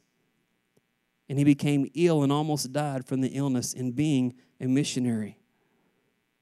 And 1.29 1.37
he 1.37 1.43
became 1.43 1.89
ill 1.95 2.23
and 2.23 2.31
almost 2.31 2.73
died 2.73 3.05
from 3.05 3.21
the 3.21 3.29
illness 3.29 3.73
in 3.73 3.91
being 3.91 4.35
a 4.59 4.67
missionary. 4.67 5.39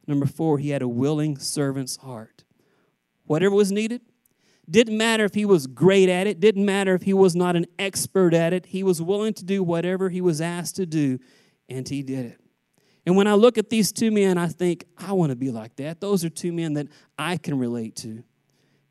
Number 0.08 0.26
four, 0.26 0.58
he 0.58 0.70
had 0.70 0.82
a 0.82 0.88
willing 0.88 1.38
servant's 1.38 1.98
heart. 1.98 2.44
Whatever 3.26 3.56
was 3.56 3.72
needed, 3.72 4.02
didn't 4.70 4.98
matter 4.98 5.26
if 5.26 5.34
he 5.34 5.46
was 5.46 5.68
great 5.68 6.10
at 6.10 6.28
it, 6.28 6.40
didn't 6.40 6.66
matter 6.66 6.94
if 6.96 7.04
he 7.04 7.14
was 7.14 7.36
not 7.36 7.56
an 7.56 7.66
expert 7.80 8.34
at 8.34 8.54
it, 8.54 8.68
he 8.68 8.84
was 8.84 9.02
willing 9.02 9.34
to 9.34 9.46
do 9.46 9.64
whatever 9.64 10.10
he 10.10 10.22
was 10.22 10.42
asked 10.42 10.76
to 10.78 10.86
do, 10.86 11.20
and 11.70 11.88
he 11.88 12.02
did 12.02 12.26
it. 12.26 12.43
And 13.06 13.18
when 13.18 13.28
I 13.28 13.34
look 13.34 13.58
at 13.58 13.70
these 13.70 13.92
two 13.92 14.12
men, 14.12 14.38
I 14.38 14.48
think, 14.48 14.86
I 14.98 15.12
want 15.14 15.32
to 15.32 15.36
be 15.36 15.52
like 15.52 15.76
that. 15.76 16.00
Those 16.00 16.24
are 16.24 16.30
two 16.30 16.54
men 16.54 16.74
that 16.74 16.88
I 17.18 17.38
can 17.38 17.58
relate 17.58 17.96
to. 17.98 18.24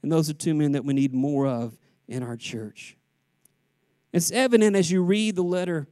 And 0.03 0.13
those 0.13 0.29
are 0.29 0.35
two 0.35 0.55
men 0.55 0.73
that 0.73 0.85
we 0.85 0.93
need 0.93 1.15
more 1.15 1.47
of 1.47 1.79
in 2.09 2.23
our 2.23 2.37
church. 2.37 2.97
It's 4.13 4.31
evident 4.31 4.77
as 4.77 4.91
you 4.91 5.03
read 5.03 5.37
the 5.37 5.43
letter 5.43 5.87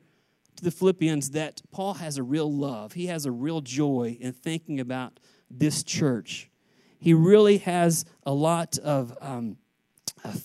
to 0.57 0.65
the 0.65 0.71
Philippians 0.71 1.31
that 1.31 1.63
Paul 1.71 1.95
has 1.95 2.19
a 2.19 2.23
real 2.23 2.53
love. 2.53 2.93
He 2.93 3.07
has 3.07 3.25
a 3.25 3.31
real 3.31 3.63
joy 3.63 4.19
in 4.21 4.33
thinking 4.33 4.81
about 4.81 5.19
this 5.51 5.83
church. 5.83 6.51
He 6.99 7.15
really 7.15 7.59
has 7.59 8.05
a 8.25 8.33
lot 8.33 8.77
of 8.79 9.17
um, 9.23 9.57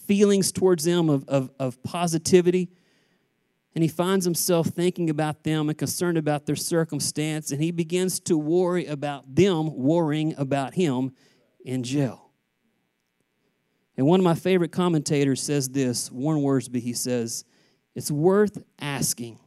feelings 0.07 0.53
towards 0.53 0.85
them, 0.85 1.09
of, 1.09 1.27
of, 1.27 1.51
of 1.59 1.83
positivity 1.83 2.69
and 3.75 3.83
he 3.83 3.89
finds 3.89 4.23
himself 4.23 4.67
thinking 4.67 5.09
about 5.09 5.43
them 5.43 5.67
and 5.67 5.77
concerned 5.77 6.17
about 6.17 6.45
their 6.45 6.55
circumstance, 6.55 7.51
and 7.51 7.61
he 7.61 7.71
begins 7.71 8.21
to 8.21 8.37
worry 8.37 8.85
about 8.85 9.35
them 9.35 9.75
worrying 9.75 10.33
about 10.37 10.73
him 10.73 11.11
in 11.65 11.83
jail. 11.83 12.31
And 13.97 14.07
one 14.07 14.21
of 14.21 14.23
my 14.23 14.33
favorite 14.33 14.71
commentators 14.71 15.41
says 15.41 15.69
this 15.69 16.09
Warren 16.09 16.41
Wiersbe, 16.41 16.81
he 16.81 16.93
says, 16.93 17.43
It's 17.95 18.09
worth 18.09 18.63
asking, 18.79 19.39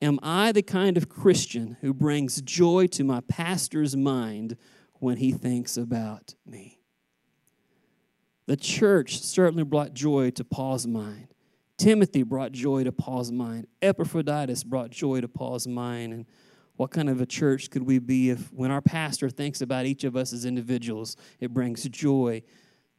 Am 0.00 0.20
I 0.22 0.52
the 0.52 0.62
kind 0.62 0.96
of 0.96 1.08
Christian 1.08 1.76
who 1.80 1.92
brings 1.92 2.40
joy 2.40 2.86
to 2.88 3.02
my 3.02 3.20
pastor's 3.22 3.96
mind 3.96 4.56
when 4.94 5.16
he 5.16 5.32
thinks 5.32 5.76
about 5.76 6.34
me? 6.46 6.80
The 8.46 8.56
church 8.56 9.20
certainly 9.20 9.64
brought 9.64 9.94
joy 9.94 10.30
to 10.30 10.44
Paul's 10.44 10.86
mind. 10.86 11.34
Timothy 11.78 12.24
brought 12.24 12.50
joy 12.50 12.82
to 12.84 12.92
Paul's 12.92 13.30
mind. 13.30 13.68
Epaphroditus 13.80 14.64
brought 14.64 14.90
joy 14.90 15.20
to 15.20 15.28
Paul's 15.28 15.68
mind. 15.68 16.12
And 16.12 16.26
what 16.76 16.90
kind 16.90 17.08
of 17.08 17.20
a 17.20 17.26
church 17.26 17.70
could 17.70 17.84
we 17.84 18.00
be 18.00 18.30
if, 18.30 18.52
when 18.52 18.72
our 18.72 18.82
pastor 18.82 19.30
thinks 19.30 19.60
about 19.60 19.86
each 19.86 20.02
of 20.02 20.16
us 20.16 20.32
as 20.32 20.44
individuals, 20.44 21.16
it 21.38 21.54
brings 21.54 21.84
joy 21.84 22.42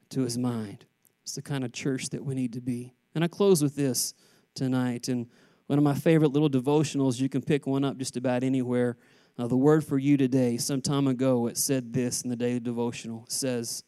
to 0.09 0.21
his 0.21 0.37
mind. 0.37 0.85
It's 1.23 1.35
the 1.35 1.41
kind 1.41 1.65
of 1.65 1.73
church 1.73 2.09
that 2.09 2.23
we 2.23 2.35
need 2.35 2.53
to 2.53 2.61
be. 2.61 2.93
And 3.13 3.23
I 3.23 3.27
close 3.27 3.61
with 3.61 3.75
this 3.75 4.13
tonight. 4.55 5.09
And 5.09 5.27
one 5.67 5.77
of 5.77 5.83
my 5.83 5.93
favorite 5.93 6.31
little 6.31 6.49
devotionals, 6.49 7.19
you 7.19 7.27
can 7.27 7.41
pick 7.41 7.67
one 7.67 7.83
up 7.83 7.97
just 7.97 8.15
about 8.15 8.43
anywhere. 8.43 8.97
Uh, 9.37 9.47
the 9.47 9.57
word 9.57 9.83
for 9.83 9.97
you 9.97 10.15
today, 10.15 10.55
some 10.57 10.81
time 10.81 11.07
ago, 11.07 11.47
it 11.47 11.57
said 11.57 11.91
this 11.93 12.21
in 12.21 12.29
the 12.29 12.35
daily 12.35 12.59
devotional. 12.61 13.23
It 13.25 13.31
says, 13.31 13.83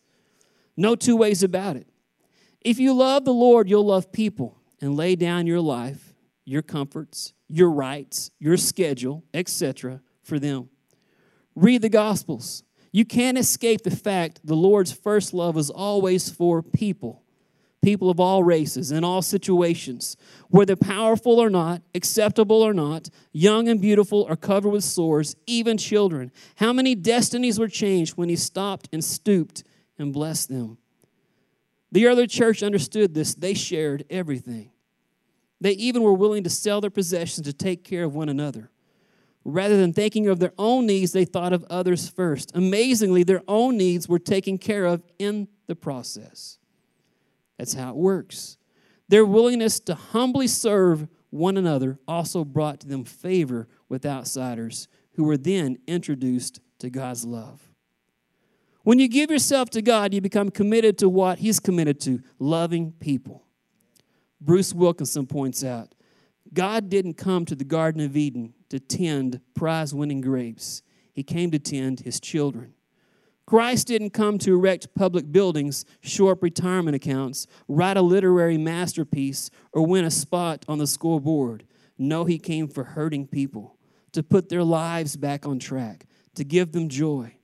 No 0.76 0.96
two 0.96 1.16
ways 1.16 1.44
about 1.44 1.78
it. 1.78 1.88
If 2.60 2.78
you 2.78 2.94
love 2.94 3.26
the 3.26 3.34
Lord, 3.34 3.70
you'll 3.70 3.86
love 3.86 4.12
people 4.12 4.61
and 4.82 4.96
lay 4.98 5.16
down 5.16 5.48
your 5.48 5.62
life, 5.62 6.14
your 6.44 6.62
comforts, 6.62 7.34
your 7.48 7.70
rights, 7.70 8.32
your 8.40 8.58
schedule, 8.58 9.24
etc., 9.34 10.02
for 10.24 10.40
them. 10.40 10.70
Read 11.56 11.82
the 11.82 11.90
Gospels. 11.90 12.64
You 12.92 13.06
can't 13.06 13.38
escape 13.38 13.84
the 13.84 13.96
fact 13.96 14.42
the 14.44 14.56
Lord's 14.56 14.92
first 14.92 15.34
love 15.34 15.58
is 15.58 15.70
always 15.70 16.30
for 16.30 16.62
people, 16.62 17.24
people 17.82 18.10
of 18.10 18.20
all 18.20 18.44
races, 18.44 18.92
in 18.92 19.04
all 19.04 19.22
situations, 19.22 20.18
whether 20.50 20.76
powerful 20.76 21.40
or 21.40 21.50
not, 21.50 21.82
acceptable 21.96 22.62
or 22.62 22.74
not, 22.74 23.10
young 23.32 23.70
and 23.70 23.80
beautiful 23.80 24.26
or 24.28 24.36
covered 24.36 24.72
with 24.72 24.84
sores, 24.84 25.36
even 25.48 25.78
children. 25.78 26.32
How 26.56 26.74
many 26.74 26.96
destinies 26.96 27.60
were 27.60 27.70
changed 27.70 28.18
when 28.18 28.30
He 28.30 28.36
stopped 28.36 28.90
and 28.92 29.04
stooped 29.04 29.64
and 29.98 30.12
blessed 30.12 30.50
them? 30.50 30.78
The 31.92 32.08
early 32.08 32.28
church 32.28 32.64
understood 32.64 33.14
this. 33.14 33.36
They 33.36 33.54
shared 33.54 34.06
everything. 34.10 34.71
They 35.62 35.74
even 35.74 36.02
were 36.02 36.14
willing 36.14 36.44
to 36.44 36.50
sell 36.50 36.82
their 36.82 36.90
possessions 36.90 37.46
to 37.46 37.54
take 37.54 37.84
care 37.84 38.04
of 38.04 38.16
one 38.16 38.28
another. 38.28 38.72
Rather 39.46 39.78
than 39.78 39.94
thinking 39.94 40.28
of 40.28 40.40
their 40.40 40.54
own 40.58 40.86
needs, 40.86 41.14
they 41.14 41.26
thought 41.26 41.54
of 41.54 41.64
others 41.70 42.10
first. 42.10 42.52
Amazingly, 42.56 43.24
their 43.24 43.44
own 43.48 43.78
needs 43.78 44.10
were 44.10 44.20
taken 44.20 44.58
care 44.58 44.86
of 44.86 45.04
in 45.20 45.48
the 45.68 45.76
process. 45.76 46.58
That's 47.58 47.74
how 47.74 47.92
it 47.92 47.96
works. 47.96 48.58
Their 49.08 49.26
willingness 49.26 49.80
to 49.82 49.96
humbly 49.96 50.48
serve 50.48 51.08
one 51.30 51.58
another 51.58 52.00
also 52.08 52.44
brought 52.44 52.82
to 52.82 52.88
them 52.88 53.04
favor 53.04 53.68
with 53.88 54.06
outsiders 54.06 54.88
who 55.14 55.24
were 55.24 55.38
then 55.38 55.78
introduced 55.88 56.60
to 56.80 56.90
God's 56.90 57.26
love. 57.26 57.62
When 58.84 59.00
you 59.00 59.08
give 59.08 59.30
yourself 59.30 59.70
to 59.72 59.82
God, 59.82 60.14
you 60.14 60.22
become 60.22 60.50
committed 60.50 60.98
to 61.00 61.10
what 61.10 61.40
He's 61.40 61.60
committed 61.60 62.00
to 62.02 62.22
loving 62.40 62.94
people. 62.94 63.46
Bruce 64.42 64.74
Wilkinson 64.74 65.28
points 65.28 65.64
out 65.64 65.94
God 66.52 66.90
didn't 66.90 67.14
come 67.14 67.46
to 67.46 67.56
the 67.56 67.64
Garden 67.64 68.02
of 68.02 68.18
Eden 68.18 68.54
to 68.70 68.80
tend 68.80 69.40
prize 69.54 69.94
winning 69.94 70.22
grapes, 70.22 70.82
He 71.14 71.24
came 71.24 71.52
to 71.52 71.60
tend 71.60 72.02
His 72.02 72.20
children. 72.20 72.74
Christ 73.46 73.88
didn't 73.88 74.12
come 74.12 74.38
to 74.40 74.54
erect 74.54 74.96
public 74.96 75.32
buildings, 75.32 75.86
shore 76.00 76.32
up 76.34 76.44
retirement 76.44 76.96
accounts, 76.96 77.48
write 77.68 77.98
a 77.98 78.02
literary 78.02 78.58
masterpiece, 78.58 79.50
or 79.74 79.86
win 79.86 80.06
a 80.06 80.12
spot 80.12 80.66
on 80.68 80.78
the 80.78 80.88
scoreboard. 80.88 81.66
No, 81.98 82.26
He 82.26 82.40
came 82.40 82.68
for 82.68 82.84
hurting 82.84 83.28
people, 83.28 83.78
to 84.14 84.24
put 84.24 84.50
their 84.50 84.64
lives 84.64 85.16
back 85.18 85.46
on 85.46 85.60
track, 85.60 86.06
to 86.36 86.44
give 86.44 86.72
them 86.72 86.90
joy. 86.90 87.36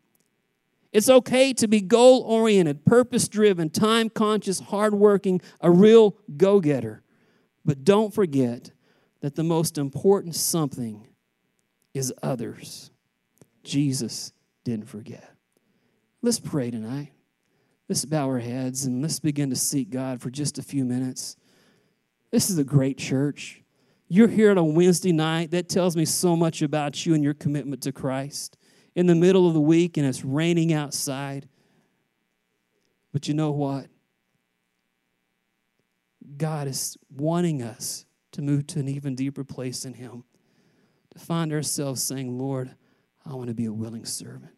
It's 0.98 1.10
okay 1.10 1.54
to 1.54 1.68
be 1.68 1.80
goal 1.80 2.22
oriented, 2.22 2.84
purpose 2.84 3.28
driven, 3.28 3.70
time 3.70 4.10
conscious, 4.10 4.60
hardworking, 4.60 5.42
a 5.62 5.70
real 5.70 6.18
go 6.38 6.60
getter. 6.60 7.04
But 7.64 7.84
don't 7.84 8.12
forget 8.12 8.72
that 9.22 9.36
the 9.36 9.44
most 9.44 9.78
important 9.78 10.34
something 10.34 11.08
is 11.94 12.12
others. 12.24 12.90
Jesus 13.64 14.34
didn't 14.64 14.90
forget. 14.90 15.36
Let's 16.24 16.40
pray 16.40 16.72
tonight. 16.72 17.12
Let's 17.88 18.04
bow 18.04 18.26
our 18.26 18.40
heads 18.40 18.86
and 18.86 19.00
let's 19.04 19.20
begin 19.20 19.52
to 19.52 19.56
seek 19.56 19.92
God 19.92 20.20
for 20.20 20.32
just 20.32 20.58
a 20.58 20.64
few 20.64 20.84
minutes. 20.84 21.36
This 22.32 22.50
is 22.50 22.58
a 22.58 22.64
great 22.64 22.98
church. 22.98 23.62
You're 24.08 24.30
here 24.30 24.50
on 24.50 24.58
a 24.58 24.64
Wednesday 24.64 25.12
night. 25.12 25.52
That 25.52 25.70
tells 25.70 25.96
me 25.96 26.06
so 26.06 26.36
much 26.36 26.64
about 26.64 27.06
you 27.06 27.14
and 27.14 27.24
your 27.24 27.36
commitment 27.36 27.84
to 27.84 27.92
Christ 27.92 28.58
in 28.98 29.06
the 29.06 29.14
middle 29.14 29.48
of 29.48 29.54
the 29.54 29.62
week 29.62 29.96
and 29.96 30.08
it's 30.08 30.26
raining 30.26 30.74
outside. 30.74 31.48
But 33.14 33.28
you 33.28 33.36
know 33.36 33.52
what? 33.52 33.86
God 36.36 36.68
is 36.68 36.98
wanting 37.16 37.62
us 37.62 38.08
to 38.32 38.42
move 38.42 38.66
to 38.68 38.80
an 38.80 38.90
even 38.90 39.14
deeper 39.14 39.44
place 39.44 39.86
in 39.86 39.94
Him, 39.94 40.24
to 41.12 41.20
find 41.20 41.54
ourselves 41.54 42.02
saying, 42.02 42.40
Lord, 42.40 42.76
I 43.24 43.36
want 43.36 43.50
to 43.50 43.54
be 43.54 43.66
a 43.66 43.72
willing 43.72 44.04
servant. 44.04 44.56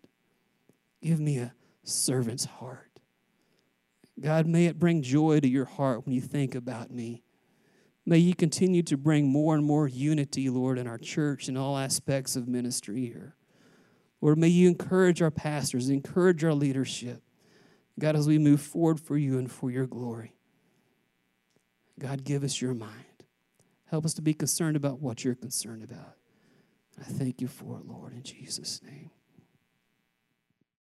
Give 1.03 1.19
me 1.19 1.39
a 1.39 1.53
servant's 1.83 2.45
heart. 2.45 3.01
God, 4.21 4.47
may 4.47 4.67
it 4.67 4.79
bring 4.79 5.01
joy 5.01 5.41
to 5.41 5.49
your 5.49 5.65
heart 5.65 6.05
when 6.05 6.15
you 6.15 6.21
think 6.21 6.55
about 6.55 6.91
me. 6.91 7.23
May 8.05 8.19
you 8.19 8.33
continue 8.33 8.83
to 8.83 8.95
bring 8.95 9.27
more 9.27 9.55
and 9.55 9.65
more 9.65 9.89
unity, 9.89 10.49
Lord, 10.49 10.77
in 10.77 10.87
our 10.87 10.97
church 10.97 11.49
and 11.49 11.57
all 11.57 11.77
aspects 11.77 12.37
of 12.37 12.47
ministry 12.47 13.05
here. 13.05 13.35
Lord, 14.21 14.37
may 14.37 14.47
you 14.47 14.67
encourage 14.67 15.21
our 15.21 15.31
pastors, 15.31 15.89
encourage 15.89 16.43
our 16.43 16.53
leadership. 16.53 17.23
God, 17.99 18.15
as 18.15 18.27
we 18.27 18.37
move 18.37 18.61
forward 18.61 18.99
for 18.99 19.17
you 19.17 19.37
and 19.37 19.51
for 19.51 19.71
your 19.71 19.85
glory. 19.85 20.33
God, 21.99 22.23
give 22.23 22.43
us 22.43 22.61
your 22.61 22.73
mind. 22.73 22.93
Help 23.85 24.05
us 24.05 24.13
to 24.13 24.21
be 24.21 24.33
concerned 24.33 24.77
about 24.77 25.01
what 25.01 25.23
you're 25.23 25.35
concerned 25.35 25.83
about. 25.83 26.15
I 26.99 27.03
thank 27.03 27.41
you 27.41 27.47
for 27.47 27.79
it, 27.79 27.87
Lord, 27.87 28.13
in 28.13 28.23
Jesus' 28.23 28.81
name. 28.83 29.11